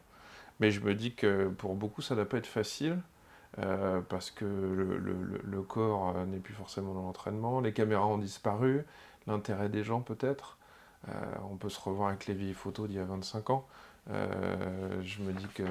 Mais 0.60 0.70
je 0.70 0.80
me 0.80 0.94
dis 0.94 1.14
que 1.14 1.48
pour 1.48 1.74
beaucoup 1.74 2.02
ça 2.02 2.14
ne 2.14 2.20
doit 2.20 2.28
pas 2.28 2.38
être 2.38 2.46
facile. 2.46 2.98
Euh, 3.58 4.00
parce 4.02 4.30
que 4.30 4.44
le, 4.44 5.62
corps 5.62 6.14
euh, 6.16 6.26
n'est 6.26 6.38
plus 6.38 6.54
forcément 6.54 6.92
dans 6.94 7.02
l'entraînement, 7.02 7.60
les 7.60 7.72
caméras 7.72 8.06
ont 8.06 8.18
disparu, 8.18 8.84
l'intérêt 9.26 9.68
des 9.68 9.82
gens 9.82 10.00
peut-être. 10.00 10.58
Euh, 11.08 11.12
on 11.50 11.56
peut 11.56 11.70
se 11.70 11.80
revoir 11.80 12.08
avec 12.08 12.26
les 12.26 12.34
vieilles 12.34 12.54
photos 12.54 12.88
d'il 12.88 12.96
y 12.96 13.00
a 13.00 13.04
25 13.04 13.50
ans. 13.50 13.66
Euh, 14.10 15.02
je 15.02 15.22
me 15.22 15.32
dis 15.32 15.46
que 15.54 15.64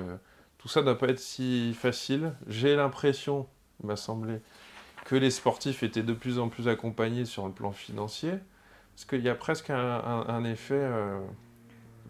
tout 0.57 0.67
ça 0.67 0.81
ne 0.81 0.85
doit 0.85 0.97
pas 0.97 1.07
être 1.07 1.19
si 1.19 1.73
facile. 1.73 2.33
J'ai 2.47 2.75
l'impression, 2.75 3.47
il 3.81 3.87
m'a 3.87 3.95
semblé, 3.95 4.39
que 5.05 5.15
les 5.15 5.31
sportifs 5.31 5.83
étaient 5.83 6.03
de 6.03 6.13
plus 6.13 6.39
en 6.39 6.49
plus 6.49 6.67
accompagnés 6.67 7.25
sur 7.25 7.47
le 7.47 7.53
plan 7.53 7.71
financier, 7.71 8.33
parce 8.93 9.05
qu'il 9.05 9.21
y 9.21 9.29
a 9.29 9.35
presque 9.35 9.69
un, 9.69 10.43
effet, 10.43 10.73
euh, 10.75 11.21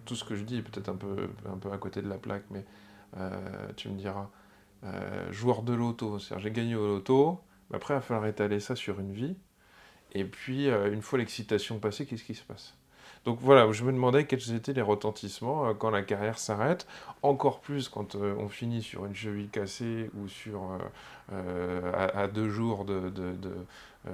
tout 0.05 0.15
ce 0.15 0.23
que 0.23 0.35
je 0.35 0.43
dis 0.43 0.57
est 0.57 0.61
peut-être 0.61 0.89
un 0.89 0.95
peu, 0.95 1.29
à 1.71 1.77
côté 1.77 2.01
de 2.01 2.09
la 2.09 2.17
plaque, 2.17 2.45
mais 2.49 2.65
euh, 3.17 3.67
tu 3.75 3.89
me 3.89 3.97
diras, 3.97 4.29
euh, 4.83 5.31
joueur 5.31 5.63
de 5.63 5.73
loto, 5.73 6.17
c'est-à-dire 6.17 6.43
j'ai 6.43 6.51
gagné 6.51 6.75
au 6.75 6.87
loto, 6.87 7.41
mais 7.69 7.75
après 7.75 7.93
il 7.93 7.97
va 7.97 8.01
falloir 8.01 8.25
étaler 8.25 8.59
ça 8.59 8.75
sur 8.75 8.99
une 8.99 9.11
vie, 9.11 9.35
et 10.13 10.23
puis 10.23 10.67
une 10.67 11.01
fois 11.01 11.19
l'excitation 11.19 11.79
passée, 11.79 12.05
qu'est-ce 12.05 12.23
qui 12.23 12.35
se 12.35 12.43
passe? 12.43 12.73
Donc 13.27 13.39
voilà, 13.41 13.69
je 13.73 13.83
me 13.83 13.91
demandais 13.91 14.25
quels 14.25 14.53
étaient 14.55 14.71
les 14.71 14.81
retentissements 14.81 15.67
euh, 15.67 15.73
quand 15.73 15.89
la 15.89 16.01
carrière 16.01 16.39
s'arrête, 16.39 16.87
encore 17.21 17.59
plus 17.59 17.89
quand 17.89 18.15
euh, 18.15 18.33
on 18.39 18.47
finit 18.47 18.81
sur 18.81 19.05
une 19.05 19.13
cheville 19.13 19.49
cassée 19.49 20.09
ou 20.15 20.29
sur 20.29 20.61
euh, 21.33 21.91
à, 21.93 22.21
à 22.21 22.27
deux 22.29 22.49
jours 22.49 22.85
de, 22.85 23.09
de- 23.09 23.33
de, 23.35 23.55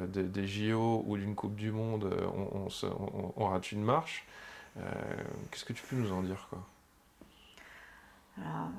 de- 0.07 0.23
des 0.23 0.47
JO 0.47 1.03
ou 1.07 1.15
d'une 1.17 1.35
Coupe 1.35 1.55
du 1.55 1.71
Monde, 1.71 2.09
on, 2.35 2.57
on 2.65 2.69
se- 2.71 2.87
on- 2.87 3.33
on 3.37 3.45
rate 3.45 3.71
une 3.71 3.83
marche. 3.83 4.25
Qu'est-ce 5.51 5.63
que 5.65 5.73
tu 5.73 5.83
peux 5.83 5.95
nous 5.95 6.11
en 6.11 6.23
dire 6.23 6.47
quoi? 6.49 6.59
Alors, 8.39 8.69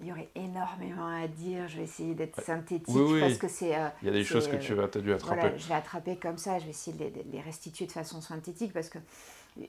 il 0.00 0.06
y 0.08 0.12
aurait 0.12 0.28
énormément 0.34 1.06
à 1.06 1.28
dire. 1.28 1.68
Je 1.68 1.76
vais 1.76 1.84
essayer 1.84 2.14
d'être 2.14 2.40
synthétique 2.42 2.88
Oui, 2.94 3.12
oui. 3.14 3.20
parce 3.20 3.38
que 3.38 3.48
c'est. 3.48 3.76
euh, 3.76 3.88
Il 4.02 4.06
y 4.06 4.10
a 4.10 4.12
des 4.12 4.24
choses 4.24 4.48
que 4.48 4.56
tu 4.56 4.72
as, 4.72 4.88
dû 5.00 5.12
attraper. 5.12 5.40
Voilà, 5.42 5.56
je 5.56 5.68
vais 5.68 5.74
attraper 5.74 6.16
comme 6.16 6.38
ça, 6.38 6.58
je 6.58 6.64
vais 6.64 6.70
essayer 6.70 6.96
de 6.96 7.04
les, 7.04 7.10
de 7.10 7.30
les 7.30 7.40
restituer 7.40 7.86
de 7.86 7.92
façon 7.92 8.20
synthétique 8.20 8.72
parce 8.72 8.88
que. 8.88 8.98
Euh, 9.58 9.64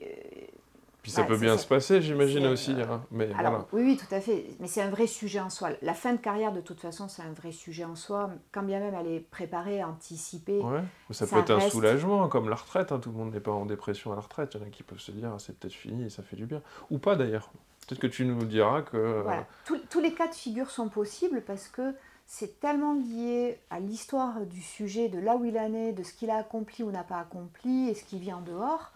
Puis 1.02 1.10
ça 1.12 1.22
peut 1.24 1.36
bien 1.36 1.56
se 1.56 1.66
passer, 1.66 2.02
j'imagine 2.02 2.46
aussi. 2.46 2.72
euh, 2.72 2.84
hein, 2.90 3.04
Mais 3.10 3.30
Alors, 3.38 3.52
voilà. 3.52 3.66
oui, 3.72 3.82
oui, 3.82 3.96
tout 3.96 4.12
à 4.14 4.20
fait. 4.20 4.44
Mais 4.60 4.66
c'est 4.66 4.82
un 4.82 4.90
vrai 4.90 5.06
sujet 5.06 5.38
en 5.40 5.50
soi. 5.50 5.70
La 5.82 5.94
fin 5.94 6.12
de 6.12 6.18
carrière, 6.18 6.52
de 6.52 6.60
toute 6.60 6.80
façon, 6.80 7.08
c'est 7.08 7.22
un 7.22 7.32
vrai 7.32 7.52
sujet 7.52 7.84
en 7.84 7.94
soi. 7.94 8.30
Quand 8.52 8.62
bien 8.62 8.80
même 8.80 8.94
elle 8.94 9.06
est 9.06 9.20
préparée, 9.20 9.84
anticipée. 9.84 10.60
Ouais, 10.60 10.80
mais 11.08 11.14
ça, 11.14 11.26
ça 11.26 11.36
peut 11.36 11.40
être 11.42 11.50
un 11.50 11.60
soulagement, 11.70 12.28
comme 12.28 12.48
la 12.48 12.56
retraite. 12.56 12.90
hein, 12.92 12.98
Tout 12.98 13.10
le 13.10 13.16
monde 13.16 13.32
n'est 13.32 13.40
pas 13.40 13.52
en 13.52 13.66
dépression 13.66 14.12
à 14.12 14.16
la 14.16 14.22
retraite. 14.22 14.54
Il 14.54 14.60
y 14.60 14.64
en 14.64 14.66
a 14.66 14.70
qui 14.70 14.82
peuvent 14.82 14.98
se 14.98 15.12
dire 15.12 15.30
ah, 15.32 15.38
c'est 15.38 15.56
peut-être 15.58 15.74
fini 15.74 16.06
et 16.06 16.10
ça 16.10 16.22
fait 16.22 16.36
du 16.36 16.46
bien. 16.46 16.62
Ou 16.90 16.98
pas 16.98 17.14
d'ailleurs. 17.16 17.50
Peut-être 17.86 18.00
que 18.00 18.08
tu 18.08 18.24
nous 18.24 18.44
diras 18.44 18.82
que. 18.82 18.96
euh, 18.96 19.22
Voilà. 19.22 19.46
Tous, 19.64 19.78
tous 19.88 20.00
les 20.00 20.12
cas 20.12 20.26
de 20.26 20.34
figure 20.34 20.70
sont 20.72 20.88
possibles 20.88 21.40
parce 21.46 21.68
que 21.68 21.94
c'est 22.28 22.58
tellement 22.58 22.94
lié 22.94 23.60
à 23.70 23.78
l'histoire 23.78 24.40
du 24.40 24.60
sujet, 24.60 25.08
de 25.08 25.20
là 25.20 25.36
où 25.36 25.44
il 25.44 25.56
en 25.56 25.72
est, 25.72 25.92
de 25.92 26.02
ce 26.02 26.12
qu'il 26.12 26.28
a 26.30 26.38
accompli 26.38 26.82
ou 26.82 26.90
n'a 26.90 27.04
pas 27.04 27.20
accompli 27.20 27.88
et 27.88 27.94
ce 27.94 28.02
qui 28.02 28.18
vient 28.18 28.38
en 28.38 28.40
dehors, 28.40 28.90
euh, 28.90 28.95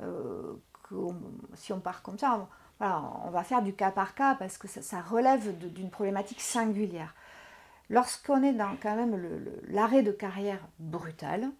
on- 0.00 1.20
si 1.54 1.72
on 1.72 1.80
part 1.80 2.02
comme 2.02 2.18
ça, 2.18 2.48
on, 2.80 3.30
va 3.30 3.44
faire 3.44 3.62
du 3.62 3.74
cas 3.74 3.90
par 3.90 4.14
cas 4.14 4.34
parce 4.34 4.58
que 4.58 4.68
ça, 4.68 5.00
relève 5.00 5.56
d'une 5.72 5.90
problématique 5.90 6.40
singulière. 6.40 7.14
Lorsqu'on 7.90 8.42
est 8.42 8.52
dans 8.52 8.76
quand 8.82 8.96
même 8.96 9.16
l'arrêt 9.68 10.02
de 10.02 10.12
carrière 10.12 10.66
brutal, 10.78 11.50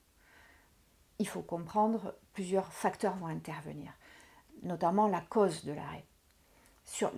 il 1.19 1.29
faut 1.29 1.43
comprendre 1.43 2.15
plusieurs 2.33 2.73
facteurs 2.73 3.15
vont 3.17 3.27
intervenir, 3.27 3.93
notamment 4.63 5.07
la 5.07 5.21
cause 5.21 5.65
de 5.65 5.73
l'arrêt 5.73 6.05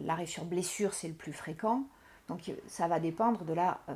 l'arrêt 0.05 0.27
sur 0.27 0.45
blessure, 0.45 0.95
c'est 0.95 1.09
le 1.09 1.15
plus 1.15 1.33
fréquent. 1.33 1.85
Donc 2.29 2.49
euh, 2.49 2.55
ça 2.67 2.89
va 2.89 3.01
dépendre 3.01 3.45
euh, 3.49 3.95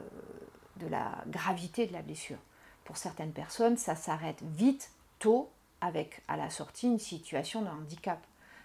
de 0.77 0.87
la 0.87 1.25
gravité 1.27 1.87
de 1.87 1.93
la 1.93 2.03
blessure. 2.03 2.39
Pour 2.85 2.97
certaines 2.97 3.33
personnes, 3.33 3.77
ça 3.77 3.95
s'arrête 3.95 4.43
vite, 4.43 4.91
tôt, 5.19 5.51
avec 5.81 6.23
à 6.29 6.37
la 6.37 6.51
sortie 6.51 6.87
une 6.87 6.99
situation 6.99 7.63
de 7.63 7.69
handicap. 7.69 8.19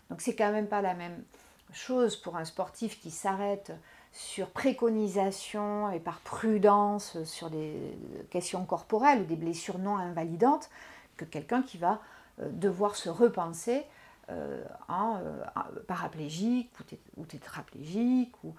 Donc 0.09 0.21
c'est 0.21 0.35
quand 0.35 0.51
même 0.51 0.67
pas 0.67 0.81
la 0.81 0.93
même 0.93 1.23
chose 1.73 2.15
pour 2.15 2.37
un 2.37 2.45
sportif 2.45 2.99
qui 2.99 3.11
s'arrête 3.11 3.71
sur 4.11 4.49
préconisation 4.49 5.91
et 5.91 5.99
par 5.99 6.19
prudence 6.19 7.21
sur 7.23 7.49
des 7.49 7.75
questions 8.29 8.63
corporelles 8.65 9.21
ou 9.21 9.25
des 9.25 9.35
blessures 9.35 9.77
non 9.77 9.97
invalidantes 9.97 10.69
que 11.17 11.25
quelqu'un 11.25 11.61
qui 11.63 11.77
va 11.77 11.99
euh, 12.39 12.49
devoir 12.51 12.95
se 12.95 13.09
repenser 13.09 13.83
euh, 14.29 14.63
euh, 14.63 14.63
en 14.87 15.19
paraplégique 15.87 16.71
ou, 16.79 16.83
té- 16.83 16.99
ou 17.17 17.25
tétraplégique. 17.25 18.33
Ou, 18.43 18.53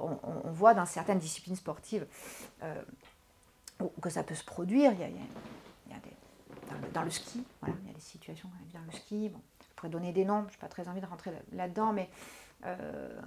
on, 0.00 0.50
voit 0.50 0.74
dans 0.74 0.84
certaines 0.84 1.20
disciplines 1.20 1.54
sportives 1.54 2.04
que 4.02 4.10
ça 4.10 4.24
peut 4.24 4.34
se 4.34 4.44
produire. 4.44 4.92
Dans, 6.92 7.02
le, 7.02 7.10
ski, 7.10 7.44
voilà, 7.60 7.76
il 7.82 7.88
y 7.88 7.90
a 7.90 7.94
des 7.94 8.00
situations 8.00 8.48
dans 8.72 8.80
le 8.86 8.92
ski. 8.92 9.28
Bon, 9.28 9.40
je 9.60 9.74
pourrais 9.76 9.90
donner 9.90 10.12
des 10.12 10.24
noms, 10.24 10.44
je 10.48 10.54
n'ai 10.54 10.60
pas 10.60 10.68
très 10.68 10.88
envie 10.88 11.00
de 11.00 11.06
rentrer 11.06 11.30
là- 11.30 11.38
là-dedans, 11.52 11.92
mais 11.92 12.10
euh, 12.66 13.18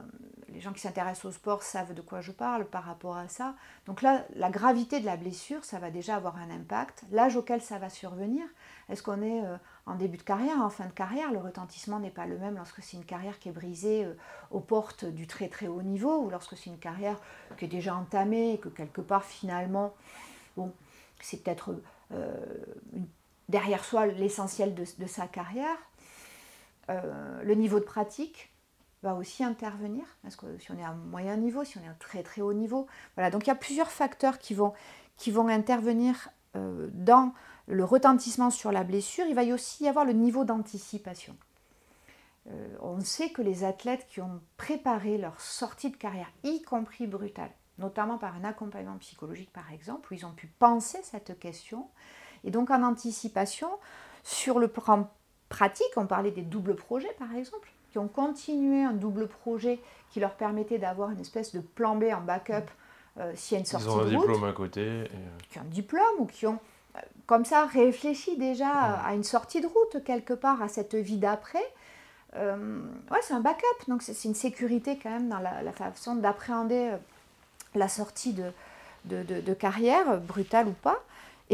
les 0.49 0.61
gens 0.61 0.71
qui 0.73 0.79
s'intéressent 0.81 1.25
au 1.25 1.31
sport 1.31 1.63
savent 1.63 1.95
de 1.95 2.01
quoi 2.01 2.21
je 2.21 2.31
parle 2.31 2.65
par 2.65 2.83
rapport 2.83 3.17
à 3.17 3.27
ça. 3.27 3.55
Donc 3.87 4.03
là, 4.03 4.23
la 4.35 4.51
gravité 4.51 4.99
de 4.99 5.05
la 5.05 5.17
blessure, 5.17 5.65
ça 5.65 5.79
va 5.79 5.89
déjà 5.89 6.15
avoir 6.15 6.37
un 6.37 6.51
impact. 6.51 7.03
L'âge 7.11 7.35
auquel 7.35 7.59
ça 7.59 7.79
va 7.79 7.89
survenir, 7.89 8.43
est-ce 8.89 9.01
qu'on 9.01 9.23
est 9.23 9.43
euh, 9.43 9.57
en 9.87 9.95
début 9.95 10.17
de 10.17 10.23
carrière, 10.23 10.61
en 10.61 10.69
fin 10.69 10.85
de 10.85 10.91
carrière? 10.91 11.31
Le 11.31 11.39
retentissement 11.39 11.99
n'est 11.99 12.11
pas 12.11 12.27
le 12.27 12.37
même 12.37 12.55
lorsque 12.57 12.83
c'est 12.83 12.95
une 12.97 13.05
carrière 13.05 13.39
qui 13.39 13.49
est 13.49 13.53
brisée 13.53 14.05
euh, 14.05 14.13
aux 14.51 14.59
portes 14.59 15.05
du 15.05 15.25
très 15.25 15.47
très 15.49 15.67
haut 15.67 15.81
niveau 15.81 16.15
ou 16.19 16.29
lorsque 16.29 16.55
c'est 16.55 16.69
une 16.69 16.77
carrière 16.77 17.17
qui 17.57 17.65
est 17.65 17.69
déjà 17.69 17.95
entamée 17.95 18.53
et 18.53 18.57
que 18.59 18.69
quelque 18.69 19.01
part 19.01 19.23
finalement, 19.23 19.95
bon, 20.55 20.71
c'est 21.21 21.41
peut-être 21.43 21.75
une- 22.93 23.07
derrière 23.49 23.83
soi 23.83 24.05
l'essentiel 24.07 24.73
de, 24.75 25.05
sa 25.05 25.27
carrière. 25.27 25.77
Euh, 26.89 27.41
le 27.43 27.55
niveau 27.55 27.79
de 27.79 27.85
pratique 27.85 28.51
va 29.03 29.15
aussi 29.15 29.43
intervenir. 29.43 30.03
Est-ce 30.25 30.37
que 30.37 30.57
si 30.59 30.71
on 30.71 30.77
est 30.77 30.83
à 30.83 30.93
moyen 30.93 31.37
niveau, 31.37 31.63
si 31.63 31.77
on 31.77 31.81
est 31.81 31.89
à 31.89 31.93
très 31.93 32.23
très 32.23 32.41
haut 32.41 32.53
niveau, 32.53 32.87
voilà. 33.15 33.29
Donc 33.29 33.45
il 33.45 33.47
y 33.47 33.51
a 33.51 33.55
plusieurs 33.55 33.91
facteurs 33.91 34.39
qui 34.39 34.53
vont 34.53 34.73
qui 35.17 35.31
vont 35.31 35.47
intervenir 35.47 36.29
euh, 36.55 36.89
dans 36.93 37.33
le 37.67 37.83
retentissement 37.83 38.49
sur 38.49 38.71
la 38.71 38.83
blessure. 38.83 39.25
Il 39.27 39.35
va 39.35 39.43
y 39.43 39.53
aussi 39.53 39.85
y 39.85 39.87
avoir 39.87 40.05
le 40.05 40.13
niveau 40.13 40.43
d'anticipation. 40.43 41.35
Euh, 42.49 42.75
on 42.81 42.99
sait 42.99 43.29
que 43.29 43.41
les 43.41 43.63
athlètes 43.63 44.07
qui 44.07 44.21
ont 44.21 44.41
préparé 44.57 45.17
leur 45.17 45.39
sortie 45.39 45.89
de 45.89 45.95
carrière, 45.95 46.29
y 46.43 46.61
compris 46.61 47.07
brutale, 47.07 47.51
notamment 47.77 48.17
par 48.17 48.35
un 48.35 48.43
accompagnement 48.43 48.97
psychologique 48.97 49.51
par 49.53 49.71
exemple, 49.71 50.11
où 50.11 50.15
ils 50.15 50.25
ont 50.25 50.33
pu 50.33 50.47
penser 50.47 50.99
cette 51.03 51.39
question, 51.39 51.87
et 52.43 52.51
donc 52.51 52.69
en 52.71 52.83
anticipation, 52.83 53.69
sur 54.23 54.59
le 54.59 54.67
plan 54.67 55.09
pratique, 55.49 55.85
on 55.97 56.07
parlait 56.07 56.31
des 56.31 56.41
doubles 56.41 56.75
projets 56.75 57.15
par 57.19 57.33
exemple, 57.35 57.69
qui 57.91 57.99
ont 57.99 58.07
continué 58.07 58.83
un 58.83 58.93
double 58.93 59.27
projet 59.27 59.79
qui 60.11 60.19
leur 60.19 60.33
permettait 60.33 60.79
d'avoir 60.79 61.11
une 61.11 61.19
espèce 61.19 61.53
de 61.53 61.59
plan 61.59 61.95
B 61.95 62.05
en 62.13 62.21
backup 62.21 62.69
euh, 63.19 63.31
s'il 63.35 63.55
y 63.55 63.57
a 63.57 63.59
une 63.59 63.65
sortie 63.65 63.85
Ils 63.85 63.91
ont 63.91 63.99
un 63.99 64.05
de 64.05 64.15
route 64.15 64.27
diplôme 64.27 64.43
à 64.43 64.53
côté. 64.53 64.81
et, 64.81 65.03
euh, 65.03 65.07
qui 65.49 65.59
ont 65.59 65.61
un 65.61 65.65
diplôme 65.65 66.15
ou 66.19 66.25
qui 66.25 66.47
ont 66.47 66.59
comme 67.25 67.45
ça, 67.45 67.65
réfléchis 67.65 68.37
déjà 68.37 68.69
à 68.69 69.13
une 69.13 69.23
sortie 69.23 69.61
de 69.61 69.67
route 69.67 70.03
quelque 70.03 70.33
part, 70.33 70.61
à 70.61 70.67
cette 70.67 70.95
vie 70.95 71.17
d'après. 71.17 71.63
Euh, 72.35 72.81
ouais, 73.11 73.19
c'est 73.21 73.33
un 73.33 73.39
backup, 73.39 73.87
donc 73.87 74.01
c'est 74.01 74.23
une 74.25 74.35
sécurité 74.35 74.99
quand 75.01 75.09
même 75.09 75.29
dans 75.29 75.39
la, 75.39 75.71
façon 75.71 76.15
d'appréhender 76.15 76.89
euh, 76.91 76.97
la 77.75 77.87
sortie 77.87 78.33
de, 78.33 78.51
de, 79.05 79.53
carrière, 79.53 80.19
brutale 80.19 80.67
ou 80.67 80.73
pas. 80.73 80.99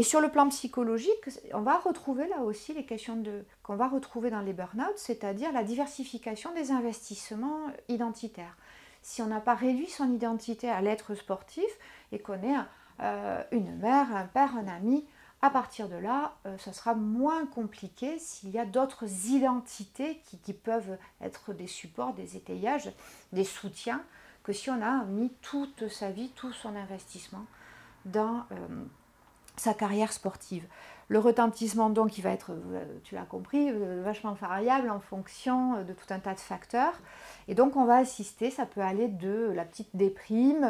Et 0.00 0.02
sur 0.02 0.22
le 0.22 0.30
plan 0.30 0.48
psychologique, 0.48 1.28
on 1.52 1.60
va 1.60 1.76
retrouver 1.76 2.26
là 2.26 2.38
aussi 2.40 2.72
les 2.72 2.86
questions 2.86 3.22
qu'on 3.62 3.76
va 3.76 3.86
retrouver 3.86 4.30
dans 4.30 4.40
les 4.40 4.54
burn-out, 4.54 4.96
c'est-à-dire 4.96 5.52
la 5.52 5.62
diversification 5.62 6.54
des 6.54 6.70
investissements 6.70 7.66
identitaires. 7.90 8.56
Si 9.02 9.20
on 9.20 9.26
n'a 9.26 9.40
pas 9.40 9.54
réduit 9.54 9.90
son 9.90 10.10
identité 10.10 10.70
à 10.70 10.80
l'être 10.80 11.14
sportif 11.14 11.66
et 12.12 12.18
qu'on 12.18 12.42
est 12.42 12.56
euh, 13.00 13.44
une 13.52 13.76
mère, 13.76 14.16
un 14.16 14.24
père, 14.24 14.56
un 14.56 14.68
ami, 14.68 15.06
à 15.42 15.50
partir 15.50 15.86
de 15.86 15.96
là, 15.96 16.34
euh, 16.46 16.56
ça 16.56 16.72
sera 16.72 16.94
moins 16.94 17.44
compliqué 17.44 18.18
s'il 18.18 18.48
y 18.48 18.58
a 18.58 18.64
d'autres 18.64 19.04
identités 19.26 20.22
qui, 20.42 20.54
peuvent 20.54 20.96
être 21.20 21.52
des 21.52 21.66
supports, 21.66 22.14
des 22.14 22.38
étayages, 22.38 22.90
des 23.34 23.44
soutiens, 23.44 24.02
que 24.44 24.54
si 24.54 24.70
on 24.70 24.80
a 24.80 25.04
mis 25.04 25.28
toute 25.42 25.88
sa 25.88 26.10
vie, 26.10 26.30
tout 26.30 26.54
son 26.54 26.74
investissement 26.74 27.44
dans 28.06 28.46
euh, 28.52 28.84
sa 29.60 29.74
carrière 29.74 30.12
sportive. 30.12 30.66
Le 31.08 31.18
retentissement, 31.18 31.90
donc, 31.90 32.18
il 32.18 32.22
va 32.22 32.30
être, 32.30 32.52
euh, 32.52 32.84
tu 33.02 33.14
l'as 33.14 33.24
compris, 33.24 33.72
vachement 34.02 34.32
variable 34.32 34.90
en 34.90 35.00
fonction 35.00 35.82
de 35.82 35.92
tout 35.92 36.06
un 36.10 36.20
tas 36.20 36.34
de 36.34 36.40
facteurs. 36.40 36.94
Et 37.48 37.54
donc, 37.54 37.76
on 37.76 37.84
va 37.84 37.96
assister, 37.96 38.50
ça 38.50 38.66
peut 38.66 38.80
aller 38.80 39.08
de 39.08 39.52
la 39.54 39.64
petite 39.64 39.90
déprime 39.94 40.66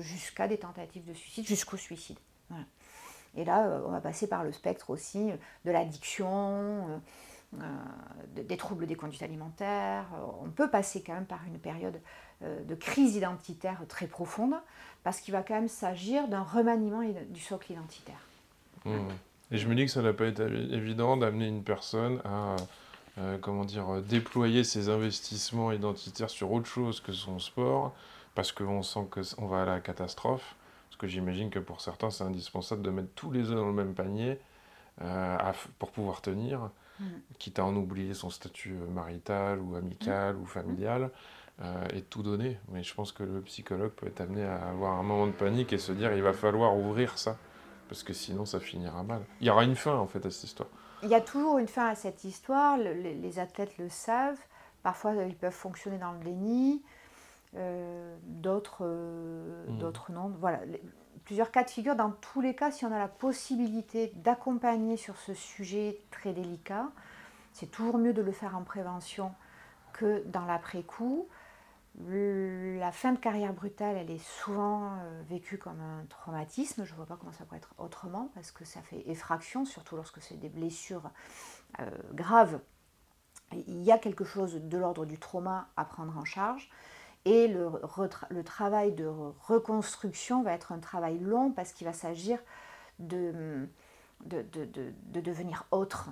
jusqu'à 0.00 0.48
des 0.48 0.58
tentatives 0.58 1.04
de 1.04 1.14
suicide, 1.14 1.46
jusqu'au 1.46 1.76
suicide. 1.76 2.18
Et 3.36 3.44
là, 3.44 3.66
euh, 3.66 3.82
on 3.86 3.90
va 3.90 4.00
passer 4.00 4.26
par 4.26 4.44
le 4.44 4.52
spectre 4.52 4.90
aussi 4.90 5.30
de 5.64 5.70
l'addiction, 5.70 6.28
euh, 6.28 6.98
euh, 7.60 8.42
des 8.42 8.56
troubles 8.56 8.86
des 8.86 8.94
conduites 8.94 9.22
alimentaires. 9.22 10.06
On 10.42 10.50
peut 10.50 10.70
passer 10.70 11.02
quand 11.02 11.14
même 11.14 11.26
par 11.26 11.40
une 11.46 11.58
période 11.58 12.00
de 12.42 12.74
crise 12.74 13.16
identitaire 13.16 13.80
très 13.88 14.06
profonde, 14.06 14.54
parce 15.02 15.20
qu'il 15.20 15.32
va 15.32 15.42
quand 15.42 15.54
même 15.54 15.68
s'agir 15.68 16.28
d'un 16.28 16.42
remaniement 16.42 17.00
du 17.30 17.40
socle 17.40 17.72
identitaire. 17.72 18.20
Mmh. 18.84 18.98
Et 19.50 19.58
je 19.58 19.68
me 19.68 19.74
dis 19.74 19.84
que 19.84 19.90
ça 19.90 20.02
n'a 20.02 20.12
pas 20.12 20.26
été 20.26 20.42
évident 20.42 21.16
d'amener 21.16 21.46
une 21.46 21.62
personne 21.62 22.20
à 22.24 22.56
comment 23.42 23.64
dire, 23.64 24.02
déployer 24.02 24.64
ses 24.64 24.88
investissements 24.88 25.70
identitaires 25.70 26.30
sur 26.30 26.50
autre 26.50 26.66
chose 26.66 27.00
que 27.00 27.12
son 27.12 27.38
sport, 27.38 27.94
parce 28.34 28.50
qu'on 28.50 28.82
sent 28.82 29.06
qu'on 29.10 29.46
va 29.46 29.62
à 29.62 29.64
la 29.64 29.80
catastrophe. 29.80 30.56
Parce 30.88 31.00
que 31.00 31.06
j'imagine 31.06 31.50
que 31.50 31.58
pour 31.58 31.80
certains, 31.80 32.10
c'est 32.10 32.24
indispensable 32.24 32.82
de 32.82 32.90
mettre 32.90 33.08
tous 33.16 33.32
les 33.32 33.50
œufs 33.50 33.56
dans 33.56 33.66
le 33.66 33.72
même 33.72 33.94
panier 33.94 34.38
euh, 35.02 35.36
pour 35.80 35.90
pouvoir 35.90 36.20
tenir, 36.20 36.70
mm. 37.00 37.04
quitte 37.40 37.58
à 37.58 37.64
en 37.64 37.74
oublier 37.74 38.14
son 38.14 38.30
statut 38.30 38.74
euh, 38.74 38.86
marital 38.92 39.58
ou 39.58 39.74
amical 39.74 40.36
ou 40.36 40.46
familial, 40.46 41.10
euh, 41.62 41.84
et 41.92 42.02
tout 42.02 42.22
donner. 42.22 42.58
Mais 42.70 42.84
je 42.84 42.94
pense 42.94 43.10
que 43.10 43.24
le 43.24 43.40
psychologue 43.40 43.90
peut 43.90 44.06
être 44.06 44.20
amené 44.20 44.44
à 44.44 44.68
avoir 44.68 44.92
un 44.92 45.02
moment 45.02 45.26
de 45.26 45.32
panique 45.32 45.72
et 45.72 45.78
se 45.78 45.90
dire 45.90 46.12
il 46.12 46.22
va 46.22 46.32
falloir 46.32 46.76
ouvrir 46.76 47.18
ça, 47.18 47.38
parce 47.88 48.02
que 48.02 48.12
sinon 48.12 48.44
ça 48.44 48.60
finira 48.60 49.02
mal. 49.02 49.22
Il 49.40 49.46
y 49.46 49.50
aura 49.50 49.64
une 49.64 49.76
fin 49.76 49.94
en 49.96 50.06
fait 50.06 50.24
à 50.26 50.30
cette 50.30 50.44
histoire. 50.44 50.68
Il 51.02 51.08
y 51.10 51.14
a 51.14 51.20
toujours 51.20 51.58
une 51.58 51.68
fin 51.68 51.88
à 51.88 51.94
cette 51.94 52.24
histoire, 52.24 52.78
les 52.78 53.38
athlètes 53.38 53.76
le 53.78 53.88
savent. 53.88 54.40
Parfois, 54.82 55.14
ils 55.14 55.36
peuvent 55.36 55.52
fonctionner 55.52 55.98
dans 55.98 56.12
le 56.12 56.20
déni. 56.20 56.82
Euh, 57.56 58.16
d'autres 58.22 58.82
euh, 58.82 59.66
d'autres 59.78 60.10
non. 60.10 60.32
Voilà, 60.40 60.60
plusieurs 61.24 61.50
cas 61.50 61.64
de 61.64 61.70
figure. 61.70 61.94
Dans 61.94 62.10
tous 62.10 62.40
les 62.40 62.54
cas, 62.54 62.70
si 62.70 62.84
on 62.84 62.92
a 62.92 62.98
la 62.98 63.08
possibilité 63.08 64.12
d'accompagner 64.16 64.96
sur 64.96 65.16
ce 65.16 65.34
sujet 65.34 66.00
très 66.10 66.32
délicat, 66.32 66.88
c'est 67.52 67.70
toujours 67.70 67.98
mieux 67.98 68.12
de 68.12 68.22
le 68.22 68.32
faire 68.32 68.56
en 68.56 68.62
prévention 68.62 69.32
que 69.92 70.22
dans 70.26 70.44
l'après-coup. 70.44 71.28
La 71.96 72.90
fin 72.90 73.12
de 73.12 73.18
carrière 73.18 73.52
brutale, 73.52 73.96
elle 73.96 74.10
est 74.10 74.24
souvent 74.42 74.94
euh, 74.98 75.22
vécue 75.28 75.58
comme 75.58 75.80
un 75.80 76.04
traumatisme. 76.08 76.84
Je 76.84 76.90
ne 76.90 76.96
vois 76.96 77.06
pas 77.06 77.16
comment 77.16 77.32
ça 77.32 77.44
pourrait 77.44 77.58
être 77.58 77.74
autrement 77.78 78.30
parce 78.34 78.50
que 78.50 78.64
ça 78.64 78.82
fait 78.82 79.08
effraction, 79.08 79.64
surtout 79.64 79.94
lorsque 79.94 80.20
c'est 80.20 80.36
des 80.36 80.48
blessures 80.48 81.10
graves. 82.12 82.60
Il 83.52 83.82
y 83.82 83.92
a 83.92 83.98
quelque 83.98 84.24
chose 84.24 84.54
de 84.54 84.78
l'ordre 84.78 85.06
du 85.06 85.18
trauma 85.18 85.68
à 85.76 85.84
prendre 85.84 86.16
en 86.18 86.24
charge. 86.24 86.68
Et 87.24 87.48
le, 87.48 87.70
le, 88.28 88.44
travail 88.44 88.92
de 88.92 89.06
reconstruction 89.06 90.42
va 90.42 90.52
être 90.52 90.72
un 90.72 90.78
travail 90.78 91.18
long 91.18 91.52
parce 91.52 91.72
qu'il 91.72 91.86
va 91.86 91.94
s'agir 91.94 92.38
de, 92.98 93.66
de, 94.26 94.42
de, 94.42 94.66
de, 94.66 95.20
devenir 95.20 95.64
autre, 95.70 96.10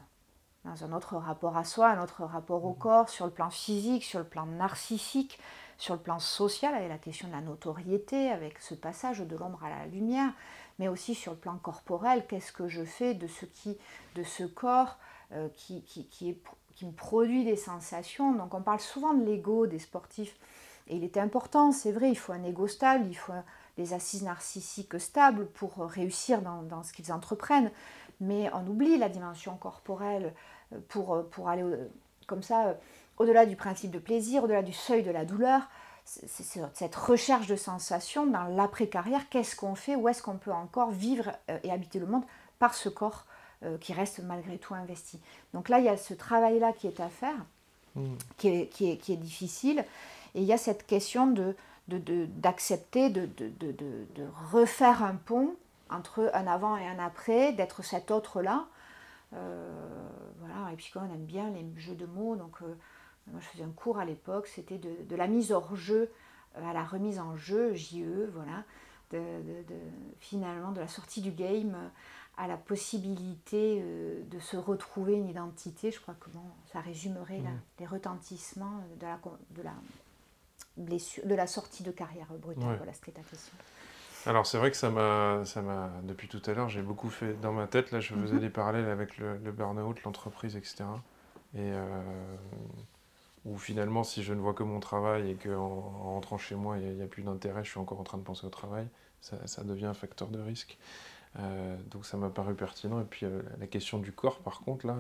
dans 0.65 0.85
un 0.85 0.93
autre 0.93 1.17
rapport 1.17 1.59
à 1.59 1.65
soi, 1.65 1.91
un 1.91 2.03
autre 2.03 2.25
rapport 2.25 2.65
au 2.65 2.73
corps, 2.73 3.11
sur 3.11 3.27
le 3.27 3.31
plan 3.31 3.51
physique, 3.51 4.05
sur 4.05 4.21
le 4.21 4.25
plan 4.25 4.47
narcissique, 4.47 5.39
sur 5.83 5.95
le 5.95 6.01
plan 6.01 6.21
social, 6.21 6.77
avec 6.77 6.89
la 6.89 6.97
question 6.97 7.27
de 7.27 7.33
la 7.33 7.41
notoriété, 7.41 8.31
avec 8.31 8.61
ce 8.61 8.73
passage 8.73 9.19
de 9.19 9.37
l'ombre 9.37 9.65
à 9.65 9.69
la 9.69 9.87
lumière, 9.87 10.33
mais 10.79 10.87
aussi 10.87 11.13
sur 11.13 11.33
le 11.33 11.39
plan 11.39 11.57
corporel, 11.57 12.25
qu'est-ce 12.29 12.53
que 12.53 12.69
je 12.69 12.85
fais 12.85 13.15
de 13.15 13.27
ce, 13.27 13.47
qui, 13.47 13.77
de 14.15 14.23
ce 14.23 14.45
corps 14.45 14.97
euh, 15.33 15.49
qui, 15.57 15.83
qui, 15.83 16.07
qui, 16.07 16.29
est, 16.29 16.87
me 16.87 16.93
produit 16.93 17.43
des 17.43 17.57
sensations. 17.57 18.33
Donc 18.33 18.55
on 18.55 18.63
parle 18.63 18.79
souvent 18.79 19.13
de 19.13 19.25
l'ego 19.25 19.67
des 19.67 19.81
sportifs 19.81 20.37
et 20.87 20.95
il 20.95 21.03
était 21.03 21.19
important, 21.19 21.73
c'est 21.73 21.91
vrai, 21.91 22.11
il 22.11 22.17
faut 22.17 22.33
un 22.33 22.45
ego 22.45 22.69
stable, 22.69 23.07
il 23.09 23.17
faut 23.17 23.33
des 23.77 23.93
assises 23.93 24.23
narcissiques 24.23 25.01
stables 25.01 25.47
pour 25.47 25.75
réussir 25.79 26.43
dans, 26.43 26.85
ce 26.85 26.93
qu'ils 26.93 27.13
entreprennent. 27.13 27.73
Mais 28.21 28.49
on 28.55 28.65
oublie 28.69 28.99
la 28.99 29.09
dimension 29.09 29.57
corporelle 29.57 30.33
euh, 30.73 30.79
pour, 30.89 31.29
pour 31.31 31.49
aller 31.49 31.65
comme 32.29 32.43
ça 32.43 32.69
euh, 32.69 32.75
au-delà 33.23 33.47
du 33.47 33.57
principe 33.57 33.91
de 33.91 33.99
plaisir, 33.99 34.45
au-delà 34.45 34.63
du 34.63 34.73
seuil 34.73 35.03
de 35.03 35.11
la 35.11 35.25
douleur. 35.25 35.63
Cette 36.05 36.97
recherche 36.97 37.47
de 37.47 37.55
sensations 37.55 38.27
dans 38.27 38.45
l'après-carrière. 38.45 39.29
Qu'est-ce 39.29 39.55
qu'on 39.55 39.77
fait 39.77 39.95
Où 39.95 40.09
est-ce 40.09 40.23
qu'on 40.23 40.37
peut 40.37 40.53
encore 40.53 40.91
vivre 40.91 41.31
et 41.63 41.71
habiter 41.71 42.01
le 42.01 42.07
monde 42.07 42.25
par 42.59 42.75
ce 42.75 42.89
corps 42.89 43.25
qui 43.81 43.93
reste 43.93 44.19
malgré 44.19 44.59
tout 44.59 44.75
investi 44.75 45.21
Donc 45.55 45.69
là, 45.69 45.79
il 45.79 45.85
y 45.85 45.89
a 45.89 45.97
ce 45.97 46.13
travail-là 46.13 46.73
qui 46.73 46.89
est 46.89 46.99
à 46.99 47.09
faire, 47.09 47.37
mmh. 47.95 48.03
qui, 48.37 48.49
est, 48.49 48.67
qui, 48.67 48.91
est, 48.91 48.97
qui 48.97 49.13
est 49.13 49.17
difficile. 49.17 49.85
Et 50.35 50.41
il 50.41 50.45
y 50.45 50.53
a 50.53 50.59
cette 50.59 50.87
question 50.87 51.27
de, 51.27 51.55
d'accepter 51.89 53.11
de, 53.11 53.27
de, 53.27 54.27
refaire 54.51 55.03
un 55.03 55.15
pont 55.15 55.55
entre 55.91 56.31
un 56.35 56.47
avant 56.47 56.77
et 56.77 56.87
un 56.87 56.99
après, 56.99 57.53
d'être 57.53 57.83
cet 57.83 58.11
autre-là. 58.11 58.67
Euh, 59.35 59.71
voilà, 60.39 60.73
et 60.73 60.77
puis 60.77 60.91
quand 60.93 61.01
on 61.01 61.15
aime 61.15 61.25
bien 61.25 61.51
les 61.51 61.65
jeux 61.81 61.95
de 61.95 62.07
mots, 62.07 62.37
donc 62.37 62.63
euh, 62.63 62.75
moi 63.29 63.41
je 63.41 63.47
faisais 63.47 63.65
un 63.65 63.71
cours 63.71 63.99
à 63.99 64.05
l'époque, 64.05 64.47
c'était 64.47 64.79
de, 64.79 65.17
la 65.17 65.27
mise 65.27 65.53
hors 65.53 65.75
jeu 65.77 66.11
euh, 66.57 66.71
à 66.71 66.73
la 66.73 66.85
remise 66.85 67.19
en 67.19 67.37
jeu, 67.37 67.75
JE, 67.75 68.29
voilà, 68.33 68.65
de, 69.13 69.19
finalement 70.19 70.73
de 70.73 70.81
la 70.81 70.89
sortie 70.89 71.21
du 71.21 71.31
game 71.31 71.77
à 72.39 72.49
la 72.49 72.57
possibilité 72.57 73.85
de 74.27 74.39
se 74.39 74.57
retrouver 74.57 75.13
une 75.13 75.29
identité, 75.29 75.91
je 75.91 76.01
crois 76.01 76.15
que 76.15 76.31
ça 76.73 76.81
résumerait 76.81 77.41
mmh. 77.41 77.61
les 77.81 77.87
retentissements 77.87 78.83
de 78.99 79.05
la, 79.05 79.21
de 79.51 79.63
la 79.63 79.75
blessure, 80.79 81.27
de 81.27 81.35
la 81.35 81.47
sortie 81.47 81.83
de 81.83 81.91
carrière 81.91 82.29
brutale. 82.41 82.77
Voilà, 82.77 82.93
c'était 82.95 83.13
ta 83.13 83.23
question. 83.23 83.53
Alors 84.25 84.47
c'est 84.47 84.59
vrai 84.59 84.71
que 84.71 84.77
ça 84.77 84.91
m'a, 84.91 85.45
ça 85.45 85.63
m'a, 85.63 85.91
depuis 86.05 86.29
tout 86.29 86.43
à 86.47 86.55
l'heure, 86.55 86.69
j'ai 86.69 86.83
beaucoup 86.83 87.11
fait 87.11 87.35
dans 87.41 87.53
ma 87.53 87.67
tête. 87.67 87.91
Là, 87.91 88.01
je 88.01 88.15
faisais 88.15 88.35
mhm. 88.35 88.41
des 88.41 88.51
parallèles 88.51 88.89
avec 88.89 89.19
le, 89.19 89.37
burn-out, 89.51 90.03
l'entreprise, 90.05 90.57
etc. 90.57 90.85
Et 91.55 91.59
euh, 91.59 92.03
où 93.45 93.59
finalement, 93.59 94.05
si 94.05 94.23
je 94.23 94.33
ne 94.33 94.41
vois 94.41 94.55
que 94.55 94.63
mon 94.63 94.81
travail 94.81 95.31
et 95.31 95.35
qu'en 95.35 95.51
en 95.51 96.15
rentrant 96.15 96.39
chez 96.39 96.55
moi, 96.55 96.79
il 96.79 96.97
n'y 96.97 97.03
a, 97.03 97.07
plus 97.07 97.23
d'intérêt, 97.23 97.65
je 97.65 97.71
suis 97.71 97.81
encore 97.81 98.01
en 98.01 98.05
train 98.05 98.19
de 98.19 98.23
penser 98.23 98.47
au 98.47 98.51
travail, 98.51 98.87
ça, 99.21 99.65
devient 99.65 99.87
un 99.87 99.95
facteur 99.95 100.29
de 100.29 100.41
risque. 100.41 100.79
Euh, 101.39 101.77
donc 101.91 102.05
ça 102.05 102.17
m'a 102.17 102.31
paru 102.31 102.55
pertinent. 102.55 103.01
Et 103.01 103.05
puis 103.05 103.27
euh, 103.27 103.43
la 103.59 103.67
question 103.67 103.99
du 103.99 104.13
corps, 104.13 104.41
par 104.41 104.61
contre, 104.61 104.87
là, 104.87 104.97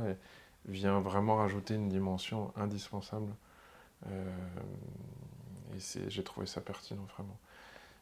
vient 0.66 1.00
vraiment 1.00 1.36
rajouter 1.36 1.74
une 1.74 1.88
dimension 1.88 2.52
indispensable 2.56 3.32
et 5.74 6.08
j'ai 6.08 6.24
trouvé 6.24 6.46
ça 6.46 6.60
pertinent, 6.60 7.04
vraiment. 7.14 7.38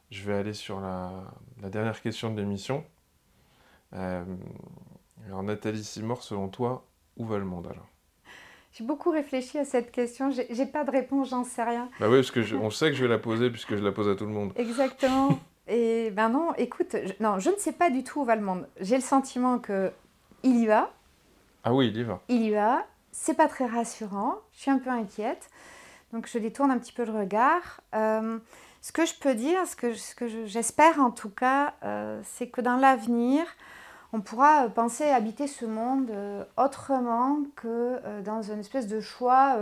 Je 0.09 0.23
vais 0.23 0.33
aller 0.33 0.53
sur 0.53 0.79
la, 0.79 1.23
dernière 1.57 2.01
question 2.01 2.33
de 2.33 2.39
l'émission. 2.39 2.83
Euh, 3.93 4.25
alors, 5.25 5.43
Nathalie 5.43 5.83
Simor, 5.83 6.23
selon 6.23 6.49
toi, 6.49 6.85
où 7.17 7.25
va 7.25 7.37
le 7.37 7.45
monde 7.45 7.67
alors? 7.67 7.87
J'ai 8.73 8.83
beaucoup 8.83 9.11
réfléchi 9.11 9.57
à 9.57 9.65
cette 9.65 9.91
question. 9.91 10.31
J'ai 10.31 10.65
pas 10.65 10.83
de 10.83 10.91
réponse, 10.91 11.29
j'en 11.29 11.43
sais 11.43 11.63
rien. 11.63 11.89
Bah 11.99 12.07
oui, 12.09 12.17
parce 12.17 12.31
que 12.31 12.41
je, 12.41 12.55
on 12.55 12.69
sait 12.69 12.89
que 12.89 12.95
je 12.95 13.03
vais 13.03 13.09
la 13.09 13.17
poser 13.17 13.49
puisque 13.49 13.75
je 13.75 13.83
la 13.83 13.91
pose 13.91 14.07
à 14.07 14.15
tout 14.15 14.25
le 14.25 14.31
monde. 14.31 14.53
Exactement. 14.55 15.39
Et 15.67 16.09
ben 16.11 16.29
non, 16.29 16.53
écoute, 16.57 16.95
je, 17.03 17.13
non, 17.21 17.39
je 17.39 17.49
ne 17.49 17.55
sais 17.57 17.73
pas 17.73 17.89
du 17.89 18.03
tout 18.03 18.21
où 18.21 18.25
va 18.25 18.35
le 18.35 18.41
monde. 18.41 18.67
J'ai 18.79 18.95
le 18.95 19.01
sentiment 19.01 19.59
que 19.59 19.91
il 20.43 20.57
y 20.57 20.65
va. 20.65 20.91
Ah 21.63 21.73
oui, 21.73 21.89
il 21.89 21.97
y 21.97 22.03
va. 22.03 22.21
Il 22.29 22.41
y 22.41 22.51
va. 22.51 22.85
C'est 23.11 23.35
pas 23.35 23.47
très 23.47 23.65
rassurant. 23.65 24.35
Je 24.53 24.61
suis 24.61 24.71
un 24.71 24.79
peu 24.79 24.89
inquiète. 24.89 25.49
Donc 26.13 26.27
je 26.27 26.37
détourne 26.39 26.71
un 26.71 26.77
petit 26.77 26.93
peu 26.93 27.05
le 27.05 27.11
regard. 27.11 27.81
Euh, 27.93 28.39
ce 28.81 28.91
que 28.91 29.05
je 29.05 29.13
peux 29.19 29.35
dire, 29.35 29.65
ce 29.67 29.75
que, 29.75 29.93
ce 29.93 30.15
que 30.15 30.45
j'espère 30.45 30.99
en 30.99 31.11
tout 31.11 31.29
cas, 31.29 31.73
euh, 31.83 32.19
c'est 32.23 32.47
que 32.47 32.61
dans 32.61 32.77
l'avenir, 32.77 33.43
on 34.13 34.21
pourra 34.21 34.69
penser 34.69 35.05
habiter 35.05 35.47
ce 35.47 35.65
monde 35.65 36.11
autrement 36.57 37.39
que 37.55 38.21
dans 38.21 38.41
une 38.41 38.59
espèce 38.59 38.87
de 38.87 38.99
choix 38.99 39.55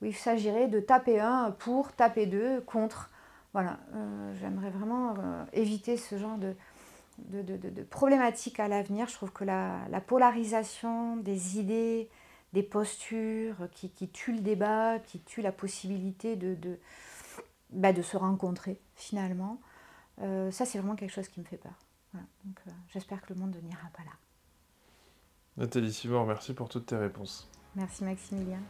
où 0.00 0.04
il 0.04 0.14
s'agirait 0.14 0.68
de 0.68 0.80
taper 0.80 1.20
un 1.20 1.50
pour, 1.50 1.92
taper 1.92 2.26
deux 2.26 2.60
contre. 2.60 3.10
Voilà, 3.52 3.78
j'aimerais 4.40 4.70
vraiment 4.70 5.14
éviter 5.52 5.96
ce 5.96 6.18
genre 6.18 6.38
de, 6.38 6.54
de, 7.18 7.82
problématiques 7.82 8.60
à 8.60 8.68
l'avenir. 8.68 9.08
Je 9.08 9.14
trouve 9.14 9.32
que 9.32 9.44
la, 9.44 10.00
polarisation 10.06 11.16
des 11.16 11.58
idées, 11.58 12.08
des 12.52 12.62
postures 12.62 13.68
qui, 13.72 14.08
tue 14.08 14.32
le 14.32 14.40
débat, 14.40 14.98
qui 14.98 15.20
tue 15.20 15.42
la 15.42 15.52
possibilité 15.52 16.36
de, 16.36 16.78
bah, 17.70 17.94
se 18.02 18.16
rencontrer 18.16 18.78
finalement, 18.94 19.60
euh, 20.20 20.50
ça 20.50 20.64
c'est 20.64 20.78
vraiment 20.78 20.94
quelque 20.94 21.12
chose 21.12 21.28
qui 21.28 21.40
me 21.40 21.44
fait 21.44 21.56
peur. 21.56 21.72
Donc 22.44 22.60
euh, 22.66 22.70
j'espère 22.92 23.22
que 23.22 23.32
le 23.32 23.40
monde 23.40 23.56
n'ira 23.62 23.88
pas 23.96 24.04
là. 24.04 24.12
Nathalie 25.56 25.92
Sivor, 25.92 26.26
merci 26.26 26.52
pour 26.52 26.68
toutes 26.68 26.86
tes 26.86 26.96
réponses. 26.96 27.48
Merci 27.76 28.04
Maximilien. 28.04 28.60